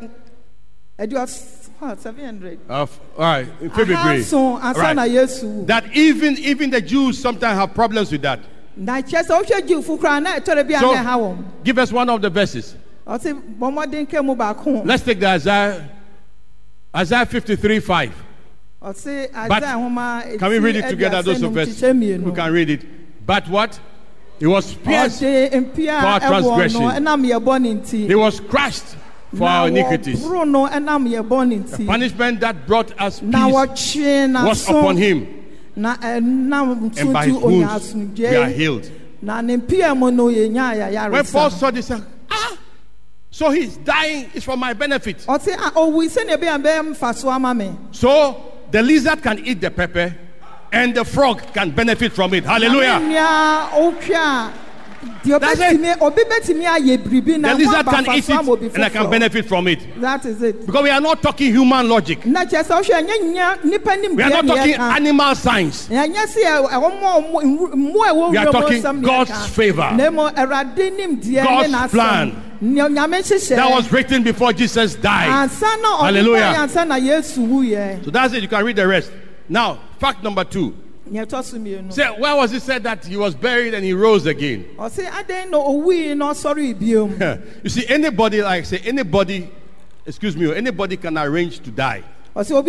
adua 0.98 1.54
what 1.80 2.00
seven 2.00 2.24
hundred. 2.24 2.58
Uh, 2.68 2.82
f- 2.82 2.98
all 3.16 3.24
right, 3.24 3.46
in 3.60 3.70
February. 3.70 4.18
ahanson 4.20 4.60
ansa 4.60 4.94
na 4.96 5.02
Right. 5.02 5.66
That 5.68 5.84
even 5.96 6.36
even 6.38 6.70
the 6.70 6.80
Jews 6.80 7.20
sometimes 7.20 7.56
have 7.56 7.72
problems 7.72 8.10
with 8.10 8.22
that. 8.22 8.40
na 8.76 9.00
kyerɛ 9.00 9.24
sɛ 9.26 9.42
wohwɛ 9.44 9.60
jiwfo 9.68 9.98
koraa 10.00 10.20
na 10.22 10.34
ɛtɔre 10.40 10.66
bi 10.68 10.74
a 10.74 10.80
So 10.80 10.92
na 10.94 11.04
ɛha 11.04 11.16
wɔm 11.20 11.44
give 11.62 11.78
us 11.78 11.92
one 11.92 12.08
of 12.10 12.20
the 12.20 12.30
verses. 12.30 12.74
ɔte 13.06 13.40
bɔ 13.60 13.72
mmɔden 13.72 14.10
ka 14.10 14.22
mu 14.22 14.34
baako 14.34 14.84
Let's 14.84 15.04
take 15.04 15.20
the 15.20 15.28
Isaiah 15.28 15.88
Isaiah 16.96 17.26
53, 17.26 17.80
5. 17.80 18.24
ɔte 18.82 19.48
But 19.48 20.38
Can 20.38 20.50
we 20.50 20.58
read 20.58 20.76
it 20.76 20.88
together, 20.88 21.22
those 21.22 21.42
of 21.42 21.56
us 21.56 21.80
who 21.80 22.32
can 22.32 22.52
read 22.52 22.70
it? 22.70 23.26
But 23.26 23.48
what? 23.48 23.78
He 24.38 24.46
was 24.46 24.72
pierced, 24.72 25.18
for 25.20 25.26
our 26.06 26.20
transgression. 26.20 26.80
ɛnam 26.82 27.26
yɛ 27.26 27.44
bɔ 27.44 27.60
ne 27.60 27.74
nti 27.74 28.06
he 28.06 28.14
was 28.14 28.38
crushed 28.38 28.96
for 29.34 29.48
our 29.48 29.66
iniquities. 29.68 30.24
wɔboro 30.24 30.48
no 30.48 30.68
ɛnam 30.68 31.08
yɛ 31.08 31.26
bɔ 31.28 31.48
ne 31.48 31.56
nti 31.58 31.86
Punishment 31.86 32.40
that 32.40 32.66
brought 32.66 32.92
us 33.00 33.18
peace 33.18 33.52
was 33.52 34.68
upon 34.68 34.96
him, 34.96 35.26
and 35.74 37.12
by 37.12 37.26
his 37.26 37.36
wounds 37.36 37.94
we 38.16 38.26
are 38.36 38.48
healed. 38.48 38.90
na 39.20 39.40
ne 39.40 39.56
mpia 39.56 39.96
mu 39.98 40.10
no 40.12 40.28
yɛnya 40.28 41.10
When 41.10 41.24
Paul 41.24 41.50
saw 41.50 41.70
this, 41.72 41.90
so 43.30 43.50
he's 43.50 43.76
dying 43.78 44.30
is 44.34 44.44
for 44.44 44.56
my 44.56 44.72
benefit. 44.72 45.18
ɔte 45.18 45.54
a 45.54 45.70
owui 45.72 46.08
sɛnea 46.08 46.36
ebi 46.36 46.54
a 46.54 46.58
bɛyɛ 46.58 46.94
mfa 46.94 47.14
so 47.92 48.52
the 48.70 48.82
lizard 48.82 49.22
can 49.22 49.38
eat 49.44 49.60
the 49.60 49.70
pepper, 49.70 50.14
and 50.72 50.94
the 50.94 51.04
frog 51.04 51.40
can 51.54 51.70
benefit 51.70 52.12
from 52.12 52.34
it. 52.34 52.44
Hallelujah. 52.44 53.00
Nea 55.24 55.38
otwa 55.38 55.38
deɛ 55.38 55.40
That's 55.40 55.60
ɔbɛtumi 55.60 56.02
obi 56.02 56.22
bɛtumi 56.22 56.64
ayɛ 56.64 56.98
biribi 56.98 57.42
The 57.42 57.54
lizard 57.54 57.86
can 57.86 58.14
eat 58.16 58.24
so 58.24 58.34
ama 58.38 58.52
obi 58.52 58.66
it, 58.66 58.74
and 58.74 58.84
I 58.84 58.88
can 58.88 59.10
benefit 59.10 59.46
from 59.46 59.68
it. 59.68 60.00
that 60.00 60.24
is 60.26 60.42
it 60.42 60.66
Because 60.66 60.82
we 60.82 60.90
are 60.90 61.00
not 61.00 61.22
talking 61.22 61.52
human 61.52 61.88
logic. 61.88 62.26
na 62.26 62.44
kyerɛ 62.44 62.64
sɛ 62.64 62.82
wohwɛ 62.82 63.06
ɛnyɛ 63.06 63.34
nya 63.34 64.14
We 64.16 64.22
are 64.22 64.30
not 64.42 64.46
talking 64.46 64.74
animal 64.74 65.34
science. 65.34 65.88
ɛnyɛ 65.88 66.26
sɛ 66.26 66.44
ɛ- 66.44 66.70
ɛwɔ 66.70 67.00
mo 67.00 67.40
mmo 67.42 68.04
a 68.04 68.12
ɛwɔ 68.12 68.30
We 68.30 68.36
are 68.36 68.52
talking 68.52 69.02
God's 69.02 69.46
favor. 69.48 69.90
na 69.94 70.10
mmom 70.10 70.34
awurade 70.34 70.96
nim 70.96 71.20
deɛ 71.20 71.44
God's 71.44 71.92
plan. 71.92 72.42
nea 72.60 72.88
nyame 72.88 73.18
hyehyɛ 73.22 73.56
That 73.56 73.70
was 73.70 73.92
written 73.92 74.22
before 74.22 74.52
Jesus 74.52 74.94
died. 74.96 75.28
ansa 75.48 75.80
na 75.82 75.98
ɔde 75.98 76.04
Hallelujah. 76.06 76.42
baeɛ 76.42 76.56
ansa 76.68 76.86
na 76.88 76.96
yesu 76.96 77.38
wuyɛ 77.46 78.04
So 78.04 78.10
that's 78.10 78.34
it. 78.34 78.42
You 78.42 78.48
can 78.48 78.64
read 78.64 78.76
the 78.76 78.86
rest. 78.86 79.10
Now, 79.48 79.78
fact 79.98 80.22
number 80.24 80.44
two. 80.44 80.74
Nea 81.10 81.26
ɛtɔ 81.26 81.44
so 81.44 81.56
mmienu 81.58 81.92
Say, 81.92 82.06
where 82.18 82.36
was 82.36 82.52
it 82.52 82.62
said 82.62 82.82
that 82.84 83.04
he 83.04 83.16
was 83.16 83.34
buried 83.34 83.74
and 83.74 83.84
he 83.84 83.92
rose 83.92 84.26
again? 84.26 84.64
ɔse 84.78 85.04
adɛn 85.06 85.50
na 85.50 85.58
owui 85.58 86.16
na 86.16 86.32
ɔsɔre 86.32 86.74
biom 86.74 87.40
you 87.64 87.70
see, 87.70 87.86
anybody, 87.88 88.42
like 88.42 88.64
say, 88.64 88.78
anybody, 88.84 89.50
excuse 90.06 90.36
me, 90.36 90.54
anybody 90.54 90.96
can 90.96 91.16
arrange 91.18 91.60
to 91.60 91.70
die. 91.70 92.02
But 92.34 92.50
after 92.50 92.62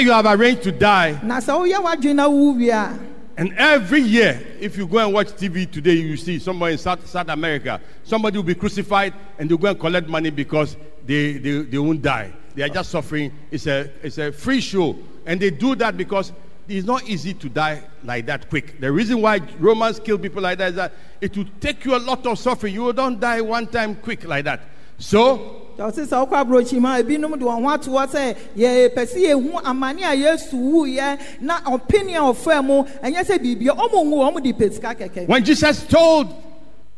you 0.00 0.12
have 0.12 0.26
arranged 0.26 0.62
to 0.62 0.72
die, 0.72 1.20
na 1.22 1.40
sɛ 1.40 1.52
woyɛ 1.58 1.82
w'adwene 1.82 2.14
na 2.14 2.28
wowu 2.28 2.98
and 3.36 3.54
every 3.56 4.00
year, 4.00 4.40
if 4.60 4.76
you 4.76 4.86
go 4.86 4.98
and 4.98 5.12
watch 5.12 5.28
TV 5.28 5.70
today, 5.70 5.94
you 5.94 6.16
see 6.16 6.38
somewhere 6.38 6.70
in 6.70 6.78
South, 6.78 7.06
South 7.08 7.28
America, 7.28 7.80
somebody 8.04 8.36
will 8.36 8.44
be 8.44 8.54
crucified 8.54 9.14
and 9.38 9.48
they'll 9.48 9.56
go 9.56 9.68
and 9.68 9.80
collect 9.80 10.06
money 10.06 10.30
because 10.30 10.76
they, 11.06 11.34
they, 11.34 11.62
they 11.62 11.78
won't 11.78 12.02
die. 12.02 12.32
They 12.54 12.62
are 12.62 12.68
just 12.68 12.90
suffering. 12.90 13.32
It's 13.50 13.66
a, 13.66 13.90
it's 14.02 14.18
a 14.18 14.32
free 14.32 14.60
show. 14.60 14.96
And 15.26 15.40
they 15.40 15.50
do 15.50 15.74
that 15.76 15.96
because 15.96 16.32
it's 16.68 16.86
not 16.86 17.08
easy 17.08 17.34
to 17.34 17.48
die 17.48 17.82
like 18.04 18.26
that 18.26 18.48
quick. 18.48 18.80
The 18.80 18.90
reason 18.90 19.20
why 19.20 19.40
Romans 19.58 20.00
kill 20.00 20.18
people 20.18 20.42
like 20.42 20.58
that 20.58 20.70
is 20.70 20.76
that 20.76 20.92
it 21.20 21.36
will 21.36 21.46
take 21.60 21.84
you 21.84 21.96
a 21.96 21.98
lot 21.98 22.26
of 22.26 22.38
suffering. 22.38 22.74
You 22.74 22.92
don't 22.92 23.18
die 23.18 23.40
one 23.40 23.66
time 23.66 23.94
quick 23.96 24.24
like 24.24 24.44
that. 24.44 24.60
So, 24.98 25.62
ɔse 25.78 26.06
sɛ 26.06 26.28
wokɔ 26.28 26.44
aborɔkyi 26.44 26.80
mu 26.80 26.88
a 26.88 27.02
ebinom 27.02 27.38
de 27.38 27.44
wɔn 27.44 27.62
ho 27.62 27.68
atoɔ 27.76 28.06
sɛ 28.06 28.36
yɛpɛ 28.56 29.02
sɛ 29.06 29.18
yɛhu 29.32 29.62
amane 29.64 30.02
a 30.04 30.14
yesu 30.14 30.56
wuyɛ 30.56 31.18
na 31.40 31.60
ɔpene 31.62 32.14
a 32.14 32.32
ɔfaa 32.32 32.64
mu 32.64 32.84
ɛnyɛ 33.02 33.24
sɛ 33.24 33.38
biribia 33.38 33.76
ɔmo 33.76 34.04
nwu 34.04 34.30
ɔmo 34.30 34.42
de 34.42 34.52
pɛ 34.52 34.78
kɛkɛ 34.78 35.26
when 35.26 35.44
Jesus 35.44 35.84
told 35.86 36.28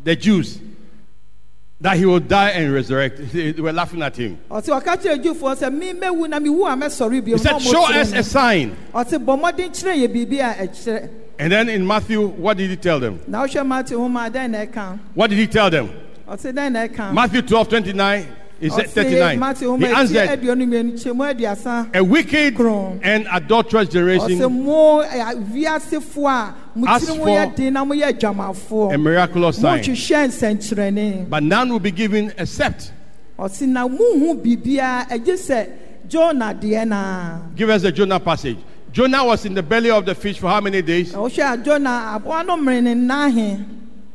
the 0.02 0.14
Jews 0.14 0.58
that 1.84 1.98
he 1.98 2.06
would 2.06 2.26
die 2.26 2.48
and 2.48 2.72
resurrect, 2.72 3.20
they 3.30 3.52
were 3.52 3.70
laughing 3.72 4.00
at 4.00 4.16
him. 4.16 4.38
ɔse 4.50 4.68
ɔka 4.68 4.96
kyerɛ 4.96 5.22
adwufoɔ 5.22 5.54
sɛ 5.54 5.70
me 5.70 5.92
mɛwu 5.92 6.26
na 6.30 6.40
mewu 6.40 6.64
a 6.66 6.74
mɛsɔre 6.74 7.22
bio 7.22 7.36
He 7.36 7.42
said, 7.42 7.60
Show 7.60 7.84
us 7.92 8.10
a 8.14 8.22
sign. 8.22 8.74
ɔse 8.94 9.22
bɔ 9.22 9.38
mmɔden 9.38 9.68
kyerɛ 9.68 10.08
yɛ 10.08 10.08
biribi 10.08 11.10
And 11.38 11.52
then 11.52 11.68
in 11.68 11.86
Matthew, 11.86 12.26
what 12.26 12.56
did 12.56 12.70
he 12.70 12.76
tell 12.76 12.98
them? 12.98 13.20
na 13.26 13.44
wohwɛ 13.44 13.66
mate 13.66 13.90
homa 13.90 14.24
a 14.26 14.30
dɛn 14.30 14.50
na 14.50 14.64
ɛka 14.64 14.98
What 15.12 15.28
did 15.28 15.38
he 15.38 15.46
tell 15.46 15.68
them? 15.68 15.90
ɔse 16.26 16.54
dɛn 16.54 16.72
na 16.72 16.86
ɛka 16.88 17.12
Matthew 17.12 17.42
12 17.42 17.68
29 17.68 18.26
is 18.60 18.78
it 18.78 18.88
39. 18.88 19.38
mate 19.38 19.58
He 19.58 19.66
answered, 19.66 20.28
aduonu 20.30 20.66
mmienu 20.66 20.92
kyɛmu 20.94 21.34
aduasa 21.34 21.94
A 21.94 22.02
wicked 22.02 22.58
and 23.02 23.26
adulterous 23.30 23.90
generation, 23.90 24.38
mo 26.74 26.86
ɛ, 26.86 26.90
wiasefoɔ 26.90 27.10
a 27.10 27.16
mo 27.16 27.16
As 27.16 27.16
for 27.16 27.28
yɛ 27.28 27.56
den 27.56 27.72
na 27.72 27.84
moyɛ 27.84 28.94
a 28.94 28.98
miraculous 28.98 29.58
sign. 29.60 31.26
But 31.28 31.42
none 31.42 31.68
will 31.70 31.78
be 31.80 31.90
given 31.90 32.32
except. 32.38 32.92
ɔse 33.38 33.66
na 33.66 33.86
muhu 33.88 34.40
biribiara 34.42 35.08
ɛgye 35.08 35.34
sɛ 35.34 35.68
jona 36.08 36.54
deɛ 36.54 36.86
naa 36.88 37.38
Give 37.56 37.70
us 37.70 37.82
the 37.82 37.92
Jonah 37.92 38.20
passage. 38.20 38.58
Jonah 38.92 39.24
was 39.24 39.44
in 39.44 39.54
the 39.54 39.62
belly 39.62 39.90
of 39.90 40.06
the 40.06 40.14
fish 40.14 40.38
for 40.38 40.48
how 40.48 40.60
many 40.60 40.80
days? 40.82 41.12
wohwɛ 41.12 41.54
a 41.54 41.56
jona 41.64 42.14
aboa 42.16 42.44
no 42.46 42.56
mmere 42.56 42.82
ne 42.82 42.94
nnahe 42.94 43.64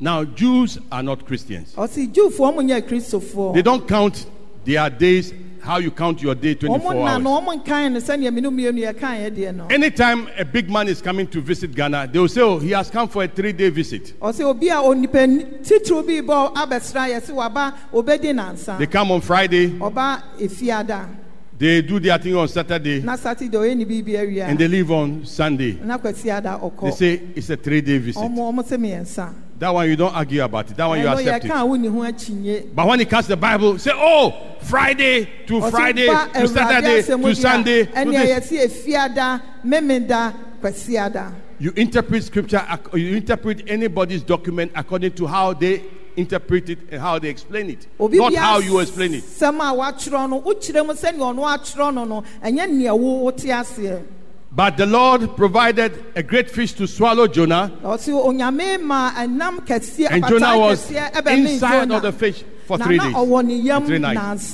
Now, 0.01 0.23
Jews 0.23 0.77
are 0.89 1.03
not 1.03 1.25
Christians. 1.25 1.73
ɔse 1.75 2.13
jewfoɔ 2.13 2.55
mo 2.55 2.61
nyɛ 2.61 2.81
kristofoɔ 2.87 3.53
They 3.53 3.61
don't 3.61 3.85
count 3.87 4.25
their 4.63 4.89
days, 4.89 5.33
how 5.61 5.77
you 5.77 5.91
count 5.91 6.21
your 6.21 6.35
day, 6.35 6.55
24 6.55 6.91
ɔmo 6.93 7.05
na 7.05 7.17
no 7.17 7.33
hours. 7.35 7.45
ɔmo 7.45 7.63
nkan 7.63 7.91
no 7.93 7.99
sɛnea 7.99 8.33
mene 8.33 8.45
mmienu 8.49 8.79
yɛkaeɛ 8.93 9.31
deɛ 9.35 9.55
no 9.55 9.67
Anytime 9.69 10.27
a 10.37 10.45
big 10.45 10.69
man 10.69 10.87
is 10.87 11.01
coming 11.01 11.27
to 11.27 11.41
visit 11.41 11.73
Ghana, 11.75 12.09
they 12.11 12.19
will 12.19 12.27
say, 12.27 12.41
Oh, 12.41 12.57
he 12.59 12.71
has 12.71 12.89
come 12.89 13.07
for 13.07 13.23
a 13.23 13.27
three 13.27 13.53
day 13.53 13.69
visit. 13.69 14.13
ɔse 14.21 14.41
obi 14.41 14.69
a 14.69 14.75
onipa 14.75 15.27
titiriw 15.63 16.05
bi 16.05 16.21
bɔ 16.33 16.53
abɛsra 16.55 17.09
yɛse 17.09 17.29
waba 17.33 17.73
obɛdi 17.93 18.33
nansa 18.35 18.77
They 18.77 18.87
come 18.87 19.11
on 19.11 19.21
Friday, 19.21 19.69
they 21.59 21.81
do 21.81 21.99
their 21.99 22.17
thing 22.17 22.35
on 22.35 22.47
Saturday, 22.47 23.01
na 23.01 23.15
saturday 23.17 23.57
ɔyɛ 23.57 23.75
ne 23.77 23.85
biribi 23.85 24.15
awie 24.15 24.41
and 24.41 24.57
they 24.57 24.67
leave 24.67 24.89
on 24.89 25.25
Sunday. 25.25 25.71
They 25.73 26.91
say 26.91 27.21
it's 27.35 27.49
a 27.49 27.57
three 27.57 27.81
day 27.81 27.97
visit. 27.97 28.21
ɔmo 28.21 28.51
ɔmo 28.51 28.63
sɛ 28.63 28.77
mmiɛnsa 28.77 29.33
That 29.59 29.73
one 29.73 29.89
you 29.89 29.97
don't 29.97 30.15
argue 30.15 30.41
about 30.41 30.71
it. 30.71 30.77
That 30.77 30.85
one 30.85 31.01
you 31.01 31.07
accept 31.09 31.43
it. 31.43 31.51
a 31.51 31.55
wonni 31.55 31.91
ho 31.91 31.99
akyinye 31.99 32.73
But 32.73 32.87
when 32.87 33.01
it 33.01 33.09
comes 33.09 33.25
to 33.25 33.31
the 33.31 33.37
Bible, 33.37 33.77
say, 33.77 33.91
oh, 33.93 34.55
Friday 34.61 35.27
to 35.47 35.69
Friday 35.69 36.07
to 36.07 36.47
Saturday 36.47 37.01
to 37.01 37.35
Sunday. 37.35 37.83
to 37.83 37.91
this. 37.91 38.51
yɛse 38.51 38.65
efiada 38.65 39.41
memeda 39.65 40.33
kwasiada 40.61 41.33
You 41.59 41.73
interpret 41.75 42.23
scripture, 42.23 42.65
you 42.93 43.17
interpret 43.17 43.69
anybody's 43.69 44.23
document 44.23 44.71
according 44.75 45.11
to 45.11 45.27
how 45.27 45.51
they 45.51 45.83
interpret 46.19 46.69
it 46.69 46.79
and 46.91 47.01
how 47.01 47.17
they 47.19 47.29
explain 47.29 47.69
it, 47.69 47.87
not 47.99 48.33
how 48.35 48.59
you 48.59 48.79
explain 48.79 49.13
it. 49.15 49.23
sɛm 49.23 49.55
a 49.57 49.75
wakyerɛ 49.75 50.29
no 50.29 50.41
wokyerɛ 50.41 50.85
mu 50.85 50.93
sɛnea 50.93 51.33
ɔno 51.33 51.57
akyerɛ 51.57 51.93
no 51.93 52.03
no 52.05 52.23
ɛnyɛ 52.43 52.69
nea 52.69 52.95
wo 52.95 53.23
wote 53.23 53.37
aseɛ 53.37 54.01
But 54.51 54.77
the 54.77 54.87
Lord 54.87 55.35
provided 55.37 56.03
a 56.15 56.23
great 56.23 56.49
fish 56.49 56.73
to 56.73 56.87
swallow 56.87 57.27
Jonah, 57.27 57.71
ɔse 57.83 58.09
onyame 58.09 58.81
ma 58.81 59.11
ɛnam 59.11 59.59
kɛseɛ 59.65 60.07
and 60.11 60.27
Jonah 60.27 60.57
was 60.57 60.89
inside 60.91 61.91
of 61.91 62.01
the 62.01 62.11
fish 62.11 62.43
for 62.65 62.77
three 62.77 62.97
days. 62.99 63.13
three 63.85 63.99
nights. 63.99 64.51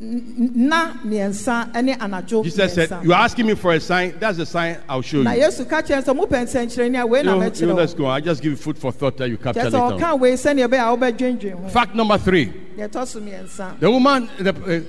Nansa 0.00 0.02
ɛne 0.02 0.38
n- 0.46 0.68
na 0.68 0.92
mmiɛnsa 1.04 1.72
ɛne 1.72 1.98
anadwo 1.98 2.44
Jesus 2.44 2.74
said. 2.74 2.90
You 3.02 3.12
are 3.12 3.22
asking 3.22 3.46
me 3.46 3.54
for 3.54 3.72
a 3.72 3.80
sign. 3.80 4.14
That's 4.18 4.38
the 4.38 4.46
sign 4.46 4.78
I'll 4.88 5.02
show 5.02 5.18
you. 5.18 5.24
yesu 5.24 5.68
ka 5.68 5.82
kyerɛ 5.82 6.02
sɛ 6.04 6.16
mopɛ 6.18 6.44
nsɛnkyerɛnne 6.44 7.00
a 7.00 7.06
wei 7.06 7.22
na 7.22 7.34
You, 7.36 7.50
you 7.68 7.72
let's 7.74 7.94
go. 7.94 8.06
I 8.06 8.20
just 8.20 8.42
give 8.42 8.52
you 8.52 8.56
food 8.56 8.78
for 8.78 8.92
thought 8.92 9.16
that 9.18 9.28
you 9.28 9.36
capture 9.36 9.64
later. 9.64 9.76
on. 9.78 9.98
ɔka 10.00 10.18
wei 10.20 10.32
sɛneɛ 10.32 10.68
ɛbɛyɛ 10.68 10.80
a 10.80 10.96
wobɛdwendwen 11.12 11.52
ho 11.62 11.68
Fact 11.68 11.94
number 11.94 12.18
three. 12.18 12.52
yɛtɔ 12.76 13.06
so 13.06 13.20
mmiɛnsa 13.20 13.80
The 13.80 13.90
woman, 13.90 14.28
the, 14.38 14.50
uh, 14.54 14.80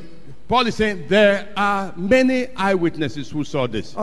Paul 0.48 0.66
is 0.68 0.76
saying, 0.76 1.06
there 1.10 1.50
are 1.58 1.94
many 1.98 2.48
eyewitnesses 2.56 3.30
who 3.30 3.44
saw 3.44 3.68
this. 3.68 3.94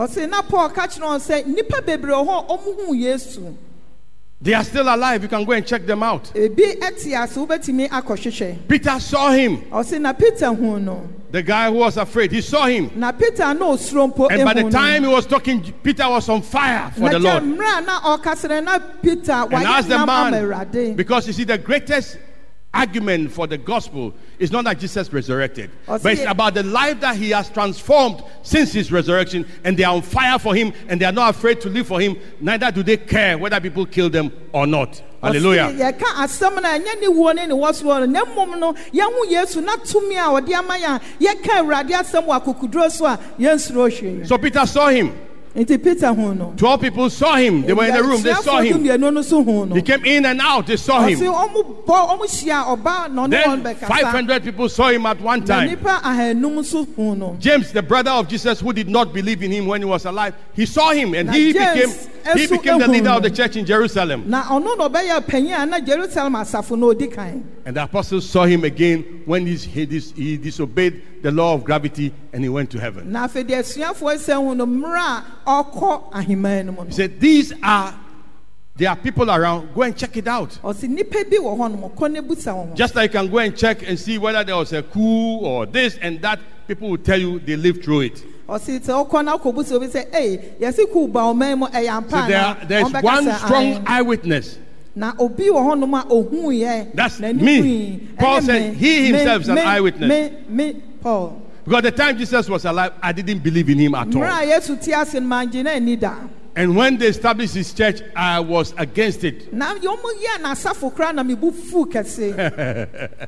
They 4.41 4.53
are 4.53 4.63
still 4.63 4.93
alive. 4.93 5.23
You 5.23 5.29
can 5.29 5.45
go 5.45 5.53
and 5.53 5.65
check 5.65 5.85
them 5.85 6.03
out. 6.03 6.25
ebi 6.35 6.77
ɛte 6.79 7.13
ase 7.23 7.37
wobɛtumi 7.37 7.89
akɔhwehwɛ 7.89 8.67
Peter 8.67 8.99
saw 8.99 9.31
him, 9.31 9.57
ɔse 9.71 9.99
na 9.99 10.13
peter 10.13 10.53
hu 10.53 10.79
no 10.79 11.07
the 11.31 11.43
guy 11.43 11.69
who 11.69 11.77
was 11.79 11.97
afraid. 11.97 12.31
He 12.31 12.41
saw 12.41 12.65
him. 12.65 12.91
na 12.95 13.11
peter 13.11 13.53
na 13.53 13.65
osuro 13.65 14.29
And 14.31 14.45
by 14.45 14.53
the 14.53 14.69
time 14.69 15.03
he 15.03 15.09
was 15.09 15.25
talking, 15.25 15.61
Peter 15.83 16.07
was 16.07 16.29
on 16.29 16.41
fire 16.41 16.91
for 16.91 17.09
the 17.09 17.19
Lord. 17.19 17.43
mmerɛ 17.43 17.77
a 17.77 17.81
na 17.81 17.99
ɔkasere 18.17 18.63
na 18.63 18.79
peter 18.79 19.31
And 19.31 19.51
wayɛ 19.51 19.79
as 19.79 19.87
the 19.87 20.05
man, 20.05 20.95
because 20.95 21.27
you 21.27 21.33
see, 21.33 21.43
the 21.43 21.57
greatest 21.57 22.17
argument 22.75 23.31
for 23.31 23.47
the 23.47 23.57
gospel 23.57 24.13
is 24.37 24.51
not 24.51 24.65
that 24.65 24.77
Jesus 24.79 25.11
resurrected, 25.11 25.71
Oh, 25.87 25.97
but 25.97 26.13
it's 26.13 26.25
about 26.29 26.53
the 26.53 26.63
life 26.63 26.99
that 26.99 27.15
he 27.15 27.29
has 27.31 27.49
transformed 27.49 28.21
since 28.43 28.73
his 28.73 28.91
resurrection, 28.91 29.47
and 29.63 29.77
they 29.77 29.83
are 29.83 29.95
on 29.95 30.01
fire 30.01 30.37
for 30.37 30.53
him, 30.53 30.73
and 30.89 30.99
they 30.99 31.05
are 31.05 31.11
not 31.11 31.29
afraid 31.35 31.61
to 31.61 31.69
live 31.69 31.87
for 31.87 31.99
him. 32.01 32.17
Neither 32.41 32.71
do 32.71 32.83
they 32.83 32.97
care 32.97 33.37
whether 33.37 33.59
people 33.61 33.85
kill 33.85 34.09
them 34.09 34.31
or 34.51 34.67
not. 34.67 35.01
Oh, 35.23 35.27
Hallelujah. 35.27 35.71
Yɛka 35.71 36.05
asɛm 36.23 36.61
no 36.61 36.69
a 36.69 36.79
ɛnyɛ 36.79 37.01
ne 37.01 37.07
wuo 37.07 37.33
ne 37.33 37.45
ne 37.47 37.55
wɔsoɔ 37.55 38.01
no 38.01 38.05
na 38.05 38.25
mmom 38.25 38.59
no 38.59 38.73
yɛho 38.73 39.31
yesu 39.31 39.63
na 39.63 39.77
tumi 39.77 40.15
a 40.15 40.41
ɔde 40.41 40.53
ama 40.53 40.73
yɛn 40.73 40.95
a 40.95 41.23
yɛka 41.23 41.61
awurade 41.61 41.91
asɛm 41.91 42.25
wɔ 42.27 42.41
akokoduro 42.43 42.91
so 42.91 43.05
a 43.05 43.17
yɛnsuro 43.39 43.89
hwee 43.89 44.27
So 44.27 44.37
Peter 44.37 44.65
saw 44.65 44.89
him. 44.89 45.24
Nti 45.55 45.81
peter 45.81 46.13
hu 46.13 46.53
Twelve 46.57 46.81
people 46.81 47.09
saw 47.09 47.35
him. 47.35 47.61
They 47.61 47.73
were 47.73 47.85
in 47.85 47.93
the 47.93 48.03
room. 48.03 48.21
They 48.21 48.33
saw 48.33 48.59
him. 48.59 48.83
dumienu 48.83 49.13
no 49.13 49.21
so 49.21 49.43
hu 49.43 49.65
no 49.65 49.75
He 49.75 49.81
came 49.81 50.03
in 50.05 50.25
and 50.25 50.41
out. 50.41 50.67
They 50.67 50.77
saw 50.77 51.01
him. 51.01 51.17
ɔmo 51.19 51.85
bɔ 51.85 52.09
ɔmo 52.09 52.25
hyia 52.25 52.65
ɔba 52.65 53.11
na 53.11 53.27
ɔne 53.27 53.31
Then 53.63 53.75
500 53.75 54.43
people 54.43 54.69
saw 54.69 54.89
him 54.89 55.05
at 55.05 55.19
one 55.21 55.43
time. 55.45 55.69
nipa 55.69 56.01
ahanum 56.03 56.63
so 56.63 56.83
hu 56.83 57.15
no 57.15 57.37
James, 57.39 57.71
the 57.71 57.81
brother 57.81 58.11
of 58.11 58.27
Jesus, 58.27 58.59
who 58.59 58.73
did 58.73 58.89
not 58.89 59.13
believe 59.13 59.41
in 59.43 59.51
him 59.51 59.67
when 59.67 59.81
he 59.81 59.85
was 59.85 60.05
alive, 60.05 60.35
he 60.53 60.65
saw 60.65 60.91
him 60.91 61.13
and 61.13 61.33
he 61.33 61.53
became 61.53 61.89
he 62.33 62.47
became 62.47 62.79
the 62.79 62.87
leader 62.87 63.09
of 63.09 63.23
the 63.23 63.29
church 63.29 63.55
in 63.55 63.65
Jerusalem. 63.65 64.23
na 64.27 64.43
ɔno 64.43 64.77
na 64.77 64.89
ɔbɛyɛ 64.89 65.25
panyin 65.25 65.61
a 65.61 65.65
na 65.65 65.79
jerusalem 65.79 66.33
asafo 66.33 66.77
na 66.77 66.87
odi 66.87 67.07
kan 67.07 67.43
And 67.65 67.75
the 67.77 67.83
apostles 67.83 68.27
saw 68.29 68.45
him 68.45 68.63
again 68.63 69.21
when 69.25 69.45
he's- 69.45 69.63
he, 69.63 69.85
dis- 69.85 70.11
he 70.15 70.37
disobeyed 70.37 71.21
the 71.21 71.31
law 71.31 71.53
of 71.53 71.63
gravity 71.63 72.13
and 72.33 72.43
he 72.43 72.49
went 72.49 72.69
to 72.71 72.79
heaven. 72.79 73.11
na 73.11 73.27
afei 73.27 73.43
deɛ 73.47 73.59
asuafoɔ 73.59 74.15
sɛ 74.17 74.35
hu 74.35 74.55
no 74.55 74.65
mmerɛ 74.65 75.23
a 75.45 75.63
ɔkɔ 75.63 76.11
aheman 76.13 76.65
no 76.67 76.71
mu 76.71 76.85
He 76.85 76.91
said, 76.93 77.19
These 77.19 77.53
are 77.61 77.93
there 78.77 78.89
are 78.89 78.95
people 78.97 79.31
around. 79.31 79.73
Go 79.73 79.83
and 79.83 79.95
check 79.95 80.17
it 80.17 80.27
out. 80.27 80.49
ɔse 80.63 80.83
nipa 80.89 81.23
bi 81.29 81.37
wɔ 81.37 81.57
hɔ 81.57 81.71
nom 81.79 81.89
kɔ 81.91 82.11
ne 82.11 82.19
busa 82.21 82.51
wɔn 82.53 82.69
ho 82.69 82.75
Just 82.75 82.95
like 82.95 83.13
you 83.13 83.19
can 83.19 83.29
go 83.31 83.37
and 83.37 83.55
check 83.55 83.87
and 83.87 83.97
see 83.99 84.17
whether 84.17 84.43
there 84.43 84.57
was 84.57 84.73
a 84.73 84.81
coup 84.83 85.37
or 85.37 85.65
this 85.65 85.97
and 86.01 86.21
that. 86.21 86.39
People 86.67 86.89
will 86.89 86.97
tell 86.97 87.19
you 87.21 87.37
they 87.39 87.55
lived 87.55 87.83
through 87.83 88.01
it. 88.01 88.23
Ɔsi 88.47 88.79
sɛ 88.79 88.93
ɔkɔ 89.07 89.25
na 89.25 89.37
ɔkɔ 89.37 89.53
busa 89.55 89.75
obi 89.75 89.87
sɛ 89.87 90.09
ɛy 90.11 90.39
yɛsi 90.59 90.91
kuu 90.91 91.07
ba 91.07 91.21
ɔman 91.21 91.57
mu 91.59 91.65
ɛyɛ 91.67 91.89
ampa 91.89 92.09
So 92.21 92.27
there, 92.27 92.57
there's 92.67 92.93
one 93.03 93.31
strong 93.33 93.83
eyewitness. 93.87 94.57
na 94.95 95.13
obi 95.19 95.45
wɔ 95.45 95.59
hɔ 95.59 95.79
nom 95.79 95.93
a 95.93 96.03
ohun 96.09 96.53
yɛ 96.55 96.93
That's 96.93 97.19
me. 97.19 98.07
Paul 98.17 98.41
said 98.41 98.73
he 98.75 99.07
himself 99.07 99.41
is 99.43 99.49
an 99.49 99.57
eyewitness. 99.57 100.09
me 100.09 100.31
me 100.73 100.81
paul 101.01 101.41
Because 101.65 101.81
the 101.83 101.91
time 101.91 102.15
Jesus 102.17 102.47
was 102.47 102.63
alive, 102.65 102.93
I 103.01 103.11
didn't 103.11 103.39
believe 103.39 103.67
in 103.69 103.79
him 103.79 103.95
at 103.95 104.13
all. 104.15 104.21
A 106.55 106.61
yesu 106.61 106.67
ti 106.67 106.67
ase 106.67 106.67
no 106.67 106.73
maa 106.73 106.89
ngye 106.89 106.95
na 106.95 106.95
ani 106.95 106.97
da 106.97 106.97
And 106.97 106.97
when 106.97 106.97
they 106.97 107.07
established 107.07 107.55
his 107.55 107.73
church, 107.73 108.01
I 108.15 108.39
was 108.39 108.73
against 108.77 109.23
it. 109.23 109.53
na 109.53 109.73
yɛn 109.75 110.01
mo 110.01 110.09
yɛ 110.09 110.41
n'asafo 110.41 110.91
koraa 110.93 111.13
na 111.13 111.23
mi 111.23 111.35
bu 111.35 111.51
fu 111.51 111.85
kɛse 111.85 113.27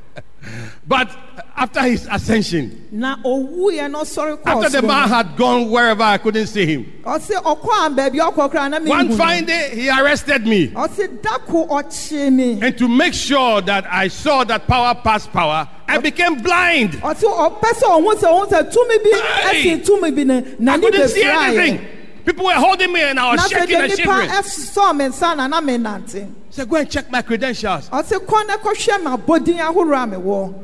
But 0.86 1.10
after 1.56 1.82
his 1.82 2.06
ascension, 2.10 2.86
na 2.92 3.16
owu 3.22 3.70
yɛ 3.72 3.90
no 3.90 4.00
after 4.00 4.68
the 4.70 4.82
man 4.86 5.08
had 5.08 5.36
gone 5.36 5.68
wherever 5.70 6.02
I 6.02 6.16
couldn't 6.18 6.46
see 6.46 6.64
him, 6.64 6.92
ɔsi 7.02 7.34
ɔkɔ 7.42 7.86
a 7.86 7.90
baabi 7.90 8.18
ɔkɔ 8.20 8.52
koraa 8.52 8.70
na 8.70 8.78
mi 8.78 8.88
one 8.88 9.16
fine 9.16 9.44
day 9.44 9.70
he 9.74 9.90
arrested 9.90 10.46
me. 10.46 10.68
ɔsi 10.68 11.20
dako 11.20 11.68
ɔkye 11.68 12.32
mi 12.32 12.60
And 12.62 12.78
to 12.78 12.88
make 12.88 13.14
sure 13.14 13.60
that 13.62 13.84
I 13.92 14.08
saw 14.08 14.44
that 14.44 14.66
power 14.66 14.94
past 14.94 15.32
power, 15.32 15.68
I 15.88 15.98
became 15.98 16.40
blind. 16.40 16.92
ɔsi 16.92 17.24
ɔpɛ 17.24 17.60
sɛ 17.60 17.82
ɔhun 17.82 18.14
sɛ 18.14 18.28
ɔhun 18.28 18.48
sɛ 18.48 18.72
tumi 18.72 18.98
bi 19.02 19.10
Hey! 19.50 19.64
ɛsi 19.76 19.84
tumi 19.86 20.10
bi 20.16 20.22
na 20.58 20.74
I 20.74 20.78
couldn't 20.78 21.08
see 21.08 21.24
anything. 21.24 21.97
People 22.24 22.44
were 22.46 22.52
holding 22.52 22.92
me 22.92 23.02
and 23.02 23.18
I 23.18 23.32
was 23.32 23.48
shaking 23.48 23.76
and 23.76 23.92
shivering. 23.92 24.28
ɛsɔ 24.28 24.96
mi 24.96 25.04
nsa 25.06 25.36
na 25.36 25.46
na 25.46 25.60
mi 25.60 25.76
nante 25.76 26.30
So 26.50 26.64
go 26.66 26.76
and 26.76 26.90
check 26.90 27.10
my 27.10 27.22
credentials. 27.22 27.88
ɔsi 27.90 28.18
kɔn 28.24 28.46
na 28.46 28.56
kɔhwɛ 28.56 29.02
ma 29.02 29.16
bodin 29.16 29.58
ahorow 29.58 30.02
a 30.02 30.06
mi 30.06 30.16
wɔ 30.16 30.54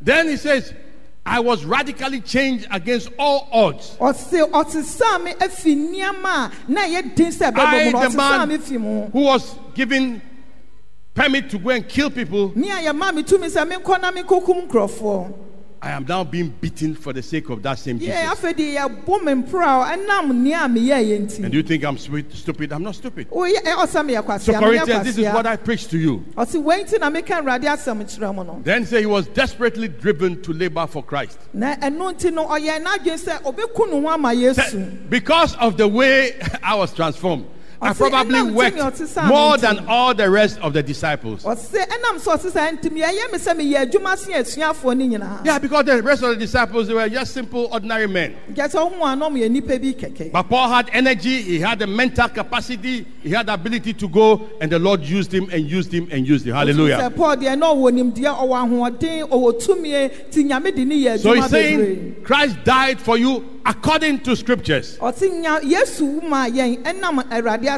then 0.00 0.28
he 0.28 0.36
says, 0.36 0.74
I 1.24 1.38
was 1.38 1.64
radically 1.64 2.20
changed 2.20 2.66
against 2.70 3.08
all 3.18 3.48
odds. 3.52 3.96
ɔsi 4.00 4.50
ɔsisan 4.50 5.24
mi 5.24 5.32
efi 5.34 5.76
nneɛma 5.76 6.24
a 6.24 6.52
na 6.68 6.80
ɛyɛ 6.82 7.14
din 7.14 7.30
sɛ 7.30 7.52
ɛbɛbɔ 7.52 7.94
I, 7.94 8.08
the 8.08 8.16
man 8.16 9.10
who 9.10 9.20
was 9.20 9.54
given 9.74 10.20
permit 11.14 11.50
to 11.50 11.58
go 11.58 11.70
and 11.70 11.86
kill 11.88 12.10
people, 12.10 12.52
mi 15.84 15.88
a 15.88 16.00
yɛ 16.00 16.08
maa 16.08 16.22
mi 16.22 16.22
tumi 16.22 16.22
sɛ 16.22 16.22
mi 16.22 16.22
nkɔ 16.22 16.22
na 16.22 16.22
mi 16.22 16.22
kokum 16.22 16.22
nkurɔfoɔ 16.22 16.22
I 16.22 16.22
am 16.22 16.22
now 16.22 16.24
being 16.24 16.54
beaten 16.60 16.94
for 16.94 17.12
the 17.12 17.22
sake 17.22 17.48
of 17.50 17.62
that 17.62 17.78
same 17.78 17.98
yɛ 17.98 18.06
Jesus. 18.06 18.38
afei 18.40 18.56
de 18.56 18.74
yɛ 18.76 19.04
bɔ 19.04 19.22
mi 19.24 19.32
mpura 19.42 19.96
ɛnam 19.96 20.34
nea 20.34 20.68
mi 20.68 20.80
yɛ 20.88 21.04
yɛ 21.04 21.38
And 21.42 21.50
do 21.52 21.56
you 21.58 21.62
think 21.62 21.84
I'm 21.84 21.98
sweet, 21.98 22.32
stupid? 22.32 22.72
I'm 22.72 22.82
not 22.82 22.94
stupid. 22.94 23.30
ɔsɛ 23.30 24.04
mi 24.06 24.14
yɛ 24.14 24.16
So, 24.16 24.22
kwasia 24.22 24.46
mi 24.48 24.54
yɛ 24.54 24.60
Corinthians, 24.60 25.04
this 25.04 25.18
is 25.18 25.24
what 25.32 25.46
I 25.46 25.56
preach 25.56 25.88
to 25.88 25.98
you. 25.98 26.24
ɔsi 26.36 26.62
wɛn 26.62 26.88
ti 26.88 26.98
na 26.98 27.10
mi 27.10 27.22
ka 27.22 27.40
awurade 27.40 27.64
asɛm 27.64 28.02
kyerɛ 28.04 28.64
Then 28.64 28.86
say 28.86 29.00
he 29.00 29.06
was 29.06 29.26
desperately 29.28 29.88
driven 29.88 30.40
to 30.42 30.52
labor 30.52 30.86
for 30.86 31.02
Christ. 31.02 31.38
na 31.52 31.74
ɛnu 31.76 32.18
ti 32.18 32.30
no 32.30 32.46
ɔyɛ 32.46 32.82
n'adwene 32.84 33.18
sɛ 33.18 33.42
obeku 33.42 33.86
ne 33.90 34.00
ho 34.00 34.08
ama 34.08 34.28
Say, 34.32 34.36
yesu 34.42 35.10
Because 35.10 35.56
of 35.56 35.76
the 35.76 35.88
way 35.88 36.32
I 36.62 36.74
was 36.74 36.92
transformed, 36.94 37.46
I 37.82 37.92
probably 37.94 38.34
"Ɛnam 38.38 38.52
worked 38.54 38.76
tumi 38.76 38.86
a 38.86 38.90
ɔte 38.92 39.06
saa 39.08 39.26
more 39.26 39.58
than 39.58 39.86
all 39.88 40.14
the 40.14 40.30
rest 40.30 40.58
of 40.60 40.72
the 40.72 40.82
disciples. 40.82 41.42
ɔse 41.42 41.74
ɛnam 41.74 42.16
sɛ 42.18 42.38
ɔte 42.38 42.50
saa 42.52 42.70
ntumi 42.70 43.02
ɛyɛ 43.02 43.32
me 43.32 43.38
sɛ 43.38 43.56
meyɛ 43.58 43.90
adwuma 43.90 44.16
sen 44.16 44.34
asuafoɔ 44.34 44.96
no 44.96 45.18
nyinaa 45.18 45.44
Yeah, 45.44 45.58
because 45.58 45.84
the 45.86 46.00
rest 46.02 46.22
of 46.22 46.30
the 46.30 46.36
disciples 46.36 46.86
they 46.86 46.94
were 46.94 47.08
just 47.08 47.34
simple, 47.34 47.68
ordinary 47.72 48.06
men. 48.06 48.36
nkyɛ 48.52 48.70
sɛ 48.70 48.92
wohu 48.92 49.12
a 49.12 49.16
na 49.16 49.28
ɔmyɛ 49.28 49.50
nnipa 49.50 49.80
bi 49.82 49.92
kɛkɛ 50.06 50.32
But 50.32 50.44
Paul 50.44 50.68
had 50.68 50.90
energy, 50.92 51.42
he 51.42 51.58
had 51.58 51.80
the 51.80 51.86
mental 51.88 52.28
capacity, 52.28 53.04
he 53.20 53.30
had 53.30 53.46
the 53.46 53.54
ability 53.54 53.94
to 53.94 54.08
go, 54.08 54.48
and 54.60 54.70
the 54.70 54.78
Lord 54.78 55.00
used 55.02 55.32
him 55.34 55.48
and 55.50 55.68
used 55.68 55.92
him 55.92 56.08
and 56.12 56.26
used 56.26 56.46
him. 56.46 56.54
Hallelujah. 56.54 56.98
sɛ 56.98 57.16
paul 57.16 57.36
deɛ 57.36 57.58
na 57.58 57.74
ɔwɔ 57.74 58.12
nimdeɛ 58.12 58.38
ɔwɔ 58.38 58.98
ahoɔden 59.00 59.28
ɔwɔ 59.28 59.66
tumi 59.66 60.30
ti 60.30 60.44
nyame 60.44 60.74
de 60.74 60.84
ne 60.84 61.02
yɛ 61.04 61.18
So 61.18 61.32
he's 61.32 61.46
saying 61.50 62.16
Christ 62.22 62.56
died 62.64 63.00
for 63.00 63.18
you 63.18 63.44
according 63.64 64.20
to 64.20 64.36
scriptures. 64.36 64.98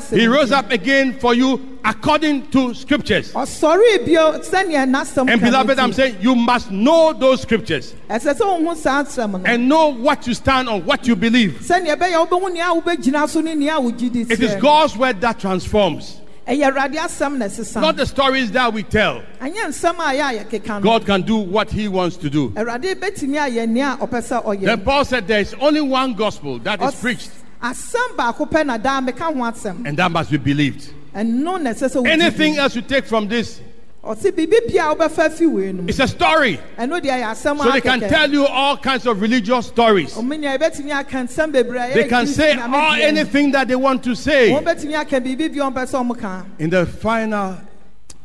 Ɔse 0.01 0.11
nya 0.13 0.19
yesu 0.19 0.19
wu 0.19 0.19
maa 0.19 0.19
yɛn 0.19 0.19
ɛnam 0.19 0.19
awurade 0.19 0.19
asɛm 0.19 0.19
He 0.19 0.27
rose 0.27 0.53
up 0.53 0.71
again 0.71 1.13
for 1.19 1.35
you 1.35 1.79
according 1.85 2.47
to 2.51 2.75
scriptures. 2.75 3.33
ɔsɔre 3.33 4.07
bio 4.07 4.33
sɛnea 4.39 4.89
n'asɛm 4.89 5.31
And 5.31 5.41
beloved, 5.41 5.79
I'm 5.79 5.93
saying 5.93 6.17
you 6.21 6.35
must 6.35 6.71
know 6.71 7.13
those 7.13 7.43
scriptures. 7.43 7.95
Ɛsɛ 8.09 8.35
sɛ 8.35 8.41
wohu 8.41 8.77
saa 8.77 9.03
asɛm 9.05 9.33
no. 9.33 9.43
And 9.45 9.69
know 9.69 9.89
what 9.89 10.27
you 10.27 10.35
stand 10.35 10.69
on, 10.69 10.85
what 10.85 11.07
you 11.07 11.17
believe. 11.17 11.59
sɛnea 11.63 11.97
ɛbɛyɛ 11.97 12.29
wobɛhu 12.29 12.53
nea 12.53 12.65
wobɛgyina 12.67 13.29
so 13.29 13.41
ne 13.41 13.55
nea 13.55 13.75
wogye 13.75 14.11
di 14.13 14.21
It 14.23 14.41
is 14.41 14.55
God's 14.57 14.97
word 14.97 15.21
that 15.21 15.39
transforms, 15.39 16.21
ɛyɛ 16.47 16.73
awurade 16.73 16.97
asɛm 16.97 17.39
na 17.39 17.47
ɛsesa 17.47 17.81
not 17.81 17.97
the 17.97 18.07
stories 18.07 18.51
that 18.53 18.73
we 18.73 18.83
tell. 18.83 19.23
ɛnyɛ 19.41 19.67
nsɛm 19.67 19.95
a 19.95 20.15
yɛ 20.15 20.41
a 20.41 20.45
yɛkeka 20.45 20.69
no. 20.69 20.81
God 20.81 21.07
can 21.07 21.23
do 21.23 21.37
what 21.37 21.71
He 21.71 21.89
wants 21.89 22.17
to 22.19 22.31
do. 22.31 22.51
awurade 22.51 22.95
bɛtumi 22.95 23.37
ayɛ 23.51 23.69
nea 23.69 23.97
ɔpɛ 24.01 24.21
sɛ 24.23 24.61
Then 24.61 24.81
Paul 24.83 25.05
said 25.05 25.27
there 25.29 25.41
is 25.41 25.55
only 25.61 25.81
one 25.81 26.15
gospel 26.15 26.59
that 26.61 26.83
is 26.83 26.95
preached, 26.95 27.31
asɛm 27.65 28.17
baako 28.17 28.47
pɛ 28.51 28.67
na 28.67 28.77
daa 28.77 29.01
meka 29.01 29.25
ho 29.25 29.35
asɛm 29.35 29.87
and 29.87 29.97
that 29.97 30.11
must 30.11 30.31
be 30.31 30.37
believed. 30.37 30.91
ɛsɛ 31.15 31.89
sɛ 31.89 32.03
wogye 32.03 32.09
Anything 32.09 32.59
else 32.59 32.77
you 32.77 32.83
take 32.83 33.07
from 33.07 33.27
this, 33.29 33.61
ɔse 34.05 34.31
biribi 34.33 34.69
bia 34.69 34.91
a 34.91 34.95
wobɛfa 34.95 35.33
fi 35.33 35.47
wei 35.47 35.73
no 35.73 35.83
mu 35.83 35.89
it's 35.89 35.99
a 35.99 36.07
story. 36.07 36.61
ɛno 36.79 37.01
deɛ 37.01 37.23
yɛ 37.23 37.25
asɛm 37.33 37.63
So 37.63 37.71
they 37.71 37.81
can 37.81 38.01
tell 38.01 38.31
you 38.31 38.47
all 38.47 38.77
kinds 38.77 39.07
of 39.07 39.21
religious 39.21 39.67
stories. 39.69 40.13
ɔmenya 40.15 40.59
yɛbɛtumi 40.59 40.93
aka 40.93 41.17
nsɛm 41.19 41.53
bebree 41.53 41.91
a 41.91 41.95
They 41.95 42.09
can 42.09 42.27
say 42.27 42.53
all 42.59 42.93
anything 42.95 43.51
that 43.53 43.69
they 43.69 43.77
want 43.77 44.03
to 44.05 44.15
say. 44.15 44.51
wɔbɛtumi 44.51 44.95
aka 45.01 45.21
biribi 45.21 45.53
bia 45.55 45.63
ɔmpɛ 45.63 45.85
sɛ 45.91 46.07
ɔmo 46.07 46.19
ka 46.21 46.45
In 46.59 46.69
the 46.71 46.85
final, 46.85 47.57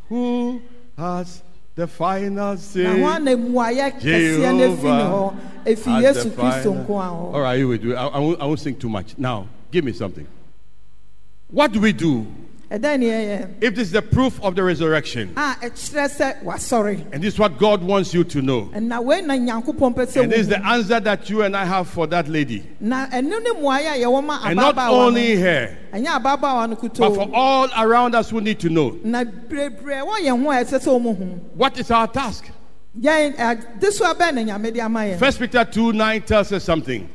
who 0.10 0.62
has 0.98 1.44
the 1.80 1.88
final 1.88 2.58
say? 2.58 2.86
ana 3.04 3.32
mmuayɛ 3.38 4.00
kɛseɛ 4.02 4.58
no 4.58 4.76
afi 4.76 4.84
ne 4.84 5.04
hɔ 5.14 5.36
ɛfi 5.66 6.02
has 6.04 6.24
the 6.24 6.32
final- 6.32 6.86
All 7.34 7.42
hɔ 7.42 7.58
you 7.58 7.68
will 7.70 7.78
do. 7.78 7.92
it. 7.92 7.96
I, 7.96 8.08
I, 8.08 8.20
won't, 8.20 8.42
I 8.42 8.46
won't 8.46 8.60
sing 8.60 8.76
too 8.76 8.90
much. 8.90 9.18
Now, 9.18 9.48
give 9.72 9.86
me 9.86 9.94
something. 9.94 10.28
What 11.50 11.72
do 11.72 11.80
we 11.80 11.94
do 11.94 12.12
ɛdɛn 12.20 12.28
ne 12.28 12.28
yɛyɛ 12.28 12.49
if 12.72 13.76
this 13.76 13.88
is 13.88 13.92
the 13.92 14.02
proof 14.02 14.40
of 14.44 14.56
the 14.56 14.64
resurrection? 14.64 15.34
a 15.36 15.56
ɛkyerɛ 15.62 16.10
sɛ 16.18 16.44
wasɔre 16.44 17.04
And 17.12 17.24
this 17.24 17.34
is 17.34 17.40
what 17.40 17.58
God 17.58 17.84
wants 17.84 18.14
you 18.14 18.24
to 18.26 18.42
know. 18.42 18.70
na 18.80 19.02
wei 19.02 19.22
na 19.22 19.34
nyankopɔn 19.34 19.96
pɛ 19.96 20.22
And 20.22 20.32
this 20.32 20.42
is 20.42 20.48
the 20.50 20.64
answer 20.66 21.00
that 21.00 21.30
you 21.30 21.42
and 21.44 21.56
I 21.58 21.66
have 21.66 21.88
for 21.88 22.06
that 22.08 22.28
lady. 22.28 22.64
na 22.80 23.08
ɛno 23.08 23.42
ne 23.42 23.50
mmuayɛ 23.52 23.96
a 23.96 24.04
yɛwɔ 24.06 24.24
ma 24.24 24.40
And 24.46 24.56
not 24.56 24.78
only 24.78 25.36
her, 25.38 25.78
ɛnyɛ 25.94 26.22
ababaawa 26.22 26.70
no 26.70 26.76
but 26.76 27.16
for 27.16 27.30
all 27.34 27.68
around 27.78 28.14
us 28.16 28.30
who 28.30 28.40
need 28.42 28.60
to 28.60 28.70
know. 28.70 28.98
na 29.04 29.24
bebree 29.24 30.06
wɔ 30.06 30.16
yɛn 30.18 30.44
ho 30.44 30.52
a 30.52 30.56
ɛsɛ 30.64 30.80
sɛ 30.80 31.02
ɔmo 31.02 31.18
hu 31.18 31.24
What 31.56 31.80
is 31.80 31.90
our 31.90 32.08
task? 32.08 32.46
yɛn 33.00 33.34
ade 33.40 33.92
so 33.94 34.06
abɛn 34.14 34.36
na 34.36 34.42
nyame 34.58 34.72
de 34.74 34.80
ama 34.82 35.00
yɛn 35.00 35.18
First 35.18 35.40
Peter 35.40 35.66
2 35.66 35.94
9 35.94 36.22
tells 36.22 36.52
us 36.52 36.64
something. 36.64 37.10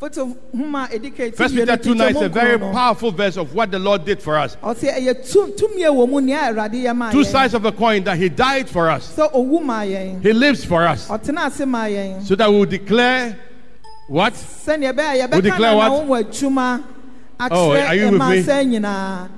Foto 0.00 0.34
homa 0.56 0.88
edi 0.90 1.10
ka 1.10 1.24
eti 1.24 1.36
First 1.36 1.54
Peter 1.54 1.76
2 1.76 1.94
9 1.94 2.16
is 2.16 2.22
a 2.22 2.28
very 2.30 2.58
powerful 2.58 3.10
verse 3.10 3.36
of 3.36 3.54
what 3.54 3.70
the 3.70 3.78
Lord 3.78 4.06
did 4.06 4.22
for 4.22 4.34
us. 4.34 4.56
ɔsɛ 4.62 4.96
ɛyɛ 4.96 5.30
tu- 5.30 5.52
tumi 5.58 5.84
a 5.86 5.90
wɔ 5.92 6.08
mu 6.08 6.20
nea 6.22 6.38
awurade 6.38 6.72
yɛ 6.72 6.96
maa 6.96 7.10
Two 7.10 7.22
sides 7.22 7.52
of 7.52 7.66
a 7.66 7.72
coin 7.72 8.02
that 8.04 8.16
He 8.16 8.30
died 8.30 8.66
for 8.68 8.88
us, 8.88 9.14
sɛ 9.14 9.30
owu 9.34 9.62
maa 9.62 9.82
yɛn 9.82 10.22
He 10.22 10.32
lives 10.32 10.64
for 10.64 10.86
us, 10.86 11.06
ɔtena 11.08 11.48
ase 11.48 11.66
maa 11.66 11.84
yɛn 11.84 12.22
so 12.22 12.34
that 12.34 12.50
we 12.50 12.56
will 12.58 12.64
declare 12.64 13.38
what? 14.08 14.32
We 14.66 14.76
declare 14.78 15.76
what? 15.76 15.88
na 15.92 16.00
wɔn 16.00 16.24
adwuma 16.24 16.84
Oh, 17.50 17.72
are 17.72 17.94
you 17.94 18.10
with 18.10 18.20
me? 18.20 18.42
nyinaa 18.42 19.28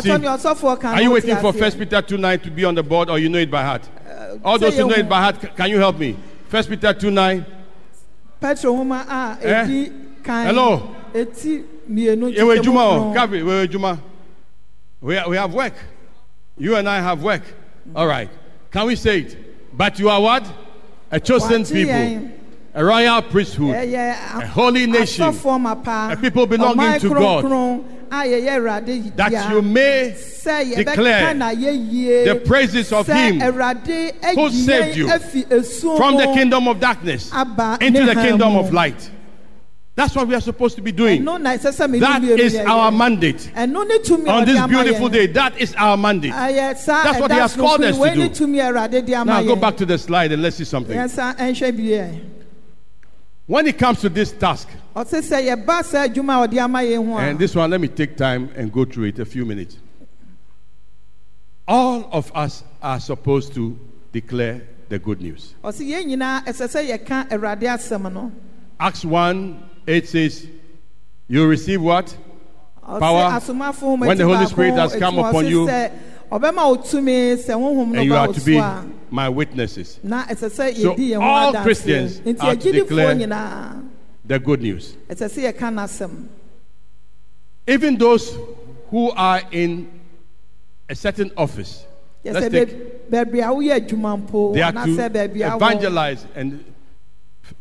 see, 0.00 0.10
patɔ 0.10 0.20
ne 0.20 0.28
ɔsɔfoɔ 0.28 0.80
kan 0.80 0.94
Are 0.94 1.02
you 1.02 1.10
waiting 1.10 1.36
for. 1.38 1.52
First 1.52 1.76
Peter 1.76 2.00
2 2.00 2.18
9 2.18 2.38
to 2.38 2.50
be 2.52 2.64
on 2.64 2.76
the 2.76 2.84
board 2.84 3.10
or 3.10 3.18
you 3.18 3.28
know 3.28 3.38
it 3.38 3.50
by 3.50 3.62
heart? 3.64 3.82
All 4.44 4.58
those 4.58 4.76
who 4.76 4.86
know 4.88 4.94
it 4.94 5.08
by 5.08 5.20
heart, 5.20 5.56
can 5.56 5.70
you 5.70 5.78
help 5.78 5.98
me? 5.98 6.16
First 6.48 6.68
Peter 6.68 6.94
2 6.94 7.10
9. 7.10 7.44
petro 8.40 8.74
Eh? 9.42 9.88
Kan 10.24 10.46
Hello? 10.46 10.94
eti 11.14 11.62
mmienu 11.88 12.28
Ewe 12.28 12.56
kyekyɛmu 12.56 12.64
Juma, 12.64 12.80
oh, 12.80 13.00
nkron. 13.00 13.14
Gabri, 13.14 13.38
Ewe 13.38 13.68
Juma. 13.68 13.98
We, 15.00 15.20
we 15.28 15.36
have 15.36 15.52
work. 15.54 15.74
You 16.56 16.76
and 16.76 16.88
I 16.88 17.00
have 17.00 17.22
work. 17.22 17.42
All 17.94 18.06
right. 18.06 18.30
Can 18.70 18.86
we 18.86 18.96
say 18.96 19.20
it? 19.20 19.76
But 19.76 19.98
you 19.98 20.08
are 20.08 20.20
what? 20.20 20.50
A 21.10 21.20
chosen 21.20 21.64
people, 21.64 22.30
a 22.74 22.84
royal 22.84 23.22
priesthood, 23.22 23.74
a 23.74 24.46
holy 24.46 24.86
nation, 24.86 25.24
a 25.24 26.16
people 26.20 26.46
belonging 26.46 27.00
to 27.00 27.08
God, 27.10 27.44
kronkron 27.44 27.84
a 28.10 28.24
yɛyɛ 28.24 28.50
awurade 28.58 29.16
that 29.16 29.50
you 29.50 29.62
may 29.62 30.14
declare 30.74 31.34
yɛbɛka 31.34 31.36
na 31.36 31.50
yɛyie 31.50 32.24
the 32.24 32.34
praises 32.46 32.92
of 32.92 33.06
him 33.06 33.40
who 33.40 34.50
saved 34.50 34.96
you 34.96 35.06
yɛn 35.06 35.18
afi 35.18 35.44
esuo 35.48 35.96
from 35.96 36.16
the 36.16 36.26
kingdom 36.26 36.68
of 36.68 36.80
darkness 36.80 37.30
into 37.80 38.04
the 38.04 38.14
kingdom 38.14 38.56
of 38.56 38.72
light. 38.72 39.10
That's 39.96 40.16
what 40.16 40.26
we 40.26 40.34
are 40.34 40.40
supposed 40.40 40.74
to 40.76 40.82
be 40.82 40.90
doing. 40.90 41.22
ɛno 41.22 41.40
na 41.40 41.50
ɛsɛ 41.56 41.70
sɛ 41.72 41.88
mene 41.88 42.00
That 42.00 42.24
is 42.24 42.56
our 42.56 42.90
mandate. 42.90 43.50
ɛno 43.54 43.86
ne 43.86 43.98
tumi 43.98 44.26
a 44.26 44.30
On 44.32 44.44
this 44.44 44.66
beautiful 44.66 45.08
day, 45.08 45.26
that 45.28 45.56
is 45.56 45.72
our 45.76 45.96
mandate. 45.96 46.32
That's 46.32 46.86
what 47.20 47.30
he 47.30 47.38
has 47.38 47.54
called 47.54 47.82
us 47.84 47.96
to 47.96 48.14
do. 48.14 48.28
tumi 48.28 48.58
a 48.58 48.72
awurade 48.72 49.06
de 49.06 49.14
ama 49.14 49.40
Now 49.40 49.42
go 49.42 49.56
back 49.56 49.76
to 49.76 49.86
the 49.86 49.96
slide 49.96 50.32
and 50.32 50.42
let's 50.42 50.56
see 50.56 50.64
something. 50.64 50.96
When 53.46 53.66
it 53.66 53.78
comes 53.78 54.00
to 54.00 54.08
this 54.08 54.32
task, 54.32 54.68
ɔse 54.96 55.20
sɛ 55.20 55.54
yɛba 55.54 55.84
saa 55.84 56.08
adwuma 56.08 56.44
a 56.44 56.48
ɔde 56.48 56.58
ama 56.58 56.78
yɛn 56.78 57.06
ho 57.06 57.18
and 57.18 57.38
this 57.38 57.54
one, 57.54 57.70
let 57.70 57.80
me 57.80 57.88
take 57.88 58.16
time 58.16 58.50
and 58.56 58.72
go 58.72 58.84
through 58.84 59.04
it 59.04 59.18
a 59.20 59.24
few 59.24 59.44
minutes. 59.44 59.76
All 61.68 62.08
of 62.10 62.32
us 62.34 62.64
are 62.82 62.98
supposed 62.98 63.54
to 63.54 63.78
declare 64.12 64.62
the 64.88 64.98
good 64.98 65.20
news. 65.20 65.54
ɔse 65.62 65.86
yɛn 65.86 66.06
nyinaa 66.06 66.44
ɛsɛ 66.46 66.66
sɛ 66.66 66.98
yɛka 66.98 67.28
awurade 67.28 67.62
asɛm 67.62 68.12
no 68.12 68.32
Acts 68.80 69.04
1 69.04 69.70
8 69.86 70.08
says, 70.08 70.46
You 71.28 71.46
receive 71.46 71.80
what? 71.82 72.16
Power 72.84 73.40
when 73.40 74.18
the 74.18 74.24
Holy 74.24 74.46
Spirit 74.46 74.74
has 74.74 74.94
come 74.96 75.18
upon 75.18 75.46
you. 75.46 75.66
sɛ 75.66 75.90
ɔbɛma 76.30 76.68
wo 76.68 76.76
tumi 76.76 77.34
sɛ 77.36 77.54
honhom 77.54 77.88
no 77.88 77.98
And 78.00 78.04
you 78.04 78.14
are 78.14 78.28
to 78.28 78.40
be 78.40 78.60
my 79.10 79.28
witnesses. 79.28 79.98
na 80.02 80.24
ɛsɛ 80.24 80.50
sɛ 80.50 80.76
So 80.76 81.20
all 81.20 81.52
Christians 81.62 82.20
are 82.40 82.56
to 82.56 82.72
declare- 82.72 83.82
The 84.26 84.38
good 84.38 84.60
news. 84.60 84.96
ɛsɛ 85.08 85.28
sɛ 85.30 85.52
yɛka 85.52 85.72
n'asɛm 85.72 86.26
Even 87.66 87.96
those 87.96 88.36
who 88.90 89.10
are 89.12 89.40
in 89.50 89.88
a 90.88 90.94
certain 90.94 91.30
office, 91.36 91.86
let's 92.22 92.50
take, 92.50 93.08
bɛ- 93.10 93.24
baabi 93.24 93.38
a 93.40 93.48
woyɛ 93.54 93.80
adwuma 93.80 94.22
mpo 94.28 94.52
they 94.52 94.60
are 94.60 94.72
to 94.72 95.56
evangelize. 95.56 96.26
And 96.34 96.62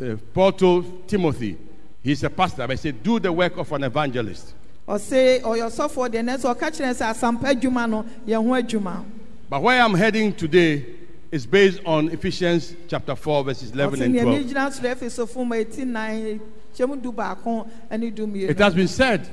uh, 0.01 0.15
Paul 0.33 0.51
told 0.51 1.07
Timothy, 1.07 1.57
he's 2.03 2.23
a 2.23 2.29
pastor, 2.29 2.67
but 2.67 2.71
he 2.71 2.77
said, 2.77 3.01
Do 3.01 3.19
the 3.19 3.31
work 3.31 3.57
of 3.57 3.71
an 3.71 3.83
evangelist. 3.83 4.53
ɔse 4.87 5.41
ɔyɛ 5.41 5.69
ɔsɔfoɔ 5.69 6.09
deɛ 6.09 6.23
nanso 6.23 6.53
ɔka 6.53 6.69
kyerɛ 6.71 6.93
sɛ 6.93 7.13
asampa 7.13 7.53
adwuma 7.53 7.89
no 7.89 8.05
yɛn 8.27 8.43
ho 8.45 8.51
adwuma 8.61 9.03
But 9.49 9.61
where 9.61 9.81
I'm 9.81 9.93
heading 9.93 10.33
today 10.33 10.85
is 11.31 11.45
based 11.45 11.79
on 11.85 12.09
Ephesians 12.09 12.75
chapter 12.87 13.15
4, 13.15 13.43
verses 13.45 13.71
11 13.71 13.99
ɔse 13.99 14.03
and 14.03 14.13
nea 14.13 14.23
12. 14.23 14.43
megyina 14.45 14.71
soro 14.71 14.95
efesofo 14.95 15.47
mu 15.47 15.55
eti 15.55 15.85
nan 15.85 16.39
kyɛm 16.75 17.01
du 17.01 17.11
baako 17.13 17.67
ɛne 17.89 18.13
du 18.13 18.23
It 18.25 18.29
mmienu 18.29 18.59
has 18.59 18.73
been 18.75 18.87
said 18.87 19.27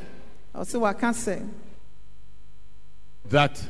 ɔse 0.55 0.79
waka 0.81 1.07
sɛ 1.07 1.47
that 3.29 3.61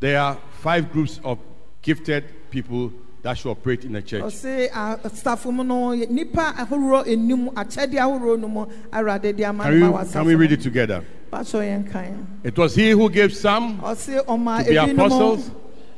there 0.00 0.18
are 0.20 0.38
five 0.60 0.90
groups 0.92 1.18
of 1.24 1.38
gifted 1.82 2.24
people 2.50 2.92
that 3.22 3.36
should 3.36 3.50
operate 3.50 3.84
in 3.84 3.96
a 3.96 4.02
church. 4.02 4.22
ɔse 4.22 4.70
asafo 4.70 5.52
mu 5.52 5.62
no 5.62 5.92
nipa 5.94 6.54
ahorow 6.56 7.04
enum 7.04 7.52
akyɛde 7.52 7.96
ahorow 7.96 8.36
no 8.38 8.48
mu 8.48 8.66
awurade 8.92 9.36
de 9.36 9.44
ama 9.44 9.64
Can 9.64 9.92
we, 9.92 10.12
can 10.12 10.24
we 10.24 10.34
read 10.34 10.52
it 10.52 10.60
together? 10.60 11.04
bakyɛ 11.32 11.60
yɛn 11.84 11.90
kan 11.90 12.26
It 12.42 12.56
was 12.56 12.74
he 12.74 12.90
who 12.90 13.08
gave 13.10 13.34
some, 13.34 13.78
To 13.80 13.94
be 14.68 14.76
apostles, 14.78 15.50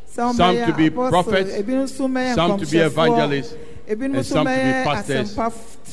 some 0.07 0.37
to 0.37 0.75
be 0.77 0.91
prophets, 0.91 1.53
ebinom 1.53 1.85
nso 1.85 2.09
mɛyɛ 2.09 2.35
some 2.35 2.59
to 2.59 2.66
be 2.66 2.79
evangelists, 2.79 3.55
and 3.89 4.27
some 4.27 4.47
to 4.47 4.53
be 4.53 4.73
pastors 4.85 5.39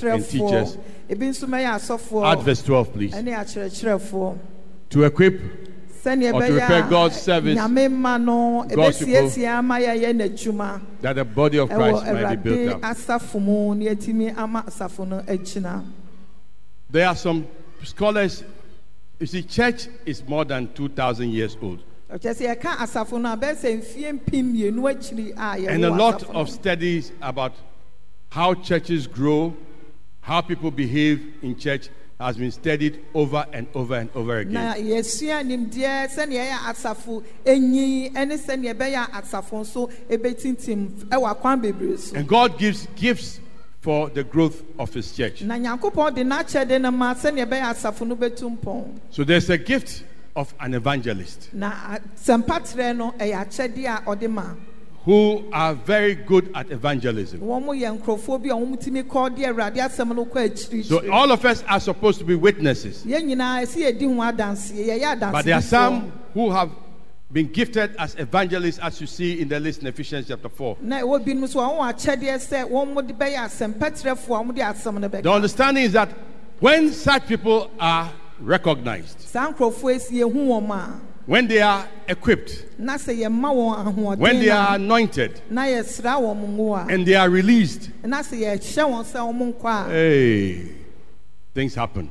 and 0.03 0.25
teachers. 0.25 0.77
asɛmpatrɛfoɔ 0.77 0.79
ebi 1.09 1.25
nso 1.29 1.47
mɛyɛ 1.47 2.31
add 2.31 2.39
verse 2.41 2.61
12, 2.63 2.93
please. 2.93 3.13
To 4.89 5.03
equip 5.03 5.68
Or 6.05 6.15
to 6.15 6.85
a 6.85 6.89
God's 6.89 7.15
service, 7.21 7.55
God's 7.55 8.71
ɛbɛsiesie 8.71 9.47
ama 9.47 9.75
yɛyɛ 9.75 10.13
n'adwuma 10.15 10.81
that 11.01 11.13
the 11.13 11.25
body 11.25 11.57
of 11.57 11.69
Christ 11.69 12.05
might 12.05 12.43
be 12.43 12.49
built 12.49 12.75
up. 12.75 12.81
asafo 12.81 13.41
mu 13.41 13.75
ne 13.75 13.85
yɛtumi 13.87 14.37
ama 14.37 14.63
asafo 14.67 15.07
no 15.07 15.19
agyina 15.21 15.83
There 16.89 17.07
are 17.07 17.15
some 17.15 17.45
scholars 17.83 18.43
You 19.19 19.25
see, 19.25 19.43
church 19.43 19.87
is 20.05 20.25
more 20.25 20.45
than 20.45 20.71
2,000 20.73 21.29
years 21.29 21.57
old. 21.61 21.83
ɔkyɛ 22.09 22.33
sɛ 22.33 22.55
yɛka 22.55 22.77
asafo 22.77 23.19
no 23.21 23.33
a 23.33 23.37
bɛyɛ 23.37 23.55
sɛ 23.55 23.81
mfie 23.81 24.19
mpem 24.19 24.53
mmienu 24.53 24.81
akyiri 24.93 25.33
a 25.37 25.69
And 25.69 25.83
a 25.83 25.91
lot 25.91 26.23
of 26.29 26.49
studies 26.49 27.11
about 27.21 27.53
how 28.29 28.53
churches 28.53 29.07
grow, 29.07 29.53
how 30.21 30.39
people 30.39 30.71
behave 30.71 31.21
in 31.41 31.57
church 31.57 31.89
has 32.19 32.35
been 32.37 32.51
studied 32.51 32.99
over 33.13 33.45
and 33.53 33.65
over 33.73 33.95
and 33.95 34.09
over 34.13 34.43
na 34.43 34.73
again. 34.73 34.85
yɛsua 34.87 35.41
nimdeɛ 35.45 36.09
sɛnea 36.13 36.47
ɛyɛ 36.49 36.57
asafo 36.73 37.23
enyi 37.45 38.11
ne 38.11 38.35
sɛnea 38.37 38.73
ɛbɛyɛ 38.75 39.09
asafo 39.11 39.61
nso 39.61 39.89
ebɛtintim 40.09 40.89
ɛwɔ 41.09 41.35
akwan 41.35 41.61
bebree 41.61 41.97
so 41.97 42.15
And 42.17 42.27
God 42.27 42.57
gives 42.59 42.87
gifts 42.95 43.39
for 43.79 44.09
the 44.09 44.25
growth 44.25 44.61
of 44.77 44.93
His 44.93 45.11
church. 45.15 45.41
na 45.43 45.55
nyankopɔn 45.57 46.13
de 46.15 46.23
n'akyɛde 46.25 46.81
no 46.81 46.91
ma 46.91 47.13
sɛnea 47.13 47.45
ɛbɛyɛ 47.47 47.73
asafo 47.73 48.05
no 48.05 48.15
bɛtu 48.17 48.57
mpɔn 48.59 48.99
So 49.11 49.23
there's 49.23 49.49
a 49.49 49.57
gift 49.57 50.03
of 50.35 50.53
an 50.59 50.73
evangelist 50.73 51.53
na 51.53 51.97
sɛmpatrɛ 52.21 52.97
no 52.97 53.11
ɛyɛ 53.13 53.45
akyɛdeɛ 53.47 53.85
a 53.87 54.01
ɔde 54.15 54.29
ma 54.29 54.55
who 55.09 55.43
are 55.51 55.73
very 55.73 56.13
good 56.13 56.51
at 56.53 56.69
evangelism. 56.69 57.39
wɔn 57.39 57.65
mo 57.65 57.73
yɛ 57.73 57.97
nkurɔfoɔ 57.99 58.43
bi 58.43 58.49
a 58.49 58.53
wɔn 58.53 58.77
tumi 58.79 59.01
kɔ 59.03 59.35
de 59.35 59.41
awurade 59.43 59.77
asɛm 59.77 60.15
no 60.15 60.23
kɔ 60.23 60.47
akyirikyiri 60.51 60.85
So 60.85 61.11
all 61.11 61.31
of 61.31 61.43
us 61.45 61.63
are 61.67 61.79
supposed 61.79 62.19
to 62.19 62.25
be 62.25 62.35
witnesses. 62.35 63.03
yɛn 63.07 63.23
nyinaa 63.25 63.63
ɛsi 63.63 63.89
yɛdi 63.89 64.01
ho 64.01 64.21
adanseɛ 64.21 64.99
yɛyɛ 65.01 65.31
But 65.31 65.45
there 65.45 65.55
are 65.55 65.61
some 65.63 66.11
who 66.35 66.51
have 66.51 66.69
been 67.31 67.47
gifted 67.47 67.95
as 67.97 68.13
evangelists, 68.19 68.77
as 68.77 69.01
you 69.01 69.07
see 69.07 69.41
in 69.41 69.47
the 69.49 69.59
list 69.59 69.81
in 69.81 69.87
Ephesians 69.87 70.27
chapter 70.27 70.47
4. 70.49 70.77
na 70.81 70.99
ɛwɔ 71.01 71.25
binom 71.25 71.39
nso 71.45 71.59
a 71.59 71.73
wɔn 71.73 71.91
akyɛdeɛ 71.91 72.35
sɛ 72.47 72.69
wɔn 72.69 72.93
mo 72.93 73.01
de 73.01 73.13
bɛyɛ 73.15 73.37
asɛmpɛtrɛfoɔ 73.47 74.41
a 74.41 74.43
wɔn 74.43 74.53
de 74.55 74.61
asɛm 74.61 74.99
no 74.99 75.07
The 75.07 75.31
understanding 75.31 75.85
is 75.85 75.93
that 75.93 76.09
when 76.59 76.91
such 76.91 77.25
people 77.25 77.71
are 77.79 78.11
recognized, 78.39 79.21
saa 81.29 81.37
nkurɔfoɔ 81.37 81.37
esi 81.37 81.37
ehu 81.37 81.37
wɔn 81.37 81.37
a 81.37 81.37
when 81.37 81.47
they 81.47 81.61
are 81.61 81.87
equipped, 82.07 82.65
na 82.77 82.95
sɛ 82.95 83.17
yɛma 83.19 83.95
wɔn 83.95 84.17
when 84.17 84.39
they 84.39 84.49
are 84.49 84.75
anointed, 84.75 85.41
na 85.49 85.63
yɛsra 85.63 86.19
wɔn 86.19 86.55
ngo 86.55 86.75
a 86.75 86.93
and 86.93 87.05
they 87.05 87.15
are 87.15 87.29
released, 87.29 87.89
na 88.03 88.21
sɛ 88.21 88.39
yɛhyɛ 88.39 88.83
wɔn 88.85 89.05
sɛ 89.05 89.19
wɔn 89.19 89.53
nkɔ 89.53 89.87
a 89.87 89.89
hey, 89.91 90.71
things 91.53 91.75
happen. 91.75 92.09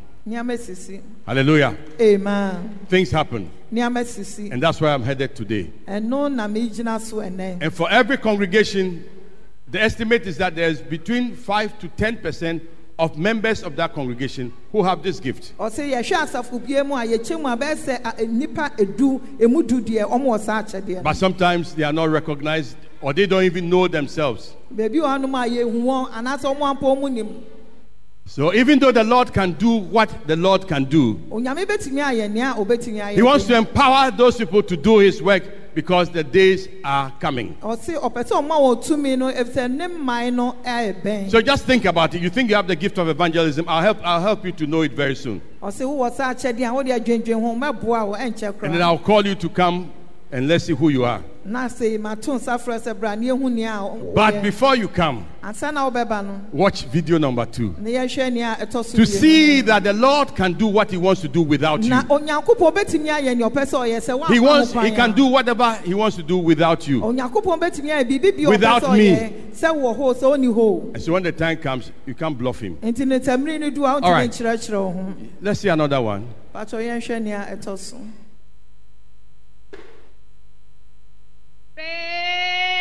Hallelujah. 1.24 1.74
amen 1.98 2.78
Things 2.86 3.10
happen. 3.10 3.50
And 3.72 4.62
that's 4.62 4.78
where 4.78 4.92
I'm 4.92 5.02
headed 5.02 5.34
today. 5.34 5.70
ɛno 5.86 6.30
na 6.30 6.46
megyina 6.46 7.00
so 7.00 7.16
ɛnɛ 7.16 7.62
And 7.62 7.72
for 7.72 7.90
every 7.90 8.18
congregation, 8.18 9.04
the 9.70 9.80
estimate 9.80 10.26
is 10.26 10.36
that 10.36 10.54
there's 10.54 10.82
between 10.82 11.34
5 11.34 11.78
to 11.78 11.88
10% 11.88 12.60
of 12.98 13.16
members 13.16 13.62
of 13.62 13.76
that 13.76 13.94
congregation 13.94 14.52
who 14.72 14.82
have 14.82 15.02
this 15.02 15.20
gift. 15.20 15.52
ɔsɛ 15.58 15.92
yɛhwɛ 15.92 16.16
asafo 16.26 16.84
mu 16.86 16.94
a 16.96 17.06
yɛkyɛ 17.06 17.40
mu 17.40 17.48
a 17.48 17.56
bɛyɛ 17.56 17.76
sɛ 17.76 18.00
a- 18.04 18.82
edu 18.82 19.20
emu 19.40 19.62
du 19.62 19.80
deɛ 19.80 20.02
ɔmo 20.04 20.24
wɔ 20.24 20.40
saa 20.40 20.62
akyɛdeɛ 20.62 21.02
But 21.02 21.16
sometimes 21.16 21.74
they 21.74 21.84
are 21.84 21.92
not 21.92 22.08
recognized 22.08 22.76
or 23.00 23.12
they 23.12 23.26
don't 23.26 23.44
even 23.44 23.70
know 23.70 23.86
themselves. 23.86 24.54
beebi 24.74 24.96
wɔ 24.96 25.04
hɔnom 25.18 25.46
a 25.46 25.48
yɛhu 25.48 25.82
wɔn 25.82 26.10
anaasɛ 26.10 26.56
ɔmo 26.56 26.60
ampa 26.70 26.86
ɔmo 26.86 27.12
nim 27.12 27.28
So 28.26 28.52
even 28.52 28.78
though 28.78 28.92
the 28.92 29.04
Lord 29.04 29.32
can 29.32 29.52
do 29.52 29.76
what 29.78 30.10
the 30.26 30.36
Lord 30.36 30.66
can 30.68 30.84
do, 30.84 31.14
onyame 31.30 31.64
betumi 31.64 32.02
ayɛ 32.02 32.30
nea 32.30 32.54
obetumi 32.58 33.00
ayɛ 33.00 33.14
He 33.14 33.22
wants 33.22 33.46
to 33.46 33.56
empower 33.56 34.10
those 34.10 34.36
people 34.36 34.62
to 34.64 34.76
do 34.76 34.98
His 34.98 35.22
work 35.22 35.44
because 35.78 36.10
the 36.10 36.24
days 36.24 36.68
are 36.82 37.08
coming. 37.20 37.54
ɔsɛ 37.62 38.00
ɔpɛ 38.02 38.24
sɛ 38.26 38.32
ɔma 38.42 38.56
wɔn 38.58 38.84
tumi 38.84 39.16
no 39.16 39.30
efisɛ 39.30 39.70
ne 39.70 39.86
mman 39.86 40.34
no 40.34 40.56
ɛyɛ 40.64 41.00
bɛn 41.04 41.30
So 41.30 41.40
just 41.40 41.66
think 41.66 41.84
about 41.84 42.12
it. 42.16 42.20
You 42.20 42.30
think 42.30 42.50
you 42.50 42.56
have 42.56 42.66
the 42.66 42.74
gift 42.74 42.98
of 42.98 43.08
evangelism? 43.08 43.64
I'll 43.68 43.80
help. 43.80 43.98
I'll 44.02 44.20
help 44.20 44.44
you 44.44 44.50
to 44.50 44.66
know 44.66 44.82
it 44.82 44.90
very 44.90 45.14
soon, 45.14 45.40
ɔsɛ 45.62 45.82
wowɔ 45.86 46.12
saa 46.12 46.34
akyɛdeɛ 46.34 46.68
a 46.68 46.74
wode 46.74 46.86
adwendwen 46.86 47.40
ho 47.40 47.54
mɛboa 47.54 48.08
wo 48.08 48.14
ɛnkyɛ 48.16 48.60
and 48.64 48.74
then 48.74 48.82
I'll 48.82 48.98
call 48.98 49.24
you 49.24 49.36
to 49.36 49.48
come 49.48 49.92
and 50.30 50.46
let's 50.46 50.64
see 50.64 50.74
who 50.74 50.90
you 50.90 51.04
are. 51.04 51.22
na 51.44 51.66
sɛ 51.68 51.98
mato 51.98 52.34
nsa 52.38 52.58
frɛ 52.58 52.78
sɛ 52.78 52.98
bra 52.98 53.14
ne 53.14 53.28
yɛhu 53.28 53.50
nea 53.50 53.80
a 53.80 54.12
But 54.14 54.42
before 54.42 54.76
you 54.76 54.88
come, 54.88 55.24
ansa 55.42 55.72
na 55.72 55.88
wobɛba 55.90 56.22
no 56.24 56.40
watch 56.52 56.84
video 56.84 57.16
number 57.16 57.46
two 57.46 57.74
ne 57.78 57.92
yɛhwɛ 57.92 58.32
nea 58.34 58.56
ɛtɔ 58.60 58.84
so 58.84 58.96
to 58.98 59.06
see 59.06 59.62
that 59.62 59.84
the 59.84 59.92
Lord 59.94 60.36
can 60.36 60.52
do 60.52 60.66
what 60.66 60.90
He 60.90 60.98
wants 60.98 61.22
to 61.22 61.28
do 61.28 61.40
without 61.40 61.82
you. 61.82 61.88
na 61.88 62.02
onyankopɔn 62.02 62.74
bɛtumi 62.74 63.08
ayɛ 63.08 63.36
nea 63.38 63.48
ɔpɛ 63.48 63.64
sɛ 63.64 63.78
ɔyɛ 63.88 64.00
sɛ 64.18 64.28
He 64.32 64.40
wants. 64.40 64.72
He 64.72 64.90
can 64.90 65.12
do 65.12 65.26
whatever 65.26 65.72
He 65.84 65.94
wants 65.94 66.16
to 66.16 66.22
do 66.22 66.36
without 66.36 66.86
you. 66.86 67.00
onyankopɔn 67.00 67.58
bɛtumi 67.60 67.88
ayɛ 67.88 68.04
biribi 68.04 68.36
bi 68.36 68.42
a 68.42 68.46
ɔpɛ 68.46 68.48
Without 68.50 68.92
me. 68.92 68.98
ɔyɛ 69.10 69.32
sɛ 69.54 69.74
wɔ 69.74 69.96
hɔ 69.96 70.14
sɛ 70.14 70.36
ɔni 70.36 70.54
hɔ 70.54 70.94
And 70.94 71.02
so 71.02 71.12
when 71.14 71.22
the 71.22 71.32
time 71.32 71.56
comes, 71.56 71.90
you 72.04 72.12
can't 72.14 72.36
bluff 72.36 72.60
Him. 72.60 72.76
nti 72.82 73.06
ne 73.06 73.18
tamiri 73.18 73.58
no 73.60 73.70
du 73.70 73.84
a 73.86 73.94
All 73.94 74.12
right. 74.12 74.30
nkyerɛkyerɛ 74.30 74.72
wo 74.84 74.90
ho 74.92 75.14
Let's 75.40 75.60
see 75.60 75.68
another 75.70 76.02
one. 76.02 76.26
patɔ 76.54 76.78
yɛnhwɛ 76.84 77.22
nea 77.22 77.56
ɛtɔ 77.56 77.78
so 77.78 77.96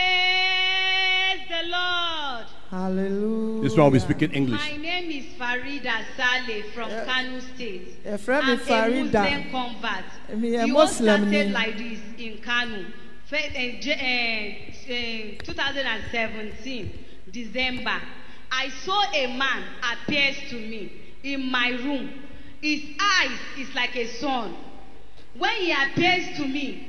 Praise 0.07 1.47
the 1.49 1.67
Lord. 1.69 2.45
hallelujah 2.71 3.61
This 3.63 3.73
one 3.77 3.85
will 3.85 3.91
be 3.91 3.99
speaking 3.99 4.31
English. 4.31 4.59
My 4.59 4.75
name 4.77 5.11
is 5.11 5.25
Farida 5.39 6.03
Saleh 6.15 6.63
from 6.73 6.89
Kano 7.05 7.39
State. 7.39 8.03
yɛfrɛ 8.03 8.41
me 8.41 8.49
I'm 8.49 8.49
a 8.49 8.55
Muslim 8.57 8.63
farida 8.65 9.51
convert. 9.51 10.05
Me 10.39 10.55
a 10.55 10.65
You 10.65 10.75
all 10.77 10.83
Muslim 10.85 11.21
started 11.29 11.47
ni. 11.47 11.53
like 11.53 11.77
this 11.77 11.99
in 12.17 12.37
Kano. 12.39 12.85
Fe- 13.27 13.51
eh, 13.55 13.79
J- 13.81 13.91
eh, 13.93 14.91
eh, 14.91 15.37
2017 15.43 16.91
December. 17.31 18.01
I 18.51 18.69
saw 18.83 19.03
a 19.13 19.27
man 19.37 19.63
appears 19.93 20.37
to 20.49 20.55
me 20.55 20.91
in 21.23 21.51
my 21.51 21.69
room. 21.83 22.09
His 22.61 22.81
eyes 22.99 23.37
is 23.59 23.75
like 23.75 23.95
a 23.95 24.07
sun. 24.07 24.55
When 25.37 25.53
he 25.57 25.71
appears 25.71 26.35
to 26.37 26.47
me, 26.47 26.86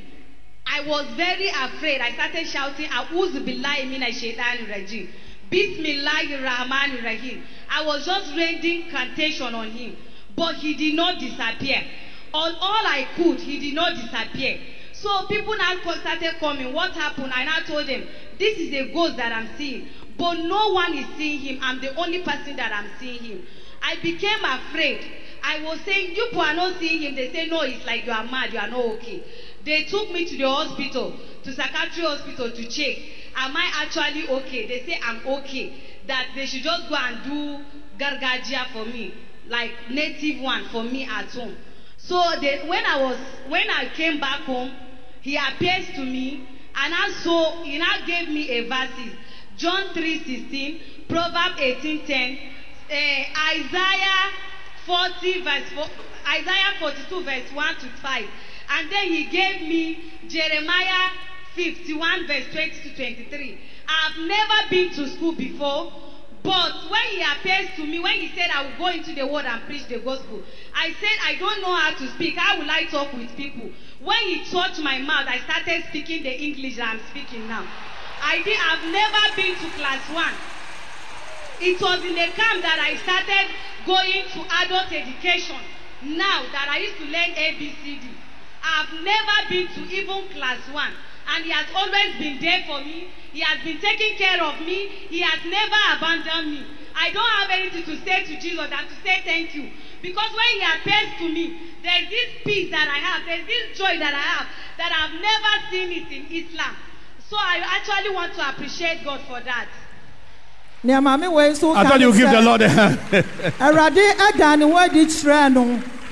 I 0.71 0.81
was 0.83 1.07
very 1.17 1.49
afraid. 1.49 2.01
I 2.01 2.11
started 2.13 2.47
shouting, 2.47 2.89
A'udhu 2.89 3.41
billahi 3.41 3.87
minash 3.89 4.21
shaitanir 4.23 4.69
rajim. 4.69 5.09
Bismillahir 5.51 6.43
rahmanir 6.45 7.03
rahim. 7.03 7.41
I 7.71 7.83
was 7.85 8.05
just 8.05 8.37
rending 8.37 8.83
incantation 8.83 9.55
on 9.55 9.71
him, 9.71 9.97
but 10.37 10.57
he 10.57 10.75
did 10.75 10.95
not 10.95 11.19
disappear. 11.19 11.83
On 12.35 12.53
all 12.61 12.87
I 12.87 13.07
could, 13.17 13.41
he 13.41 13.57
did 13.57 13.75
not 13.75 13.95
disappear. 13.95 14.59
So 14.93 15.23
people 15.29 15.55
now 15.57 15.75
started 15.97 16.35
coming. 16.39 16.73
What 16.73 16.91
happened? 16.93 17.33
I 17.33 17.45
now 17.45 17.61
told 17.61 17.87
them, 17.87 18.05
this 18.39 18.59
is 18.59 18.73
a 18.73 18.85
ghost 18.93 19.17
that 19.17 19.33
I'm 19.33 19.49
seeing. 19.57 19.83
But 20.19 20.35
no 20.35 20.71
one 20.73 20.93
is 20.93 21.07
seeing 21.17 21.39
him. 21.39 21.59
I'm 21.63 21.81
the 21.81 21.95
only 21.95 22.19
person 22.19 22.57
that 22.57 22.73
I'm 22.73 22.89
seeing 22.99 23.23
him. 23.23 23.41
I 23.81 23.97
became 23.97 24.45
afraid. 24.45 25.07
I 25.41 25.59
was 25.59 25.81
saying, 25.83 26.15
you 26.15 26.27
people 26.27 26.41
are 26.43 26.53
not 26.53 26.75
seeing 26.75 27.01
him. 27.01 27.15
They 27.15 27.29
say, 27.29 27.47
no, 27.47 27.61
it's 27.63 27.85
like 27.85 28.05
you 28.05 28.11
are 28.13 28.25
mad. 28.25 28.53
You 28.53 28.59
are 28.59 28.67
not 28.67 28.85
okay. 28.95 29.23
They 29.65 29.83
took 29.83 30.11
me 30.11 30.25
to 30.25 30.37
the 30.37 30.49
hospital, 30.49 31.15
to 31.43 31.53
psychiatry 31.53 32.03
hospital 32.03 32.51
to 32.51 32.65
check. 32.65 32.97
Am 33.35 33.57
I 33.57 33.69
actually 33.75 34.25
okay? 34.25 34.67
They 34.67 34.81
say 34.81 34.97
I'm 35.03 35.21
okay. 35.27 35.71
That 36.07 36.29
they 36.35 36.47
should 36.47 36.63
just 36.63 36.89
go 36.89 36.95
and 36.95 37.23
do 37.23 37.61
gargajia 37.99 38.67
for 38.69 38.85
me, 38.85 39.15
like 39.49 39.73
native 39.89 40.39
one 40.41 40.65
for 40.65 40.83
me 40.85 41.05
at 41.05 41.33
home. 41.33 41.57
So 41.97 42.35
they, 42.41 42.59
when 42.65 42.85
I 42.87 42.97
was 42.97 43.19
when 43.45 43.69
I 43.71 43.87
came 43.87 44.19
back 44.21 44.41
home, 44.41 44.75
he 45.21 45.37
appears 45.37 45.91
to 45.91 46.05
me 46.05 46.41
and 46.75 46.95
also 46.95 47.57
he 47.63 47.79
now 47.79 47.97
gave 48.05 48.29
me 48.29 48.49
a 48.51 48.61
verses. 48.61 49.13
John 49.57 49.89
3:16, 49.89 50.77
Proverbs 51.09 51.57
18:10, 51.59 52.39
uh, 52.91 52.95
Isaiah 53.53 54.31
40 54.87 55.39
verse 55.39 55.71
4, 55.71 55.85
Isaiah 56.29 56.73
42 56.79 57.23
verse 57.23 57.51
1 57.53 57.77
to 57.77 57.91
5. 57.91 58.31
And 58.71 58.91
then 58.91 59.09
he 59.09 59.25
gave 59.25 59.63
me 59.63 59.99
Jeremiah 60.29 61.11
51 61.55 62.27
verse 62.27 62.45
20 62.53 62.71
to 62.91 62.97
23. 62.97 63.59
I've 63.89 64.29
never 64.29 64.71
been 64.71 64.91
to 64.95 65.09
school 65.09 65.33
before, 65.33 65.93
but 66.43 66.73
when 66.89 67.03
he 67.11 67.23
appears 67.23 67.71
to 67.77 67.87
me, 67.87 67.99
when 67.99 68.13
he 68.13 68.29
said 68.37 68.51
I 68.55 68.63
will 68.63 68.79
go 68.79 68.89
into 68.89 69.15
the 69.15 69.27
world 69.27 69.47
and 69.47 69.61
preach 69.67 69.89
the 69.89 69.99
gospel, 69.99 70.43
I 70.75 70.93
said 71.01 71.17
I 71.25 71.35
don't 71.37 71.61
know 71.63 71.75
how 71.75 71.91
to 71.97 72.09
speak. 72.09 72.37
How 72.37 72.59
will 72.59 72.71
I 72.71 72.85
talk 72.85 73.13
with 73.13 73.35
people? 73.37 73.71
When 74.01 74.19
he 74.29 74.45
touched 74.45 74.81
my 74.81 74.99
mouth, 74.99 75.27
I 75.27 75.39
started 75.39 75.85
speaking 75.89 76.23
the 76.23 76.33
English 76.43 76.77
that 76.77 76.95
I'm 76.95 77.01
speaking 77.11 77.49
now. 77.49 77.67
I 78.23 78.43
did, 78.43 78.59
I've 78.59 78.85
never 78.93 79.23
been 79.37 79.55
to 79.57 79.77
class 79.79 80.03
one. 80.11 80.35
It 81.61 81.81
was 81.81 82.05
in 82.05 82.15
the 82.15 82.29
camp 82.39 82.63
that 82.63 82.79
I 82.79 82.95
started 83.03 83.51
going 83.87 84.23
to 84.35 84.41
adult 84.63 84.93
education. 84.93 85.59
Now 86.03 86.47
that 86.53 86.69
I 86.71 86.79
used 86.79 86.99
to 86.99 87.05
learn 87.05 87.35
ABCD, 87.35 88.18
I've 88.69 88.93
never 89.03 89.49
been 89.49 89.67
to 89.69 89.81
even 89.95 90.29
class 90.29 90.61
one. 90.73 90.93
And 91.29 91.45
he 91.45 91.51
has 91.51 91.67
always 91.75 92.17
been 92.19 92.41
there 92.41 92.65
for 92.67 92.81
me. 92.81 93.09
He 93.33 93.41
has 93.41 93.63
been 93.65 93.79
taking 93.81 94.17
care 94.17 94.43
of 94.43 94.61
me. 94.61 94.89
He 95.09 95.21
has 95.21 95.41
never 95.45 95.81
abandoned 95.97 96.53
me. 96.53 96.67
I 96.95 97.11
don't 97.11 97.31
have 97.41 97.51
anything 97.51 97.85
to 97.85 97.97
say 98.05 98.25
to 98.25 98.41
Jesus 98.41 98.69
than 98.69 98.85
to 98.89 98.95
say 99.05 99.21
thank 99.25 99.55
you. 99.55 99.71
Because 100.03 100.31
when 100.31 100.49
he 100.57 100.63
appears 100.63 101.11
to 101.19 101.29
me, 101.29 101.61
there's 101.83 102.09
this 102.09 102.29
peace 102.45 102.71
that 102.71 102.89
I 102.89 102.99
have, 102.99 103.25
there's 103.27 103.47
this 103.47 103.79
joy 103.79 103.99
that 103.99 104.15
I 104.15 104.25
have 104.37 104.47
that 104.79 104.91
I've 104.95 105.15
never 105.21 105.53
seen 105.71 105.91
it 105.93 106.11
in 106.11 106.27
Islam. 106.31 106.77
So 107.29 107.37
I 107.37 107.61
actually 107.65 108.15
want 108.15 108.35
to 108.35 108.49
appreciate 108.49 109.05
God 109.05 109.21
for 109.29 109.41
that. 109.41 109.69
nea 110.85 111.01
maame 111.01 111.29
wei 111.33 111.51
nso 111.51 111.75
I 111.75 111.83
thought 111.89 111.99
ne 111.99 112.07
you 112.07 112.13
give 112.17 112.31
the 112.31 112.41
Lord 112.41 112.63
a 112.63 112.69
hand. 112.69 112.99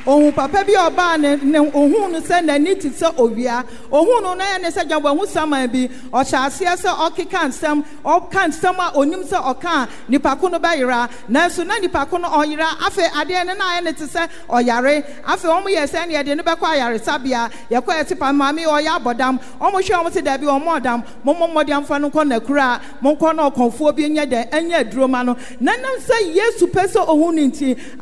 Ne 0.06 0.12
ohun 0.12 0.32
papa 0.32 0.64
bi 0.64 0.72
ɔbaa 0.74 1.18
ne 1.20 1.36
ne 1.42 1.58
ohun 1.58 2.12
no 2.12 2.20
sɛ 2.20 2.40
n'ani 2.44 2.74
te 2.80 2.88
sɛ 2.88 3.14
owia 3.16 3.64
ohun 3.90 4.22
no 4.22 4.34
n'ayɛ 4.34 4.60
ne 4.62 4.68
sɛ 4.68 4.84
gyabɔ 4.88 5.14
ehu 5.16 5.26
saman 5.26 5.68
bi. 5.70 5.88
Ɔhyɛ 6.12 6.46
aseɛ 6.46 6.76
sɛ 6.76 6.90
ɔkeka 7.10 7.48
nsɛm 7.48 7.84
ɔka 8.04 8.46
nsɛm 8.48 8.78
a 8.78 8.92
onim 8.96 9.22
sɛ 9.24 9.42
ɔka 9.54 9.88
nipa 10.08 10.38
no 10.42 10.58
bɛyera 10.58 11.08
nanso 11.28 11.64
na 11.66 11.78
nipa 11.78 12.06
no 12.12 12.28
ɔyera 12.28 12.66
afei 12.86 13.08
adeɛ 13.10 13.46
no 13.46 13.54
n'ayɛ 13.54 13.84
ne 13.84 13.92
te 13.92 14.04
sɛ 14.04 14.28
ɔyare 14.48 15.04
afei 15.24 15.50
wɔn 15.50 15.74
yɛ 15.74 15.86
sɛ 15.86 16.06
ne 16.08 16.14
yɛde 16.14 16.36
ne 16.36 16.42
bɛkɔ 16.42 16.62
ayaresabea 16.62 17.50
yɛkɔ 17.70 17.86
yɛ 17.98 18.06
ti 18.08 18.14
pa 18.14 18.32
maame 18.32 18.64
ɔyɛ 18.64 19.00
abɔdam 19.00 19.38
wɔn 19.60 19.72
hwɛ 19.72 20.04
wɔn 20.04 20.12
ti 20.12 20.20
dɛbi 20.20 20.44
wɔn 20.44 20.80
ɔdam 20.80 21.02
wɔn 21.24 21.38
mo 21.38 21.46
mmɔden 21.48 21.82
afa 21.82 21.98
no 21.98 22.10
kɔ 22.10 22.24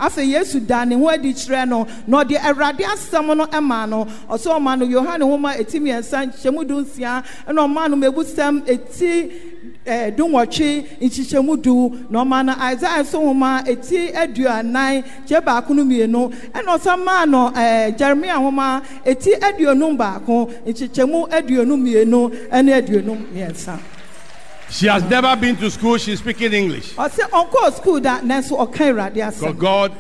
sɛ 0.05 0.15
sɛ 0.15 0.87
ne 0.87 0.97
ne 1.65 1.94
na 2.07 2.23
ɔde 2.25 2.37
awurade 2.39 2.85
asɛm 2.85 3.37
no 3.37 3.47
ɛma 3.47 3.89
no 3.89 4.05
ɔsɛ 4.29 4.49
ɔma 4.59 4.79
no 4.79 4.87
yohane 4.87 5.21
nwoma 5.21 5.57
eti 5.59 5.81
mmiɛnsa 5.81 6.27
nhyɛmu 6.33 6.67
du 6.67 6.81
nsia 6.85 7.23
ɛna 7.49 7.61
ɔma 7.67 7.91
no 7.91 7.97
mebusɛm 7.97 8.63
eti 8.67 9.31
ɛɛ 9.87 10.17
dunwɔtwe 10.17 10.99
nhyehyɛmu 11.01 11.63
du 11.63 12.07
na 12.11 12.25
ɔma 12.25 12.45
no 12.47 12.53
isaiah 12.73 13.03
nso 13.03 13.21
nwoma 13.21 13.67
eti 13.67 14.13
aduanan 14.13 15.05
kyɛ 15.27 15.45
baako 15.45 15.75
no 15.75 15.85
mmienu 15.85 16.33
ɛna 16.53 16.79
ɔsan 16.79 17.05
maa 17.05 17.25
no 17.25 17.51
ɛɛ 17.51 17.97
jeremia 17.99 18.35
nwoma 18.39 18.83
eti 19.05 19.31
aduonum 19.41 19.97
baako 19.97 20.51
nhyehyɛmu 20.67 21.29
aduonum 21.31 21.81
mmienu 21.81 22.31
ɛne 22.51 22.73
aduonum 22.83 23.19
mmiɛnsa. 23.33 23.79
She 24.71 24.87
has 24.87 25.05
never 25.05 25.37
been 25.37 25.57
to 25.57 25.71
school, 25.71 25.99
she's 25.99 26.19
speaking 26.19 26.53
English. 26.53 26.95
ɔsɛ 26.97 27.29
ɔnkɔɔ 27.31 27.73
sukuu 27.75 28.03
da 28.03 28.21
nanso 28.21 28.57
ɔka 28.59 28.91
awurade 28.93 29.15
Because 29.39 29.55
God 29.57 29.93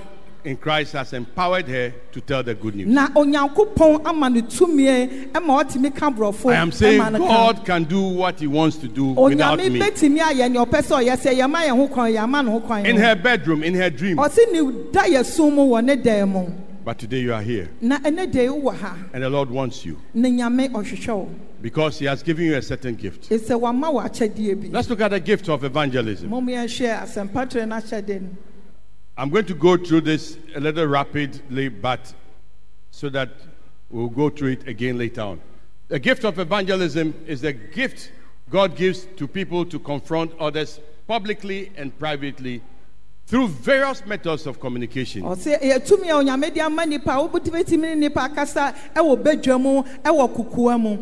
in 0.44 0.56
Christ 0.58 0.92
has 0.92 1.12
empowered 1.14 1.66
her 1.68 1.90
to 2.12 2.20
tell 2.20 2.42
the 2.42 2.54
good 2.54 2.74
news. 2.76 2.88
na 2.88 3.08
onyankopɔn 3.08 4.04
ama 4.06 4.28
no 4.30 4.42
tumi 4.42 5.32
ma 5.42 5.62
ɔtumi 5.64 5.94
ka 5.94 6.10
borɔfo 6.10 6.52
I 6.52 6.56
am 6.56 6.70
saying 6.70 6.98
ma 6.98 7.08
no 7.08 7.18
ka 7.18 7.26
God 7.52 7.64
can 7.64 7.84
do 7.84 8.00
what 8.02 8.38
He 8.40 8.46
wants 8.46 8.76
to 8.78 8.88
do 8.88 9.06
without 9.06 9.58
onyame 9.58 9.72
me. 9.72 9.80
bɛtumi 9.80 10.18
ayɛ 10.20 10.50
nea 10.50 10.64
ɔpɛ 10.66 10.82
sɛ 10.82 11.02
ɔyɛ 11.04 11.16
sɛ 11.16 11.38
yɛma 11.40 11.68
ho 11.70 11.88
kwan 11.88 12.12
yɛama 12.12 12.44
ne 12.44 12.50
ho 12.50 12.60
kwan 12.60 12.84
In 12.86 12.96
her 12.96 13.14
bedroom, 13.14 13.62
in 13.62 13.74
her 13.74 13.88
dream. 13.90 14.18
ɔse 14.18 14.38
ne 14.52 14.90
da 14.92 15.02
yɛ 15.04 15.24
sum 15.24 15.54
mu 15.54 15.80
ne 15.80 15.96
dan 15.96 16.28
mu 16.28 16.46
But 16.84 16.98
today 16.98 17.20
you 17.20 17.32
are 17.32 17.40
here. 17.40 17.70
na 17.80 17.98
ɛne 17.98 18.30
de 18.30 18.46
wowɔ 18.46 18.74
ha 18.76 18.96
And 19.14 19.22
the 19.22 19.30
Lord 19.30 19.48
wants 19.50 19.84
you 19.86 19.96
ne 20.12 20.30
nyame 20.30 20.68
ɔhwehwɛ 20.70 21.08
wo 21.16 21.28
because 21.62 21.98
He 21.98 22.04
has 22.04 22.22
given 22.22 22.44
you 22.44 22.54
a 22.56 22.60
certain 22.62 22.94
gift. 22.94 23.30
ɛsɛ 23.30 23.58
wama 23.58 23.90
wɔ 23.90 24.04
akyɛdeɛ 24.10 24.60
bi 24.60 24.68
Let's 24.70 24.90
look 24.90 25.00
at 25.00 25.10
the 25.12 25.20
gift 25.20 25.48
of 25.48 25.64
evangelism. 25.64 26.28
I'm 29.16 29.30
going 29.30 29.46
to 29.46 29.54
go 29.54 29.76
through 29.76 30.02
this 30.02 30.38
a 30.56 30.60
little 30.60 30.86
rapidly, 30.86 31.68
but 31.68 32.12
so 32.90 33.08
that 33.10 33.30
we'll 33.90 34.08
go 34.08 34.28
through 34.28 34.52
it 34.52 34.68
again 34.68 34.98
later 34.98 35.22
on. 35.22 35.40
The 35.88 35.98
gift 35.98 36.24
of 36.24 36.38
evangelism 36.38 37.14
is 37.26 37.42
the 37.42 37.52
gift 37.52 38.10
God 38.50 38.76
gives 38.76 39.06
to 39.16 39.26
people 39.28 39.64
to 39.66 39.78
confront 39.78 40.32
others 40.38 40.80
publicly 41.06 41.70
and 41.76 41.96
privately 41.98 42.62
through 43.26 43.48
various 43.48 44.04
methods 44.04 44.46
of 44.46 44.60
communication. 44.60 45.22
ɔse 45.22 45.58
ɛyɛ 45.58 45.76
a 45.76 45.80
onyame 45.80 46.56
ama 46.58 46.84
nipa 46.84 47.10
a 47.12 47.28
wobɛtumi 47.28 47.96
nipa 47.96 48.20
akasa 48.20 48.74
ɛwɔ 48.94 49.22
badwa 49.22 49.60
mu 49.60 49.82
ɛwɔ 49.82 50.34
kokoa 50.34 50.80
mu 50.80 50.98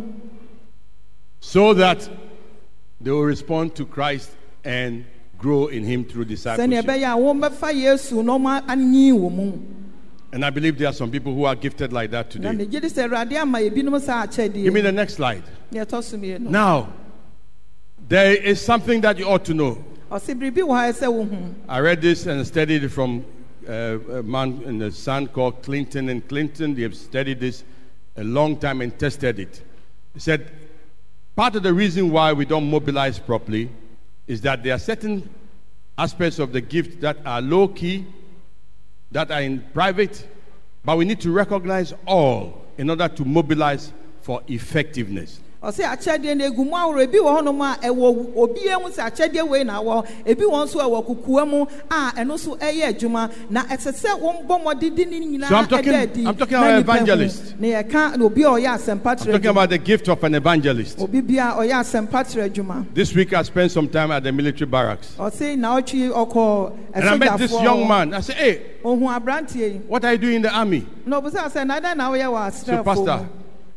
so 1.40 1.74
that 1.74 2.08
they 3.00 3.10
will 3.10 3.24
respond 3.24 3.74
to 3.74 3.84
Christ 3.84 4.30
and 4.64 5.04
grow 5.42 5.66
in 5.66 5.82
Him 5.84 6.04
through 6.04 6.24
discipleship. 6.26 6.84
ɛbɛyɛ 6.86 7.12
a 7.12 7.18
wɔmbɛfa 7.18 7.74
yesu 7.74 8.22
na 8.22 8.38
ɔma 8.38 8.62
anyi 8.68 9.12
wɔ 9.12 9.30
mu 9.34 9.52
And 10.34 10.46
I 10.46 10.50
believe 10.50 10.78
there 10.78 10.88
are 10.88 10.94
some 10.94 11.10
people 11.10 11.34
who 11.34 11.44
are 11.44 11.54
gifted 11.54 11.92
like 11.92 12.10
that 12.12 12.30
today. 12.30 12.48
megye 12.48 12.80
di 12.80 12.88
sɛ 12.88 13.08
awurade 13.08 13.32
ama 13.34 13.58
ebinom 13.58 14.00
saa 14.00 14.24
Give 14.26 14.72
me 14.72 14.80
the 14.80 14.92
next 14.92 15.14
slide. 15.14 15.42
ne 15.70 15.80
ɛtɔ 15.80 16.02
so 16.02 16.16
mmienu 16.16 16.48
Now, 16.48 16.88
there 18.08 18.34
is 18.34 18.60
something 18.60 19.00
that 19.02 19.18
you 19.18 19.26
ought 19.28 19.44
to 19.44 19.54
know. 19.54 19.84
ɔse 20.10 20.34
biribi 20.38 20.62
wɔ 20.62 20.68
ha 20.68 20.92
sɛ 20.92 21.08
wohu 21.12 21.54
I 21.68 21.80
read 21.80 22.00
this 22.00 22.26
and 22.26 22.46
studied 22.46 22.84
it 22.84 22.88
from 22.90 23.24
uh, 23.68 23.98
a 24.18 24.22
man 24.22 24.62
and 24.66 24.82
a 24.82 24.90
son 24.90 25.26
called 25.26 25.62
Clinton 25.62 26.08
and 26.08 26.26
Clinton. 26.28 26.74
They 26.74 26.82
have 26.82 26.96
studied 26.96 27.40
this 27.40 27.62
a 28.16 28.24
long 28.24 28.56
time 28.56 28.80
and 28.80 28.96
tested 28.98 29.38
it. 29.38 29.60
He 30.14 30.20
said 30.20 30.50
part 31.36 31.56
of 31.56 31.62
the 31.62 31.72
reason 31.72 32.10
why 32.10 32.32
we 32.32 32.44
don't 32.44 32.68
mobilize 32.70 33.18
properly 33.18 33.70
is 34.26 34.40
that 34.42 34.62
there 34.62 34.74
are 34.74 34.78
certain 34.78 35.28
aspects 35.98 36.38
of 36.38 36.52
the 36.52 36.60
gift 36.60 37.00
that 37.00 37.16
are 37.24 37.40
low 37.40 37.68
key, 37.68 38.06
that 39.10 39.30
are 39.30 39.42
in 39.42 39.60
private, 39.74 40.26
but 40.84 40.96
we 40.96 41.04
need 41.04 41.20
to 41.20 41.30
recognize 41.30 41.92
all 42.06 42.64
in 42.78 42.88
order 42.90 43.08
to 43.08 43.24
mobilize 43.24 43.92
for 44.22 44.42
effectiveness. 44.48 45.40
Ɔse 45.62 45.84
akyɛdeɛ 45.84 46.36
no 46.36 46.44
egu 46.50 46.64
mu 46.64 46.74
ahorow 46.74 46.98
ebi 47.06 47.18
wɔ 47.18 47.38
hɔnom 47.40 47.60
a 47.62 47.76
ɛwɔ 47.86 48.34
obiara 48.34 48.82
mu 48.82 48.88
sɛ 48.88 49.08
akyɛdeɛ 49.10 49.48
wei 49.48 49.62
na 49.62 49.80
awɔ 49.80 50.04
ebi 50.26 50.42
wɔn 50.42 50.66
nso 50.66 50.80
ɛwɔ 50.80 51.06
kukuwa 51.06 51.48
mu 51.48 51.66
a 51.88 52.12
ɛno 52.16 52.34
nso 52.34 52.58
ɛyɛ 52.58 52.88
adwuma 52.98 53.30
na 53.48 53.62
ɛsɛ 53.66 53.92
sɛ 53.94 54.20
wɔn 54.20 54.44
bɔ 54.46 54.60
mmɔden 54.64 54.96
de 54.96 55.04
ne 55.04 55.20
nyinaa 55.38 55.48
So 55.48 55.54
I'm 55.56 55.66
talking- 55.68 55.92
ɛda 55.92 56.02
adi 56.02 56.26
I'm 56.26 56.36
talking 56.36 56.60
na 56.60 56.78
about 56.78 57.00
nipa 57.06 57.14
hu. 57.14 57.26
na 57.60 57.66
yɛka 57.82 58.16
na 58.18 58.24
obi 58.24 58.42
a 58.42 58.46
ɔyɛ 58.48 58.74
asɛmpa 58.74 59.06
I'm 59.06 59.16
talking 59.16 59.32
adwuma 59.34 59.50
about 59.50 59.70
the 59.70 59.78
gift 59.78 60.08
of 60.08 60.24
an 60.24 60.34
evangelist. 60.34 61.00
obi 61.00 61.20
bia 61.20 61.54
ɔyɛ 61.56 61.72
asɛmpa 61.80 62.10
kyerɛ 62.10 62.50
adwuma 62.50 62.86
This 62.92 63.14
week 63.14 63.32
I 63.32 63.42
spent 63.42 63.70
some 63.70 63.86
time 63.88 64.10
at 64.10 64.24
the 64.24 64.32
military 64.32 64.66
barracks. 64.68 65.14
ɔse 65.16 65.56
na 65.56 65.76
ɔtwi 65.80 66.10
ɔkɔ 66.10 66.72
And 66.94 67.08
I 67.08 67.16
met 67.16 67.38
this 67.38 67.52
young 67.52 67.86
man. 67.86 68.12
I 68.14 68.20
said, 68.20 68.34
Hey, 68.36 68.60
ohun 68.84 69.02
aberanteɛ 69.20 69.56
yi 69.74 69.80
what 69.86 70.04
are 70.04 70.10
you 70.12 70.18
doing 70.18 70.34
in 70.36 70.42
the 70.42 70.50
army? 70.52 70.84
na 71.06 71.20
ɔbusa 71.20 71.48
sɛ 71.52 71.64
na 71.64 71.78
dɛn 71.78 71.96
na 71.96 72.10
woyɛ 72.10 72.24
wɔ 72.26 72.52
So, 72.52 72.82
Pastor. 72.82 73.28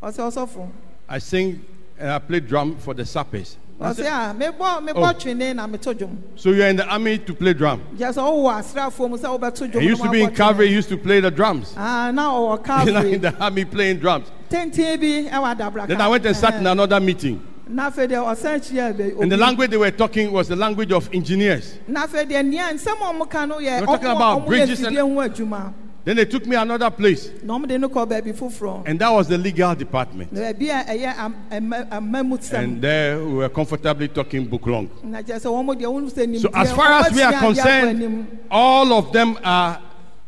ɔse 0.01 0.17
ɔsɔfo 0.17 0.67
I 1.07 1.19
sing 1.19 1.61
and 1.99 2.09
I 2.11 2.19
play 2.19 2.39
drum 2.39 2.75
for 2.77 2.93
the 2.93 3.05
sappers. 3.05 3.57
I 3.79 3.89
ɔse 3.91 3.95
said, 3.97 4.05
a 4.05 4.33
mebɔ 4.33 4.55
Oh. 4.59 4.81
mebɔ 4.81 5.13
twene 5.19 5.55
na 5.55 5.67
meto 5.67 5.93
dwom 5.93 6.15
so 6.35 6.51
you're 6.51 6.67
in 6.67 6.77
the 6.77 6.87
army 6.87 7.17
to 7.17 7.33
play 7.33 7.53
drum. 7.53 7.81
gye 7.97 8.05
sɛ 8.05 8.17
ɔwɔ 8.23 8.61
asrafo 8.61 9.09
mu 9.09 9.17
sɛ 9.17 9.37
wobɛto 9.37 9.69
dwom 9.71 9.81
He 9.81 9.87
used 9.89 10.01
to 10.01 10.09
be 10.09 10.21
in 10.21 10.33
cavalry, 10.33 10.69
used 10.71 10.87
to 10.89 10.97
play 10.97 11.19
the 11.19 11.29
drums. 11.31 11.73
Ah, 11.77 12.09
na 12.13 12.31
ɔwɔ 12.31 12.51
You 12.51 12.55
know, 12.55 12.57
calvary 12.63 13.13
in 13.15 13.21
the 13.21 13.35
army 13.43 13.65
playing 13.65 13.99
drums. 13.99 14.27
tenten 14.49 14.97
bi 14.99 15.29
ɛwɔ 15.29 15.55
adabraka 15.57 15.87
Then 15.87 15.99
I 16.01 16.07
went 16.07 16.25
and 16.25 16.35
sat 16.37 16.55
in 16.55 16.65
another 16.67 16.99
meeting. 17.01 17.41
na 17.67 17.89
afei 17.91 18.07
deɛ 18.07 18.23
ɔsan 18.33 19.21
And 19.21 19.29
the 19.31 19.37
language 19.37 19.71
they 19.71 19.77
were 19.77 19.91
talking 19.91 20.31
was 20.31 20.47
the 20.47 20.55
language 20.55 20.93
of 20.93 21.09
engineers. 21.13 21.73
na 21.87 22.07
afei 22.07 22.25
deɛ 22.29 22.45
nea 22.45 22.63
nsɛm 22.73 22.93
a 23.01 23.13
ɔmo 23.13 23.29
ka 23.29 23.45
no 23.45 23.55
yɛ 23.57 23.81
We're 23.81 23.85
talking 23.87 24.07
about 24.07 24.47
bridges 24.47 24.79
and- 24.83 24.95
fidie 24.95 25.01
ho 25.01 25.09
adwuma 25.29 25.73
Then 26.05 26.17
they 26.17 26.25
took 26.25 26.45
me 26.45 26.55
another 26.55 26.91
place. 26.91 27.31
na 27.43 27.57
ɔmo 27.57 27.67
de 27.67 27.79
no 27.79 27.89
kɔ 27.89 28.07
baabi 28.07 28.31
foforɔ 28.33 28.83
And 28.87 28.99
that 28.99 29.09
was 29.09 29.27
the 29.27 29.39
legal 29.39 29.73
department. 29.73 30.31
na 30.31 30.41
baabi 30.41 30.69
a 30.69 30.83
ɛyɛ 30.93 31.17
am- 31.17 31.35
ɛmɛ- 31.51 31.89
amamu 31.89 32.37
sɛm 32.37 32.63
And 32.63 32.81
there 32.81 33.17
we 33.25 33.33
were 33.33 33.49
comfortably 33.49 34.07
talking 34.09 34.45
book 34.45 34.67
long. 34.67 34.87
na 35.03 35.21
kyerɛ 35.23 35.41
sɛ 35.41 35.49
wɔn 35.49 35.75
deɛ 35.81 35.85
wɔn 35.87 36.11
sɛ 36.13 36.27
nimdeɛ 36.27 36.41
So 36.41 36.49
as 36.53 36.71
far 36.73 36.91
as 37.01 37.11
we 37.11 37.23
are 37.23 37.33
ɔbɛtua 37.33 37.37
adeɛ 37.37 37.39
akɔ 37.39 37.41
concerned, 37.55 38.27
all 38.51 38.93
of 38.93 39.11
them 39.11 39.37
are 39.43 39.79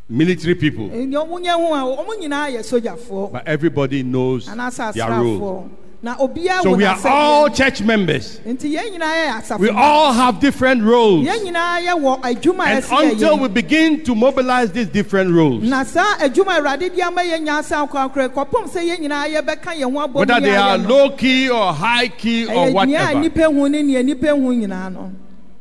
military 0.08 0.56
people. 0.56 0.88
Nea 0.88 1.18
ɔmo 1.20 1.38
nyɛ 1.40 1.52
ho 1.52 1.74
a 1.74 1.96
wɔn 2.04 2.22
nyinaa 2.22 2.50
yɛ 2.56 2.60
sogyafoɔ 2.80 3.32
But 3.32 3.46
everybody 3.46 4.02
knows 4.02 4.46
their 4.94 5.10
role. 5.10 5.70
So 6.00 6.76
we 6.76 6.84
are 6.84 6.96
all 7.06 7.50
church 7.50 7.82
members. 7.82 8.38
nti 8.46 8.70
yɛn 8.76 8.92
nyinaa 8.92 9.14
yɛ 9.26 9.42
asafo 9.42 9.58
We 9.58 9.68
all 9.70 10.12
have 10.12 10.38
different 10.38 10.84
roles. 10.84 11.26
yɛn 11.26 11.38
nyinaa 11.44 11.80
yɛ 11.84 12.00
wɔ 12.00 12.20
adwuma 12.22 12.66
a 12.66 12.68
And 12.68 13.12
until 13.12 13.38
we 13.38 13.48
begin 13.48 14.04
to 14.04 14.14
mobilize 14.14 14.70
these 14.70 14.86
different 14.86 15.34
roles, 15.34 15.64
na 15.64 15.82
saa 15.82 16.18
adwuma 16.18 16.56
a 16.56 16.60
awurade 16.62 16.94
de 16.94 17.02
ama 17.02 17.22
yɛn 17.22 17.44
nyaasa 17.46 17.88
akorakora 17.88 18.28
kɔpem 18.28 18.68
sɛ 18.70 18.88
yɛn 18.88 18.98
nyinaa 19.00 19.26
yɛbɛka 19.34 19.74
yɛn 19.74 19.92
ho 19.92 20.06
abɔ 20.06 20.12
mu 20.12 20.18
whether 20.20 20.40
they 20.40 20.56
are 20.56 20.78
low 20.78 21.10
key 21.10 21.50
or 21.50 21.72
high 21.72 22.06
key 22.06 22.44
or 22.46 22.66
ɛyɛ 22.68 22.86
nea 22.86 23.00
a 23.00 23.04
whatever. 23.04 23.20
nipa 23.20 23.42
hu 23.50 23.68
ne 23.68 23.82
nea 23.82 24.02
nipa 24.04 24.28
hu 24.28 24.54
nyinaa 24.54 24.92
no 24.92 25.12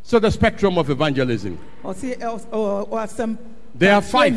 So 0.03 0.19
the 0.19 0.29
spectrum 0.31 0.77
of 0.77 0.89
evangelism. 0.91 1.57
ɔse 1.83 2.15
ɛ- 2.19 2.39
ɔ- 2.51 2.87
ɔ- 2.87 2.89
asɛm 2.91 3.37
There 3.73 3.93
are 3.95 4.01
five. 4.03 4.35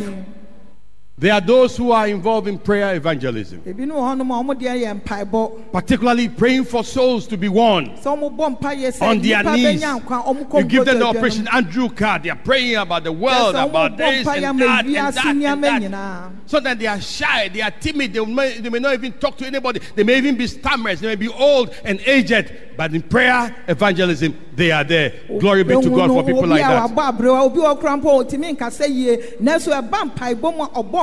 There 1.20 1.34
are 1.34 1.40
those 1.42 1.76
who 1.76 1.92
are 1.92 2.08
involved 2.08 2.48
in 2.48 2.58
prayer 2.58 2.94
evangelism, 2.94 3.60
ebinom 3.66 3.92
wɔ 3.92 4.16
hɔnom 4.16 4.30
a 4.30 4.42
ɔmo 4.42 4.54
deɛ 4.58 4.84
yɛ 4.84 5.02
mpaebɔ 5.02 5.70
particularly 5.70 6.30
praying 6.30 6.64
for 6.64 6.82
souls 6.82 7.26
to 7.26 7.36
be 7.36 7.46
won. 7.46 7.88
sɛ 7.98 8.04
ɔmo 8.18 8.34
bɔ 8.34 8.58
mpaeɛ 8.58 8.98
sɛ 8.98 9.02
On 9.02 9.20
their 9.20 9.42
knees. 9.42 9.82
bɛnya 9.82 10.00
nkwa 10.00 10.24
ɔmo 10.24 10.48
kɔ 10.48 10.58
You 10.60 10.64
give 10.64 10.84
them 10.86 10.98
the 11.00 11.06
Operation. 11.06 11.46
Andrew 11.52 11.90
card. 11.90 12.22
They 12.22 12.30
are 12.30 12.36
praying 12.42 12.76
about 12.76 13.04
the 13.04 13.12
world, 13.12 13.54
about 13.54 13.98
this 13.98 14.26
and 14.26 14.60
that, 14.60 14.86
and 14.86 14.94
that, 14.94 15.26
and 15.26 15.64
that. 15.64 15.82
nyinaa. 15.82 16.30
So 16.46 16.58
that 16.58 16.78
they 16.78 16.86
are 16.86 17.00
shy, 17.00 17.48
they 17.48 17.60
are 17.60 17.70
timid, 17.70 18.14
they 18.14 18.24
may, 18.24 18.58
they 18.58 18.70
may 18.70 18.78
not 18.78 18.94
even 18.94 19.12
talk 19.12 19.36
to 19.38 19.46
anybody. 19.46 19.80
They 19.94 20.04
may 20.04 20.16
even 20.16 20.36
be 20.36 20.46
stammers, 20.46 21.00
they 21.00 21.08
may 21.08 21.16
be 21.16 21.28
old 21.28 21.74
and 21.84 22.00
aged. 22.06 22.50
But 22.78 22.94
in 22.94 23.02
prayer 23.02 23.54
evangelism, 23.68 24.34
they 24.54 24.70
are 24.70 24.84
there. 24.84 25.12
Glory 25.38 25.64
be 25.64 25.74
to 25.80 25.90
God 25.90 26.08
for 26.08 26.24
people 26.24 26.46
like 26.46 26.62
that. 26.62 26.94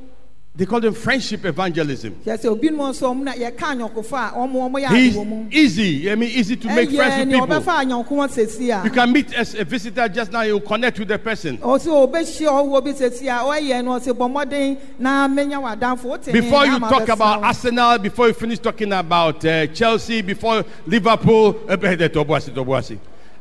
They 0.56 0.64
call 0.64 0.80
them 0.80 0.94
friendship 0.94 1.44
evangelism. 1.44 2.14
kyerɛ 2.24 2.38
sɛ 2.40 2.58
obinom 2.58 2.88
nso 2.88 3.12
ɔmo 3.14 3.24
na 3.24 3.32
yɛka 3.34 3.76
anyɔnkofo 3.76 4.16
a 4.16 4.32
ɔmo 4.34 4.54
ɔmo 4.70 4.82
yɛ 4.82 4.86
ade 4.86 4.96
He's 4.96 5.78
easy. 5.78 6.10
I 6.10 6.14
mean, 6.14 6.30
easy 6.30 6.56
to 6.56 6.68
make 6.68 6.90
friends 6.90 7.18
with 7.18 7.30
people. 7.30 7.46
ɔbɛfa 7.46 7.84
anyɔnko 7.84 8.08
wɔn 8.08 8.28
sɛsi 8.30 8.84
You 8.84 8.90
can 8.90 9.12
meet 9.12 9.34
as 9.34 9.54
a 9.54 9.64
visitor 9.64 10.08
just 10.08 10.32
now, 10.32 10.40
you 10.40 10.58
connect 10.60 10.98
with 10.98 11.08
the 11.08 11.18
person. 11.18 11.58
ɔsi 11.58 11.88
ɔbɛhyia 11.88 12.48
ɔwɔ 12.48 12.84
bi 12.84 12.90
sɛsi 12.92 13.24
a 13.24 13.44
ɔyɛ 13.44 13.84
no 13.84 14.00
ɔsi 14.00 14.16
bɔ 14.16 14.32
mmɔden 14.32 14.78
na 14.98 15.28
menya 15.28 15.60
w'adanfo 15.60 16.04
wote 16.04 16.26
ne 16.28 16.32
Before 16.32 16.64
you 16.64 16.78
talk 16.78 17.06
about. 17.10 17.42
Arsenal, 17.42 17.98
before 17.98 18.28
you 18.28 18.32
finish 18.32 18.58
talking 18.58 18.94
about 18.94 19.44
uh, 19.44 19.66
Chelsea, 19.66 20.22
before 20.22 20.64
Liverpool, 20.86 21.54
uh, 21.68 21.72
eh, 21.82 21.96
eh, 22.00 22.96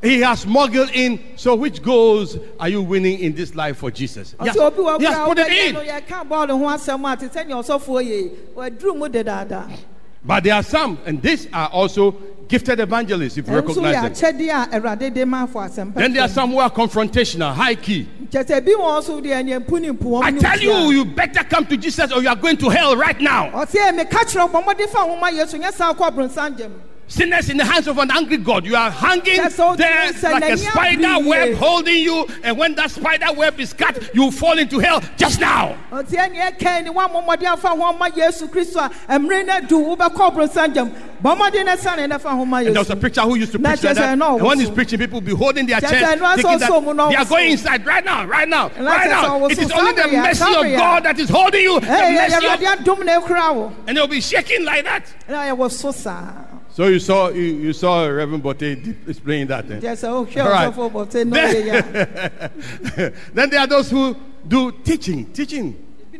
he 0.06 0.22
has 0.22 0.42
smuggled 0.42 0.90
in. 0.92 1.20
So, 1.36 1.56
which 1.56 1.82
goals 1.82 2.38
are 2.60 2.70
you 2.70 2.82
winning 2.82 3.20
in 3.20 3.34
this 3.36 3.56
life 3.56 3.78
for 3.78 3.92
Jesus? 3.92 4.36
Yes, 4.44 4.56
ɔsi 4.56 4.62
obi 4.62 4.78
wɔ 4.78 5.00
he 5.00 5.06
has 5.06 5.16
kura 5.16 5.28
put 5.28 5.40
it 5.40 5.52
in. 5.52 5.76
yɛka 5.76 6.28
bɔɔlu 6.28 6.58
ho 6.60 6.66
asɛm 6.66 7.12
a 7.14 7.18
te 7.18 7.26
sɛ 7.28 7.48
nea 7.48 7.56
ɔsɔfoɔ 7.56 8.06
yɛ 8.06 8.32
waduru 8.56 8.98
mu 8.98 9.08
dedaada 9.10 9.70
But 10.24 10.44
there 10.44 10.56
are 10.56 10.64
some, 10.64 10.98
and 11.06 11.22
these 11.22 11.48
are 11.54 11.68
also 11.70 12.12
gifted 12.48 12.80
evangelists, 12.80 13.38
if 13.38 13.48
you 13.48 13.56
recognize 13.56 14.22
them. 14.22 14.36
akyɛdeɛ 14.36 14.74
a 14.74 14.80
awurade 14.80 15.14
de 15.14 15.26
ma 15.26 15.46
afɔ 15.48 15.70
asɛmpa 15.70 15.94
Then 15.96 16.14
there 16.14 16.24
are 16.24 16.30
some 16.30 16.52
who 16.52 16.60
are 16.60 16.70
confrontational, 16.70 17.54
high 17.54 17.76
key. 17.76 18.08
kyɛsɛ 18.30 18.66
bi 18.66 18.72
wɔn 18.72 19.02
nso 19.04 19.22
deɛ 19.22 19.44
ɛnyɛ 19.44 19.66
mpu 19.66 19.82
ne 19.82 19.90
mpu 19.90 20.04
wɔn 20.04 20.24
I 20.24 20.32
tell 20.32 20.60
you, 20.60 20.92
you 20.92 21.06
better 21.06 21.44
come 21.44 21.66
to 21.68 21.78
Jesus 21.78 22.12
or 22.12 22.22
you 22.22 22.30
are 22.30 22.36
going 22.36 22.58
to 22.58 22.70
hell 22.70 22.96
right 22.96 23.20
now. 23.20 23.50
Ɔsi 27.06 27.26
yɛ 27.26 27.40
meka 27.40 27.46
kyerɛ 27.46 27.46
bɔ 27.46 27.46
mmɔden 27.46 27.46
fa 27.46 27.46
ahoma 27.46 27.46
yesu 27.46 27.46
nyɛ 27.46 27.46
saa 27.46 27.46
kɔ 27.46 27.46
aburonsan 27.46 27.46
gyam 27.46 27.46
Sinners 27.46 27.50
in 27.50 27.58
the 27.58 27.66
hands 27.66 27.88
of 27.88 27.98
an 28.00 28.10
angry 28.12 28.38
God. 28.38 28.66
You 28.66 28.76
are 28.76 28.90
hanging 28.90 29.36
there 29.36 30.12
like 30.24 30.44
a 30.50 30.58
spider 30.58 31.28
web 31.28 31.56
holding 31.56 31.98
you, 32.02 32.28
and 32.44 32.58
when 32.58 32.74
that 32.76 32.92
spider 32.92 33.32
web 33.34 33.60
is 33.60 33.74
cut, 33.74 34.14
you 34.16 34.32
fall 34.32 34.58
into 34.58 34.80
hell 34.80 35.02
just 35.18 35.40
now. 35.40 35.78
ɔsi 35.92 36.16
yɛ 36.16 36.32
nea 36.32 36.52
ɛkɛn 36.52 36.84
ni 36.86 36.90
wɔn 36.90 37.12
mmɔden 37.12 37.54
afa 37.54 37.70
ahoma 37.70 38.10
yesu 38.16 38.48
kristo 38.50 38.92
a 39.08 39.20
mmerɛ 39.20 39.46
na 39.46 39.60
du 39.60 39.78
wobɛkɔ 39.78 40.32
aburonsan 40.32 40.74
gyam 40.74 40.92
bɔ 41.24 41.38
mmɔden 41.38 41.66
na 41.66 41.76
sa 41.76 41.96
ne 41.96 42.08
na 42.08 42.18
fa 42.18 42.30
ahoma 42.30 42.66
And 42.66 42.76
there 42.76 42.82
was 42.82 42.90
a 42.90 42.96
preacher 42.96 43.22
who 43.22 43.36
used 43.36 43.52
to 43.52 43.60
preach 43.60 43.84
like 43.84 43.96
that. 43.96 44.14
And 44.20 44.42
when 44.42 44.60
he's 44.60 44.70
preaching, 44.70 45.00
people 45.00 45.22
will 45.22 45.28
be 45.28 45.36
holding 45.36 45.68
their 45.68 45.80
chest, 45.80 45.94
thinking 45.94 46.20
that 46.20 46.68
so 46.68 46.82
mu 46.82 46.94
na 46.94 47.10
they 47.10 47.16
are 47.16 47.26
going 47.26 47.52
inside 47.52 47.86
right 47.86 48.04
now, 48.04 48.26
right 48.26 48.50
now, 48.50 48.70
right 48.80 49.10
now. 49.10 49.46
It 49.46 49.60
is 49.60 49.72
only 49.72 49.94
the 49.94 50.08
mercy 50.08 50.44
of 50.44 50.80
God 50.80 51.04
that 51.04 51.20
is 51.20 51.30
holding 51.30 51.62
you. 51.62 51.80
The 51.80 51.88
mercy 51.88 52.36
of, 52.48 52.60
adum 52.60 53.06
na 53.06 53.22
ekura 53.22 53.56
wo 53.56 53.74
and 53.88 53.96
they'll 53.96 54.08
be 54.08 54.22
shaking 54.22 54.66
like 54.66 54.86
that. 54.86 55.06
So 56.76 56.88
you 56.88 57.00
saw 57.00 57.30
you, 57.30 57.42
you 57.42 57.72
saw 57.74 58.06
Reverend 58.06 58.44
Bote 58.44 58.60
displaying 59.06 59.48
that. 59.48 59.64
eh? 59.72 59.80
kyerɛ 59.80 59.96
sɛ 59.96 60.08
ohwɛ 60.12 60.44
All 60.44 60.52
right. 60.52 60.74
ɔsɔfo 60.74 60.92
bɔtɛ 60.92 61.26
no 61.26 61.38
yɛ 61.38 61.62
yɛ 61.72 63.14
then 63.34 63.50
there 63.50 63.60
are 63.62 63.68
those 63.68 63.90
who 63.90 64.14
do 64.46 64.72
teaching, 64.84 65.26
teaching, 65.32 65.74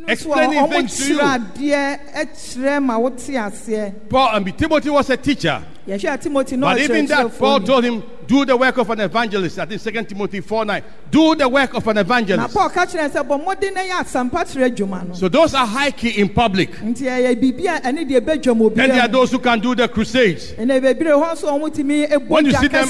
explaining 0.08 0.66
things 0.68 0.96
to 0.96 1.08
you. 1.12 1.18
kyerɛ 1.18 1.52
adeɛ 1.52 1.98
ɛkyerɛ 2.14 2.82
ma 2.82 2.96
wote 2.98 3.18
aseɛ 3.18 4.08
Paul 4.08 4.34
and 4.36 4.58
Timothy 4.58 4.88
was 4.88 5.10
a 5.10 5.16
teacher, 5.18 5.60
yɛhwɛ 5.60 5.60
timothy 5.60 5.62
na 5.62 5.75
but 5.86 6.78
even 6.80 7.06
that, 7.06 7.38
Paul 7.38 7.60
told 7.60 7.84
him, 7.84 8.02
"Do 8.26 8.44
the 8.44 8.56
work 8.56 8.76
of 8.78 8.90
an 8.90 9.00
evangelist." 9.00 9.58
I 9.58 9.66
think 9.66 9.80
Second 9.80 10.08
Timothy 10.08 10.40
four 10.40 10.64
nine. 10.64 10.82
Do 11.10 11.36
the 11.36 11.48
work 11.48 11.74
of 11.74 11.86
an 11.86 11.98
evangelist. 11.98 12.52
paul 12.54 12.68
ka 12.70 12.84
kyerɛ 12.84 13.08
sɛ 13.10 13.26
bɔ 13.26 13.44
mmɔden 13.44 13.74
na 13.74 13.80
yɛ 13.82 14.02
asampa 14.02 14.44
kyerɛ 14.44 14.74
adwuma 14.74 15.06
no 15.08 15.14
So 15.14 15.28
those 15.28 15.54
are 15.54 15.64
high 15.66 15.92
key 15.92 16.20
in 16.20 16.28
public. 16.28 16.72
nti 16.72 17.02
ɛyɛ 17.04 17.40
biribi 17.40 17.66
a 17.66 17.80
ɛne 17.80 18.08
deɛ 18.10 18.20
ɛbɛdwam 18.20 18.60
obi 18.62 18.74
Then 18.74 18.88
there 18.90 19.02
are 19.02 19.08
those 19.08 19.30
who 19.30 19.38
can 19.38 19.60
do 19.60 19.74
the 19.76 19.86
crusades. 19.86 20.52
ɛna 20.52 20.80
bebree 20.80 21.12
hɔ 21.12 21.32
nso 21.34 21.44
ɔmo 21.44 21.72
tumi 21.72 22.10
ebu 22.10 22.26
When 22.28 22.46
you 22.46 22.52
see 22.52 22.66
them, 22.68 22.88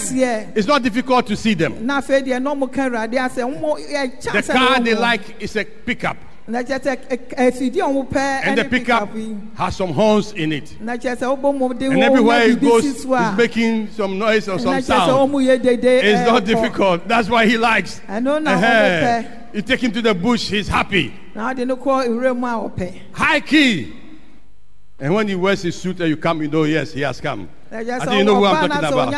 it's 0.55 0.67
not 0.67 0.83
difficult 0.83 1.27
to 1.27 1.37
see 1.37 1.53
them. 1.55 1.85
na 1.87 2.01
afei 2.01 2.23
deɛ 2.27 2.41
na 2.43 2.55
ɔmo 2.55 2.73
ka 2.73 2.89
awurade 2.89 3.13
asɛ 3.13 3.43
ɔmo 3.45 3.79
yɛ 3.93 4.21
The 4.23 4.53
car 4.53 4.81
they 4.81 4.95
wɔn 4.95 5.01
like 5.01 5.43
is 5.43 5.55
a 5.57 5.65
pickup, 5.65 6.17
na 6.49 6.63
kyerɛ 6.63 6.79
sɛ 6.81 6.97
ɛ- 7.09 7.35
ɛfidie 7.51 7.81
a 7.81 7.87
ɔmo 7.89 8.09
pɛ 8.09 8.41
and 8.45 8.59
the 8.59 8.65
pickup 8.65 9.09
has 9.57 9.77
some 9.77 9.93
horns 9.93 10.33
in 10.33 10.53
it. 10.53 10.81
na 10.81 10.97
kyerɛ 10.97 11.17
sɛ 11.19 11.37
ɔbɔ 11.39 11.59
mo 11.59 11.73
de 11.73 11.87
And 11.87 12.03
everywhere 12.03 12.43
it 12.51 12.61
goes, 12.61 12.85
it's 12.85 13.05
making 13.37 13.89
some 13.91 14.19
noise 14.19 14.49
or 14.49 14.59
some 14.59 14.81
sound. 14.83 15.11
ɔmo 15.31 15.43
yɛ 15.45 15.61
dede 15.61 15.85
It's 16.05 16.31
not 16.31 16.45
difficult. 16.45 17.07
That's 17.09 17.29
why 17.29 17.47
he 17.47 17.57
likes. 17.59 18.01
ɛno 18.09 18.43
na 18.43 18.57
ɔmo 18.57 18.63
Uh-huh. 18.63 19.23
You 19.55 19.63
take 19.63 19.81
him 19.83 19.93
to 19.93 20.03
the 20.03 20.15
bush, 20.15 20.49
he's 20.51 20.69
happy. 20.69 21.13
na 21.35 21.53
ɔde 21.53 21.67
no 21.67 21.77
kɔ 21.77 22.07
ewura 22.09 22.37
mu 22.37 22.47
a 22.47 22.71
ɔpɛ 22.71 22.93
High 23.13 23.41
key. 23.41 23.93
And 24.99 25.13
when 25.15 25.29
he 25.29 25.35
wears 25.35 25.61
his 25.63 25.77
suit 25.77 26.01
and 26.01 26.09
you 26.09 26.17
come, 26.17 26.41
you 26.41 26.49
know, 26.49 26.65
yes, 26.65 26.93
he 26.93 27.03
has 27.03 27.21
come. 27.21 27.49
I 27.71 27.83
think 27.85 28.13
you 28.13 28.25
know 28.25 28.37
who 28.37 28.45
I'm 28.47 28.69
talking 28.69 28.85
about. 28.89 29.11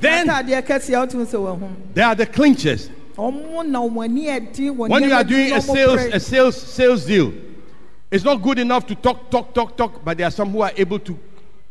Then- 0.00 0.28
n'ataadeɛ 0.28 0.62
kɛseɛ 0.62 1.06
ɔtumi 1.06 1.26
sɛ 1.26 1.34
wɔn 1.34 1.60
ho 1.60 1.68
There 1.94 2.06
are 2.06 2.14
the 2.14 2.26
clinchers. 2.26 2.88
Ɔmo 3.16 3.66
na 3.66 3.80
ɔmo 3.80 4.04
ani 4.04 4.26
ɛdi 4.26 4.74
wɔn 4.74 4.88
When 4.88 5.04
you 5.04 5.12
are 5.12 5.24
doing 5.24 5.52
a 5.52 5.60
sales, 5.60 6.00
a 6.12 6.20
sales, 6.20 6.56
sales 6.56 7.04
deal, 7.04 7.32
it's 8.10 8.24
not 8.24 8.36
good 8.42 8.58
enough 8.58 8.86
to 8.86 8.94
talk, 8.94 9.30
talk, 9.30 9.54
talk, 9.54 9.76
talk, 9.76 10.04
but 10.04 10.16
there 10.18 10.26
are 10.26 10.30
some 10.30 10.50
who 10.50 10.60
are 10.62 10.72
able 10.76 10.98
to 10.98 11.18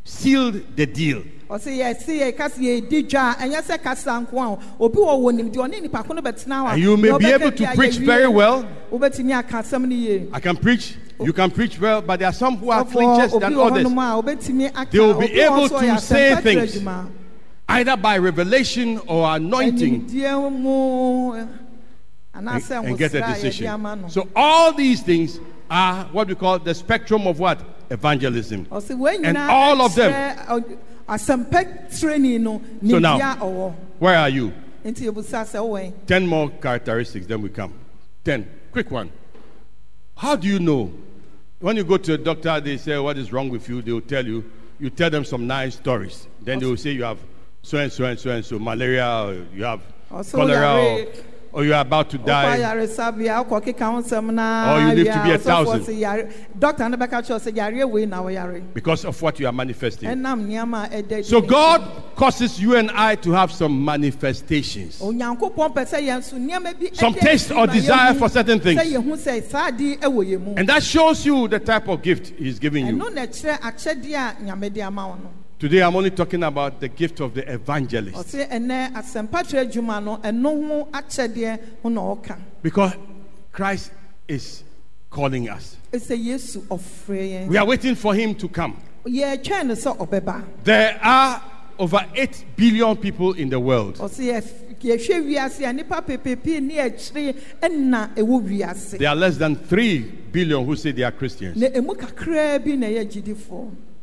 seal 0.03 0.51
the 0.51 0.85
deal. 0.85 1.23
ɔsi 1.49 1.77
yɛ 1.79 2.01
si 2.01 2.19
yɛ 2.19 2.35
kasi 2.37 2.61
yɛ 2.61 2.89
di 2.89 3.03
dwa 3.03 3.31
a 3.33 3.43
ɛnyɛ 3.43 3.61
sɛ 3.61 3.83
kasa 3.83 4.11
nko 4.11 4.37
a 4.39 4.83
obi 4.83 4.97
wɔ 4.97 5.19
wɔ 5.19 5.35
nim 5.35 5.51
deɛ 5.51 5.67
ɔne 5.67 5.81
nipa 5.81 6.03
ko 6.03 6.13
no 6.13 6.21
bɛtena 6.21 6.71
And 6.71 6.81
you 6.81 6.95
may 6.95 7.17
be 7.17 7.25
able 7.25 7.51
to 7.51 7.67
preach 7.75 7.97
very 7.97 8.27
well. 8.27 8.65
wobɛtumi 8.91 9.37
aka 9.37 9.57
asɛm 9.57 9.85
no 9.85 10.27
I 10.33 10.39
can 10.39 10.55
preach, 10.55 10.95
you 11.19 11.33
can 11.33 11.51
preach 11.51 11.79
well, 11.79 12.01
but 12.01 12.19
there 12.19 12.29
are 12.29 12.33
some 12.33 12.57
who 12.57 12.71
are 12.71 12.85
clinchers 12.85 13.37
than 13.39 13.53
others. 13.59 13.85
hɔnom 13.85 13.93
a 13.97 14.23
wobɛtumi 14.23 14.69
aka 14.69 14.87
They 14.91 14.99
will 14.99 15.19
be 15.19 15.39
able 15.41 15.67
to 15.69 15.99
say 15.99 16.35
things. 16.37 16.81
Either 17.71 17.95
by 17.97 18.17
revelation 18.17 18.99
or 19.07 19.33
anointing. 19.35 20.07
Animdeɛ 20.07 20.51
mu 20.59 21.31
anaasɛ 22.35 22.79
and, 22.79 22.87
and 22.89 22.97
get 22.97 23.13
a 23.13 23.17
nwosra 23.17 23.21
a 23.21 23.23
yɛde 23.23 23.33
decision. 23.35 24.09
So 24.09 24.27
all 24.35 24.73
these 24.73 25.01
things 25.01 25.39
are 25.69 26.05
what 26.05 26.27
we 26.27 26.35
call 26.35 26.59
the 26.59 26.73
spectrum 26.73 27.27
of 27.27 27.39
what? 27.39 27.61
Evangelism. 27.89 28.67
And 28.69 29.37
all 29.37 29.81
of 29.81 29.95
them. 29.95 30.11
ɛkyerɛ, 30.11 30.47
ɔ- 30.47 30.77
asɛmpa 31.07 31.99
training 31.99 32.43
no 32.43 32.61
So 32.87 32.99
now- 32.99 33.17
nimdeɛ 33.19 33.37
a 33.37 33.39
ɔwɔ 33.41 33.73
Where 33.99 34.17
are 34.17 34.29
you? 34.29 34.53
nti 34.85 35.09
ebusa 35.11 35.43
sɛ 35.45 35.59
wɔn 35.59 35.93
Ten 36.07 36.27
more 36.27 36.49
characteristics, 36.49 37.25
then 37.27 37.41
we 37.41 37.49
come. 37.49 37.73
Ten. 38.23 38.47
Quick 38.71 38.91
one. 38.91 39.11
How 40.15 40.35
do 40.35 40.47
you 40.47 40.59
know? 40.59 40.91
When 41.59 41.75
you 41.77 41.83
go 41.83 41.97
to 41.97 42.13
a 42.13 42.17
doctor, 42.17 42.59
they 42.59 42.77
say, 42.77 42.97
What 42.97 43.17
is 43.17 43.31
wrong 43.31 43.49
with 43.49 43.67
you? 43.69 43.81
They 43.81 43.91
will 43.91 44.01
tell 44.01 44.25
you. 44.25 44.43
You 44.79 44.89
tell 44.89 45.09
them 45.09 45.23
some 45.25 45.45
nice 45.45 45.75
stories. 45.75 46.27
Then 46.41 46.59
they 46.59 46.65
will 46.65 46.77
say, 46.77 46.91
You 46.91 47.03
have 47.03 47.19
so 47.63 47.77
and 47.77 47.91
so 47.91 48.05
and 48.05 48.19
so 48.19 48.31
and 48.31 48.43
so, 48.45 48.59
malaria, 48.59 49.07
or 49.07 49.45
you 49.55 49.63
have 49.63 49.81
oh, 50.11 50.17
Also, 50.17 50.37
cholera, 50.37 50.75
or, 50.83 51.05
or 51.53 51.63
you 51.65 51.73
are 51.73 51.81
about 51.81 52.09
to 52.09 52.17
die. 52.17 52.57
ayaresabea 52.57 53.45
ɔkɔ 53.45 53.61
keka 53.65 53.85
ho 53.91 54.01
nsɛm 54.01 54.33
na 54.33 54.73
Or 54.73 54.79
you 54.95 55.03
live 55.03 55.13
to 55.13 55.23
be 55.23 55.31
a 55.31 55.37
thousand. 55.37 55.81
sɛ 55.81 55.99
yare- 55.99 56.29
doctor 56.57 56.89
no 56.89 56.97
bɛka 56.97 57.21
kyerɛ 57.21 57.39
sɛ 57.39 57.51
yareɛ 57.55 57.89
wei 57.89 58.05
na 58.05 58.21
wɔyare 58.23 58.73
Because 58.73 59.05
of 59.05 59.21
what 59.21 59.39
you 59.39 59.45
are 59.47 59.51
manifesting. 59.51 60.09
ɛnam 60.09 60.47
nneɛma 60.47 60.91
a 60.91 61.03
ɛda 61.03 61.23
So 61.25 61.39
God 61.41 61.81
causes 62.15 62.59
you 62.59 62.75
and 62.77 62.89
I 62.91 63.15
to 63.15 63.31
have 63.31 63.51
some 63.51 63.83
manifestations. 63.85 64.99
onyankopɔn 64.99 65.73
pɛ 65.75 65.85
sɛ 65.87 65.99
yɛn 66.01 66.17
nso 66.19 66.39
nneɛma 66.39 66.79
bi 66.79 66.89
Some 66.93 67.13
taste 67.13 67.51
or 67.51 67.67
desire 67.67 68.13
for 68.15 68.27
certain 68.29 68.59
things. 68.59 68.81
sɛ 68.81 68.93
yɛhu 68.93 69.13
sɛ 69.17 69.43
saa 69.49 69.67
adi 69.67 69.97
ɛwɔ 69.97 70.25
yɛn 70.25 70.39
mu 70.41 70.53
And 70.57 70.67
that 70.69 70.81
shows 70.83 71.25
you 71.25 71.47
the 71.47 71.59
type 71.59 71.87
of 71.89 72.01
gift 72.01 72.33
He's 72.37 72.57
giving 72.59 72.87
you. 72.87 72.93
Ɛno 75.61 75.69
na 75.69 75.69
ɛkyerɛ 75.69 75.69
akyɛdeɛ 75.69 75.69
a 75.69 75.69
nyame 75.69 75.69
de 75.69 75.81
ama 75.81 75.91
wo 75.91 76.01
no 76.01 76.09
Today 76.11 76.11
I'm 76.11 76.11
only 76.11 76.11
talking 76.11 76.43
about 76.43 76.79
the 76.79 76.87
gift 76.87 77.19
of 77.19 77.33
the 77.33 77.53
evangelist. 77.53 78.17
ɔse 78.17 78.49
ɛnɛ 78.49 78.93
asɛmpa 78.93 79.43
kyerɛ 79.43 79.71
adwuma 79.71 80.03
no 80.03 80.17
ɛno 80.17 80.67
ho 80.67 80.87
akyɛdeɛ 80.91 81.59
ho 81.83 81.89
na 81.89 82.01
ɔka 82.01 82.37
Because 82.63 82.93
Christ 83.51 83.91
is 84.27 84.63
calling 85.09 85.49
us. 85.49 85.77
ɛsɛ 85.91 86.17
yesu 86.17 86.61
ɔfrɛ 86.67 87.47
We 87.47 87.57
are 87.57 87.65
waiting 87.65 87.95
for 87.95 88.15
Him 88.15 88.35
to 88.35 88.47
come. 88.47 88.75
yɛtwɛn 89.05 89.67
no 89.67 89.73
sɛ 89.75 89.97
ɔbɛba 89.97 90.43
There 90.63 90.99
are 91.01 91.41
over 91.79 92.05
8 92.15 92.45
billion 92.55 92.95
people 92.95 93.33
in 93.33 93.49
the 93.49 93.59
world. 93.59 93.95
There 93.95 94.29
are 99.09 99.15
less 99.15 99.37
than 99.37 99.55
3 99.55 99.99
billion 100.31 100.65
who 100.65 100.75
say 100.75 100.91
they 100.91 101.03
are 101.03 101.11
Christians. 101.11 101.57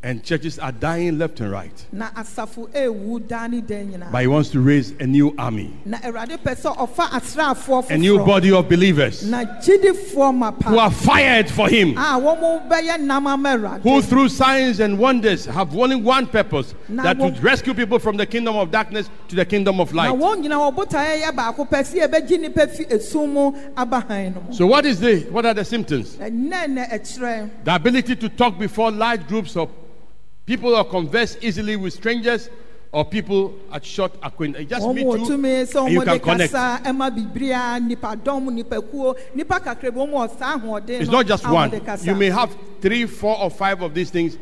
Na 0.02 0.10
ɛmu 0.10 0.14
kakraa 0.14 0.18
bi 0.18 0.18
na 0.18 0.18
ɛyɛ 0.18 0.18
agyidifoɔ 0.18 0.18
And 0.18 0.22
churches 0.24 0.58
are 0.58 0.72
dying 0.72 1.18
left 1.18 1.40
and 1.40 1.50
right. 1.50 1.86
na 1.92 2.10
asafo 2.10 2.68
ɛɛwu 2.70 3.26
daa 3.28 3.46
ne 3.46 3.60
dan 3.60 3.92
nyinaa 3.92 4.12
But 4.12 4.20
He 4.22 4.26
wants 4.26 4.50
to 4.50 4.60
raise 4.60 4.92
a 5.00 5.06
new 5.06 5.34
army, 5.38 5.72
na 5.84 5.98
awurade 5.98 6.38
pɛ 6.38 6.54
sɛ 6.56 6.76
ɔfa 6.76 7.08
asraafoɔ 7.10 7.90
a 7.90 7.98
new 7.98 8.18
body 8.18 8.52
of 8.52 8.68
believers 8.68 9.24
na 9.26 9.44
gyidifoɔ 9.44 10.34
ma 10.34 10.50
who 10.52 10.78
are 10.78 10.90
fired 10.90 11.50
for 11.50 11.68
Him. 11.68 11.94
Ah, 11.96 12.16
a 12.16 12.20
wɔn 12.20 12.68
bɛyɛ 12.68 13.00
nam 13.00 13.26
ama 13.26 13.78
who 13.82 14.02
through 14.02 14.28
signs 14.28 14.80
and 14.80 14.98
wonders 14.98 15.46
have 15.46 15.74
only 15.76 15.96
one 15.96 16.26
purpose 16.26 16.74
that 16.88 17.18
to 17.18 17.30
rescue 17.42 17.74
people 17.74 17.98
from 17.98 18.16
the 18.16 18.26
kingdom 18.26 18.56
of 18.56 18.70
darkness 18.70 19.10
to 19.28 19.36
the 19.36 19.44
kingdom 19.44 19.80
of 19.80 19.92
light. 19.92 20.10
wɔn 20.10 20.42
nyinaa 20.44 20.72
wɔn 20.72 20.76
botaeɛ 20.76 21.22
yɛ 21.22 21.34
baako 21.34 21.68
pɛ 21.68 21.80
sɛ 21.82 22.06
yɛbɛgye 22.08 22.40
nipa 22.40 22.66
fi 22.68 22.84
esum 22.84 23.32
mu 23.32 23.52
aba 23.76 24.00
han 24.08 24.34
no 24.34 24.40
mu 24.48 24.52
So 24.54 24.66
what 24.66 24.86
is 24.86 25.00
the 25.00 25.20
what 25.30 25.44
are 25.44 25.54
the 25.54 25.64
symptoms? 25.64 26.16
ɛnɛ 26.16 26.68
na 26.70 26.84
ɛkyerɛ 26.86 27.50
The 27.64 27.74
ability 27.74 28.16
to 28.16 28.28
talk 28.28 28.58
before 28.58 28.90
large 28.90 29.26
groups 29.26 29.56
of 29.56 29.68
people 30.48 30.74
or 30.74 30.82
converse 30.84 31.36
easily 31.42 31.76
with 31.76 31.92
strangers 31.92 32.48
or 32.90 33.04
people 33.04 33.54
at 33.70 33.84
short 33.84 34.12
acquaintance. 34.22 34.66
Just 34.70 34.88
meet 34.88 35.02
you, 35.04 35.12
and 35.12 35.92
you 35.92 36.00
can 36.00 36.18
connect. 36.18 36.52
kasa 36.52 36.80
ɛma 36.82 37.10
bibiriya 37.14 37.78
nipadɔm 37.86 38.48
nipakuo 38.56 39.14
nipa 39.34 39.60
kakra 39.60 39.92
bi 39.92 40.00
wɔn 40.00 40.10
wɔ 40.10 40.38
saa 40.38 40.56
ahoɔden 40.58 41.00
It's 41.02 41.10
not 41.10 41.26
just 41.26 41.46
one. 41.46 41.70
You 42.02 42.14
may 42.14 42.30
have 42.30 42.56
three, 42.80 43.04
four, 43.04 43.38
or 43.38 43.50
five 43.50 43.82
of 43.82 43.92
these 43.92 44.08
things. 44.10 44.38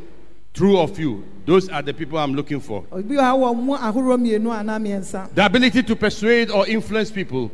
True 0.54 0.78
of 0.78 0.96
you. 0.98 1.24
Those 1.44 1.68
are 1.68 1.82
the 1.82 1.92
people 1.92 2.18
I'm 2.18 2.34
looking 2.34 2.60
for. 2.60 2.84
obi 2.92 3.16
wɔ 3.16 3.20
ha 3.20 3.34
wɔ 3.34 3.56
mu 3.56 3.74
ahorow 3.74 4.16
mmienu 4.16 4.54
anaa 4.54 4.78
mmiɛnsa 4.78 5.34
The 5.34 5.44
ability 5.44 5.82
to 5.82 5.96
persuade 5.96 6.50
or 6.52 6.68
influence 6.68 7.10
people. 7.10 7.50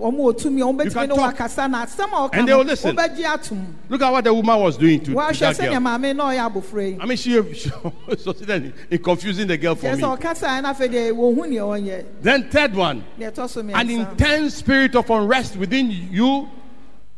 Wɔn 0.00 0.14
wɔ 0.16 0.32
tumi 0.40 0.60
wɔn 0.62 0.84
You 0.84 0.90
bɛtumi 0.90 0.92
can 0.94 1.08
ne 1.10 1.14
talk. 1.16 1.18
wɔn 1.18 1.28
akasa 1.34 1.68
na 1.68 1.84
asɛm 1.84 2.06
a 2.12 2.28
ɔka 2.28 2.30
And 2.32 2.48
they 2.48 2.54
will 2.54 2.64
listen. 2.64 2.96
atum 2.96 3.64
Look 3.90 4.00
at 4.02 4.10
what 4.10 4.24
the 4.24 4.32
woman 4.32 4.58
was 4.60 4.76
doing 4.78 5.00
to, 5.00 5.06
to 5.06 5.12
that 5.14 5.58
girl. 5.58 5.72
maame 5.80 6.16
na 6.16 6.30
ɔyɛ 6.30 6.50
abofra 6.50 6.92
yi 6.92 6.98
I 7.00 7.04
mean, 7.06 7.16
she, 7.18 7.30
she 7.54 7.70
succeeded 8.18 8.64
in- 8.64 8.74
in 8.90 8.98
confusing 9.02 9.46
the 9.46 9.56
girl 9.58 9.74
for 9.74 9.94
me. 9.94 10.00
sɛ 10.02 10.18
ɔkasa 10.18 10.48
ɛna 10.48 10.74
afei 10.74 10.88
deɛ 10.88 11.12
wɔn 11.12 11.34
hu 11.34 11.46
nea 11.46 11.60
ɔnyɛ 11.62 12.04
Then, 12.22 12.48
third 12.50 12.74
one, 12.74 13.04
deɛ 13.20 13.32
ɛtɔ 13.32 13.48
so 13.50 13.60
an 13.60 13.90
intense 13.90 14.54
spirit 14.54 14.94
of 14.94 15.10
unrest 15.10 15.56
within 15.56 15.90
you 15.90 16.48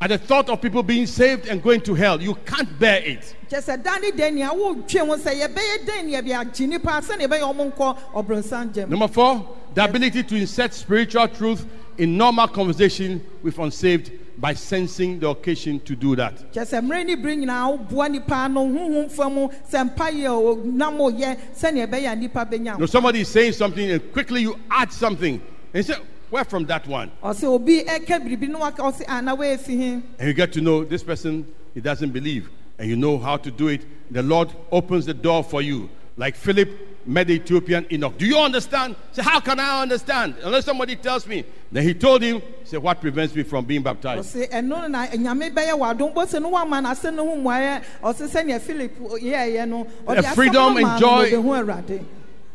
at 0.01 0.11
the 0.11 0.19
thought 0.19 0.49
of 0.49 0.61
people 0.63 0.83
being 0.83 1.07
saved 1.07 1.49
and 1.49 1.61
going 1.61 1.81
to 1.81 1.93
hell. 1.93 2.21
You 2.23 2.37
can't 2.47 2.79
bear 2.79 3.03
it. 3.05 3.35
kyerɛ 3.51 3.65
sɛ 3.79 3.83
da 3.85 3.97
ne 3.99 4.11
dɛn 4.11 4.35
nea 4.35 4.49
wotwe 4.51 4.99
ho 5.07 5.17
sɛ 5.17 5.41
yɛbɛyɛ 5.41 5.85
dɛn 5.87 6.05
nea 6.07 6.23
bi 6.23 6.29
agye 6.31 6.67
nipa 6.69 6.89
sɛnea 7.03 7.29
yɛbɛyɛ 7.29 7.41
ɔmo 7.55 7.73
nkɔ 7.73 7.97
ɔbrɔnsan 8.15 8.73
gyam 8.73 8.89
Number 8.89 9.09
four, 9.09 9.49
the 9.75 9.85
ability 9.85 10.23
to 10.25 10.37
insert 10.37 10.73
spiritual 10.75 11.29
truth 11.29 11.65
in 11.99 12.17
normal 12.17 12.47
conversation 12.49 13.25
with 13.43 13.59
unsaved 13.59 14.13
by 14.41 14.55
sensing 14.55 15.19
the 15.19 15.29
occasion 15.29 15.81
to 15.81 15.97
do 15.97 16.15
that. 16.15 16.53
kyerɛ 16.53 16.81
mmerɛ 16.81 17.07
ne 17.07 17.15
bere 17.17 17.37
nyinaa 17.37 17.89
woboa 17.89 18.09
nipa 18.11 18.49
no 18.49 18.67
huhum 18.67 19.11
fa 19.11 19.29
mu 19.29 19.49
sɛ 19.71 19.91
mpa 19.91 20.11
yɛ 20.13 20.29
o 20.31 20.55
nam 20.65 20.95
oyɛ 20.99 21.37
sɛnea 21.57 21.87
ɛbɛyɛ 21.89 22.13
a 22.13 22.17
nipa 22.17 22.47
bɛnya 22.47 22.79
You 22.79 22.87
somebody 22.87 23.21
is 23.23 23.29
saying 23.29 23.53
something 23.53 23.91
and 23.91 24.13
quickly 24.13 24.43
you 24.43 24.57
add 24.71 24.93
something 24.93 25.41
and 25.75 25.85
say, 25.85 25.97
Where 26.31 26.45
from 26.45 26.67
that 26.67 26.87
one? 26.87 27.11
ɔsɛ 27.23 27.45
obi 27.45 27.83
ɛka 27.83 28.21
biribi 28.25 28.49
no 28.49 28.61
waka 28.61 28.81
ɔsɛ 28.83 29.05
ana 29.09 29.37
woɛfi 29.37 29.67
he 29.67 29.91
And 30.19 30.29
you 30.29 30.33
get 30.35 30.53
to 30.53 30.61
know 30.61 30.85
this 30.85 31.03
person, 31.03 31.45
he 31.75 31.81
doesn't 31.81 32.11
believe. 32.13 32.49
And 32.79 32.89
you 32.89 32.95
know 32.97 33.19
how 33.19 33.37
to 33.39 33.51
do 33.51 33.67
it. 33.67 33.85
The 34.13 34.23
Lord 34.23 34.53
opens 34.71 35.05
the 35.07 35.15
door 35.15 35.43
for 35.43 35.61
you. 35.63 35.91
Like 36.17 36.37
Philip 36.37 36.69
met 37.09 37.27
the 37.27 37.35
Ethiopian 37.35 37.87
eunuch. 37.89 38.19
Do 38.19 38.27
you 38.27 38.39
understand? 38.39 38.95
Say, 39.13 39.23
How 39.23 39.41
can 39.41 39.59
I 39.59 39.81
understand? 39.83 40.37
Unless 40.43 40.67
somebody 40.67 40.95
tells 40.95 41.27
me. 41.27 41.45
Then 41.73 41.83
he 41.83 41.95
told 41.95 42.23
him, 42.23 42.43
Say, 42.65 42.77
What 42.77 43.01
prevents 43.01 43.35
me 43.35 43.43
from 43.45 43.65
being 43.65 43.83
baptized? 43.83 44.37
ɔsɛ 44.37 44.51
ɛno 44.51 44.69
no 44.69 44.87
na 44.89 45.07
nyame 45.07 45.53
bɛyɛ 45.55 45.73
w'adom 45.79 46.15
bɔsɛ 46.15 46.41
no 46.43 46.51
woama 46.53 46.83
n'asɛm 46.85 47.15
no 47.15 47.27
ho 47.29 47.37
mmuaeɛ 47.37 47.83
ɔsɛ 48.03 48.29
sɛnea 48.29 48.61
philip 48.61 48.99
yɛɛyɛ 48.99 49.67
no 49.69 49.87
ɔde 50.07 50.17
The 50.17 50.23
freedom 50.35 50.77
and 50.77 51.01
joy- 51.01 51.29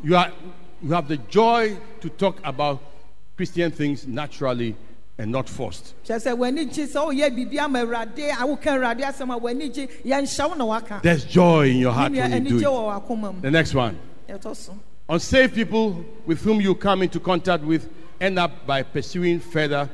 You, 0.04 0.16
are, 0.18 0.32
you 0.84 0.92
have 0.92 1.08
the 1.08 1.18
joy 1.18 1.78
to 2.02 2.10
talk 2.10 2.38
about 2.44 2.80
Christian 3.38 3.72
things 3.72 4.06
naturally 4.06 4.76
and 5.18 5.32
not 5.32 5.50
forced. 5.50 5.96
kyerɛ 6.06 6.22
sɛ 6.28 6.38
w'ani 6.38 6.66
gye 6.72 6.86
sɛ 6.86 7.08
woyɛ 7.12 7.30
biribi 7.36 7.58
ama 7.58 7.80
awurade 7.80 8.30
a 8.30 8.46
woka 8.46 8.66
awurade 8.68 9.02
asɛm 9.02 9.34
a 9.36 9.40
w'ani 9.40 9.74
gye 9.74 9.88
yɛnhyɛ 10.06 10.50
wo 10.50 10.54
na 10.56 10.66
waka 10.66 11.00
There's 11.02 11.26
joy 11.26 11.70
in 11.72 11.78
your 11.78 11.92
heart 11.92 12.12
when 12.12 12.46
you 12.46 12.50
do 12.52 12.58
it. 12.60 12.64
wɔ 12.66 13.02
w'akoma 13.08 13.34
mu 13.34 13.42
The 13.42 13.50
next 13.50 13.74
one. 13.74 13.98
Unsaved 15.10 15.54
people 15.54 16.04
with 16.26 16.42
whom 16.42 16.62
you 16.62 16.76
come 16.76 17.02
into 17.02 17.20
contact 17.20 17.64
with 17.64 17.90
end 18.22 18.40
up 18.40 18.66
by 18.66 18.84
pursuing 18.84 19.40
further 19.40 19.90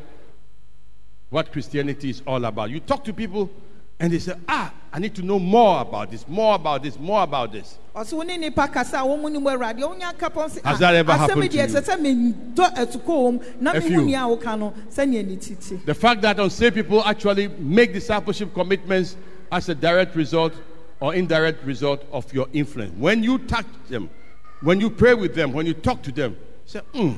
what 1.29 1.51
Christianity 1.51 2.09
is 2.09 2.21
all 2.25 2.43
about. 2.45 2.69
You 2.69 2.79
talk 2.79 3.03
to 3.05 3.13
people 3.13 3.49
and 3.99 4.11
they 4.13 4.19
say, 4.19 4.33
Ah, 4.47 4.73
I 4.91 4.99
need 4.99 5.13
to 5.15 5.21
know 5.21 5.39
more 5.39 5.81
about 5.81 6.09
this, 6.09 6.27
more 6.27 6.55
about 6.55 6.83
this, 6.83 6.97
more 6.97 7.23
about 7.23 7.51
this. 7.51 7.77
ɔsɛ 7.95 8.13
wo 8.13 8.21
ne 8.21 8.37
nipa 8.37 8.67
kasa 8.67 8.97
a 8.97 9.01
wɔn 9.01 9.21
mu 9.21 9.29
ni 9.29 9.39
mu 9.39 9.49
awurade 9.49 9.79
wonya 9.79 10.13
kapɔn 10.15 10.49
sɛ 10.49 10.63
Has 10.63 10.79
that 10.79 10.95
ever 10.95 11.11
happened 11.13 11.51
to 11.51 11.57
you? 11.57 11.63
ɛsɛ 11.63 11.81
sɛ 11.81 11.97
mendɔ 11.99 12.75
atukɔ 12.75 13.05
wɔ 13.05 13.33
mu 13.33 13.39
na 13.59 13.71
A 13.71 13.81
few. 13.81 14.01
nea 14.05 14.19
woka 14.19 14.57
no 14.57 14.73
sɛnea 14.89 15.25
ne 15.27 15.35
titi 15.35 15.75
The 15.85 15.93
fact 15.93 16.21
that 16.21 16.39
unsaved 16.39 16.75
people 16.75 17.03
actually 17.03 17.47
make 17.59 17.93
discipleship 17.93 18.53
commitments 18.53 19.15
as 19.51 19.67
a 19.69 19.75
direct 19.75 20.15
result 20.15 20.53
or 21.01 21.13
indirect 21.13 21.63
result 21.65 22.03
of 22.11 22.31
your 22.33 22.47
influence. 22.53 22.93
When 22.97 23.23
you 23.23 23.37
touch 23.39 23.65
them, 23.89 24.09
when 24.62 24.80
you 24.80 24.89
pray 24.89 25.14
with 25.14 25.36
them, 25.36 25.51
when 25.53 25.66
you 25.66 25.74
talk 25.74 26.01
to 26.03 26.12
them, 26.12 26.38
say, 26.66 26.82
"Hmm, 26.93 27.14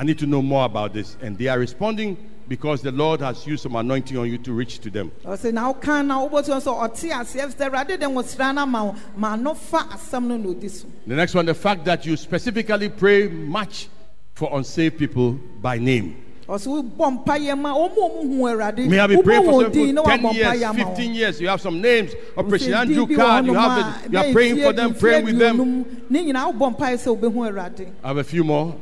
I 0.00 0.02
need 0.02 0.18
to 0.20 0.26
know 0.26 0.40
more 0.40 0.64
about 0.64 0.94
this. 0.94 1.18
And 1.20 1.36
they 1.36 1.48
are 1.48 1.58
responding 1.58 2.16
because 2.48 2.80
the 2.80 2.90
Lord 2.90 3.20
has 3.20 3.46
used 3.46 3.62
some 3.62 3.76
anointing 3.76 4.16
on 4.16 4.30
you 4.30 4.38
to 4.38 4.52
reach 4.52 4.78
to 4.80 4.90
them. 4.90 5.12
ɔsɛ 5.26 5.52
na 5.52 5.72
woka 5.72 6.04
na 6.04 6.26
wobɛtu 6.26 6.58
sɛ 6.58 6.90
ɔte 6.90 7.10
aseɛ 7.10 7.54
sɛ 7.54 7.70
awurade 7.70 8.00
de 8.00 8.08
wo 8.08 8.22
sra 8.22 8.50
no 8.52 8.62
ama 8.62 8.84
wo 8.86 8.96
ma 9.16 9.36
no 9.36 9.52
fa 9.54 9.78
asɛm 9.92 10.24
no 10.24 10.36
na 10.38 10.48
ɔdi 10.48 10.70
so 10.70 10.86
The 11.06 11.14
next 11.14 11.34
one, 11.34 11.44
the 11.44 11.54
fact 11.54 11.84
that 11.84 12.06
you 12.06 12.16
specifically 12.16 12.88
pray 12.88 13.28
much 13.28 13.88
for 14.34 14.48
unsaved 14.56 14.96
people 14.98 15.32
by 15.60 15.78
name. 15.78 16.16
Ɔsɛ 16.50 16.66
wobɔ 16.66 17.24
mpayɛ 17.24 17.56
ma 17.56 17.72
ɔmu 17.72 17.96
ɔmu 17.96 18.22
hu 18.22 18.48
awurade 18.48 18.88
May 18.88 18.96
have 18.96 19.10
been 19.10 19.22
praying 19.22 19.44
for 19.44 19.62
some 19.62 19.70
wɔn 19.70 19.72
din 19.72 19.94
na 19.94 20.02
for 20.02 20.10
10 20.10 20.34
years, 20.34 20.76
15 20.76 21.14
years. 21.14 21.40
You 21.40 21.48
have 21.48 21.60
some 21.60 21.80
names. 21.80 22.12
Operation 22.36 22.74
Andrew 22.74 23.06
card, 23.16 23.46
you 23.46 23.54
have 23.54 23.78
it. 23.78 24.12
You 24.12 24.18
are 24.18 24.32
praying 24.32 24.56
for 24.60 24.72
them, 24.72 24.94
praying 24.94 25.24
with 25.26 25.38
them. 25.38 25.58
aduonum. 25.58 26.10
ne 26.10 26.24
nyinaa 26.32 26.52
wobɔ 26.52 26.76
mpaeɛ 26.76 26.96
sɛ 26.98 27.16
wobɛhu 27.20 27.52
awurade 27.52 27.92
I 28.02 28.08
have 28.08 28.16
a 28.16 28.24
few 28.24 28.42
more. 28.42 28.74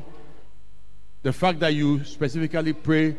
The 1.23 1.33
fact 1.33 1.61
that 1.61 1.75
you 1.75 2.03
specifically 2.05 2.73
pray 2.73 3.17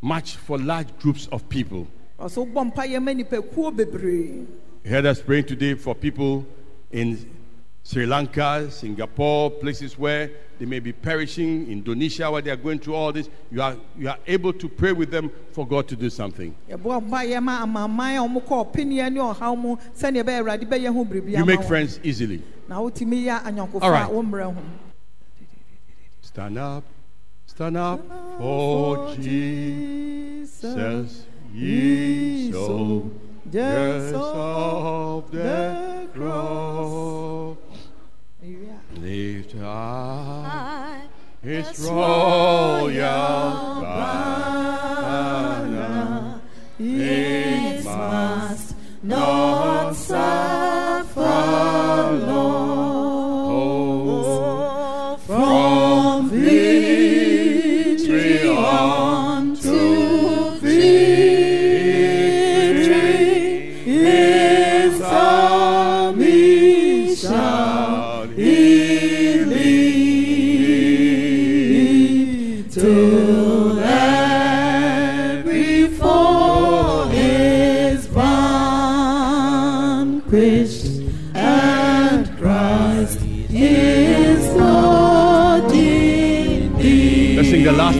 much 0.00 0.36
for 0.36 0.58
large 0.58 0.88
groups 0.98 1.28
of 1.30 1.48
people. 1.48 1.86
ɔsɛ 2.18 2.52
wobɔ 2.52 2.74
mpayɛ 2.74 3.00
ma 3.00 3.12
nipakuo 3.12 3.76
bebree 3.76 4.44
You 4.84 4.90
heard 4.90 5.06
us 5.06 5.20
praying 5.22 5.44
today 5.44 5.74
for 5.74 5.94
people 5.94 6.44
in 6.90 7.16
Sri 7.84 8.06
Lanka, 8.06 8.70
Singapore, 8.70 9.50
places 9.50 9.98
where 9.98 10.30
they 10.58 10.64
may 10.66 10.78
be 10.78 10.92
perishing, 10.92 11.66
Indonesia, 11.68 12.30
where 12.30 12.40
they 12.40 12.50
are 12.50 12.56
going 12.56 12.78
through 12.78 12.94
all 12.94 13.12
this. 13.12 13.28
You 13.50 13.60
are, 13.60 13.76
you 13.98 14.08
are 14.08 14.18
able 14.26 14.52
to 14.52 14.68
pray 14.68 14.92
with 14.92 15.10
them 15.10 15.30
for 15.52 15.66
God 15.66 15.88
to 15.88 15.96
do 15.96 16.08
something. 16.08 16.54
yɛbɔ 16.70 17.02
mpayɛ 17.10 17.42
ma 17.42 17.64
amanaman 17.66 18.16
a 18.16 18.20
ɔmokɔ 18.40 18.72
ɔpeneɛ 18.72 19.12
ne 19.12 19.18
ɔhaw 19.20 19.56
mu 19.58 19.76
sɛneɛ 19.98 20.22
ɛbɛyɛ 20.22 20.38
awurade 20.44 20.68
bɛyɛ 20.68 20.92
ho 20.94 21.04
biribi 21.04 21.36
You 21.36 21.44
make 21.44 21.64
friends 21.64 21.98
easily. 22.04 22.40
na 22.68 22.78
wotumi 22.80 23.24
yɛ 23.24 23.42
anyɔnkofa 23.42 23.82
All 23.82 23.90
right. 23.90 24.08
a 24.08 24.12
wo 24.12 24.22
mmerɛ 24.22 24.44
ho 24.54 24.62
Stand 26.22 26.56
up, 26.58 26.84
stand 27.46 27.76
up 27.76 28.00
for 28.38 29.14
Jesus, 29.16 30.62
ye 31.52 32.50
soldiers 32.52 34.12
of 34.14 35.30
the 35.30 36.08
cross. 36.14 37.56
Lift 39.02 39.56
up 39.56 41.02
his 41.42 41.90
royal 41.90 42.92
banner. 43.82 45.51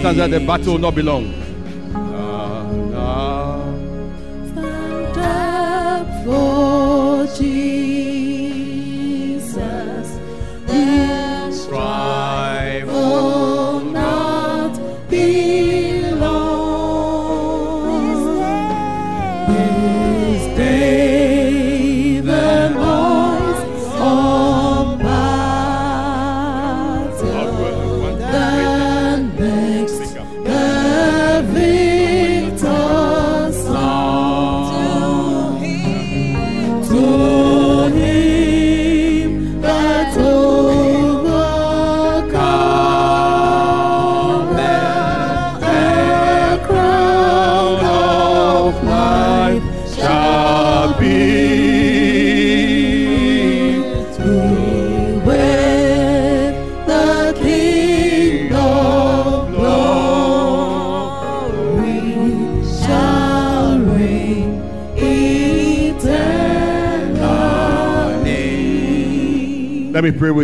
Stanza. 0.02 0.26
The 0.26 0.40
battle 0.40 0.72
will 0.72 0.80
not 0.80 0.94
be 0.96 1.02
long. 1.02 1.32
Stand 4.52 5.18
up 5.18 6.24
for 6.24 7.26
Jesus. 7.38 7.81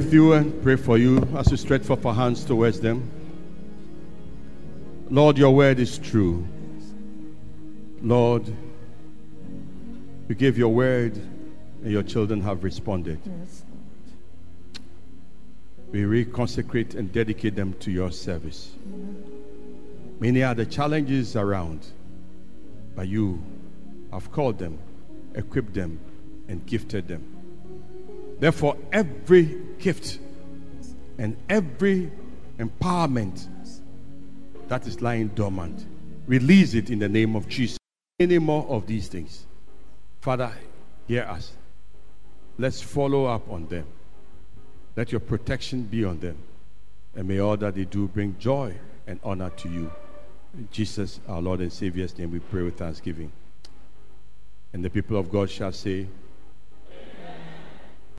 With 0.09 0.15
you 0.15 0.33
and 0.33 0.63
pray 0.63 0.75
for 0.75 0.97
you 0.97 1.19
as 1.37 1.51
we 1.51 1.57
stretch 1.59 1.83
forth 1.83 2.07
our 2.07 2.15
hands 2.15 2.43
towards 2.43 2.81
them. 2.81 3.11
Lord, 5.11 5.37
your 5.37 5.55
word 5.55 5.79
is 5.79 5.99
true. 5.99 6.49
Lord, 8.01 8.51
you 10.27 10.35
gave 10.35 10.57
your 10.57 10.71
word 10.71 11.15
and 11.15 11.93
your 11.93 12.03
children 12.03 12.41
have 12.41 12.65
responded. 12.65 13.21
We 15.93 16.05
reconsecrate 16.05 16.95
and 16.95 17.13
dedicate 17.13 17.55
them 17.55 17.75
to 17.81 17.91
your 17.91 18.11
service. 18.11 18.71
Many 20.21 20.43
are 20.43 20.55
the 20.55 20.65
challenges 20.65 21.37
around, 21.37 21.87
but 22.97 23.09
you 23.09 23.43
have 24.11 24.33
called 24.33 24.59
them, 24.59 24.79
equipped 25.35 25.75
them, 25.75 26.01
and 26.49 26.65
gifted 26.65 27.09
them. 27.09 27.38
Therefore, 28.41 28.77
every 28.93 29.59
gift 29.79 30.19
and 31.19 31.37
every 31.49 32.11
empowerment 32.59 33.49
that 34.69 34.87
is 34.87 35.01
lying 35.01 35.29
dormant, 35.29 35.87
release 36.27 36.75
it 36.75 36.91
in 36.91 36.99
the 36.99 37.09
name 37.09 37.35
of 37.35 37.49
Jesus. 37.49 37.79
Any 38.21 38.39
more 38.39 38.67
of 38.69 38.87
these 38.87 39.09
things, 39.09 39.47
Father, 40.21 40.53
hear 41.07 41.23
us. 41.23 41.53
Let's 42.59 42.81
follow 42.81 43.27
up 43.27 43.49
on 43.51 43.69
them. 43.69 43.87
Let 44.97 45.13
your 45.13 45.21
protection 45.21 45.85
be 45.85 46.05
on 46.05 46.19
them. 46.19 46.37
And 47.15 47.29
may 47.29 47.39
all 47.39 47.57
that 47.57 47.75
they 47.75 47.85
do 47.85 48.09
bring 48.09 48.37
joy 48.39 48.75
and 49.07 49.19
honor 49.23 49.51
to 49.51 49.69
you. 49.69 49.91
In 50.55 50.69
Jesus, 50.71 51.21
our 51.29 51.41
Lord 51.41 51.61
and 51.61 51.73
Savior's 51.73 52.17
name, 52.19 52.33
we 52.33 52.41
pray 52.41 52.63
with 52.63 52.77
thanksgiving. 52.77 53.31
And 54.73 54.85
the 54.85 54.91
people 54.91 55.17
of 55.17 55.31
God 55.31 55.51
shall 55.51 55.73
say, 55.73 56.09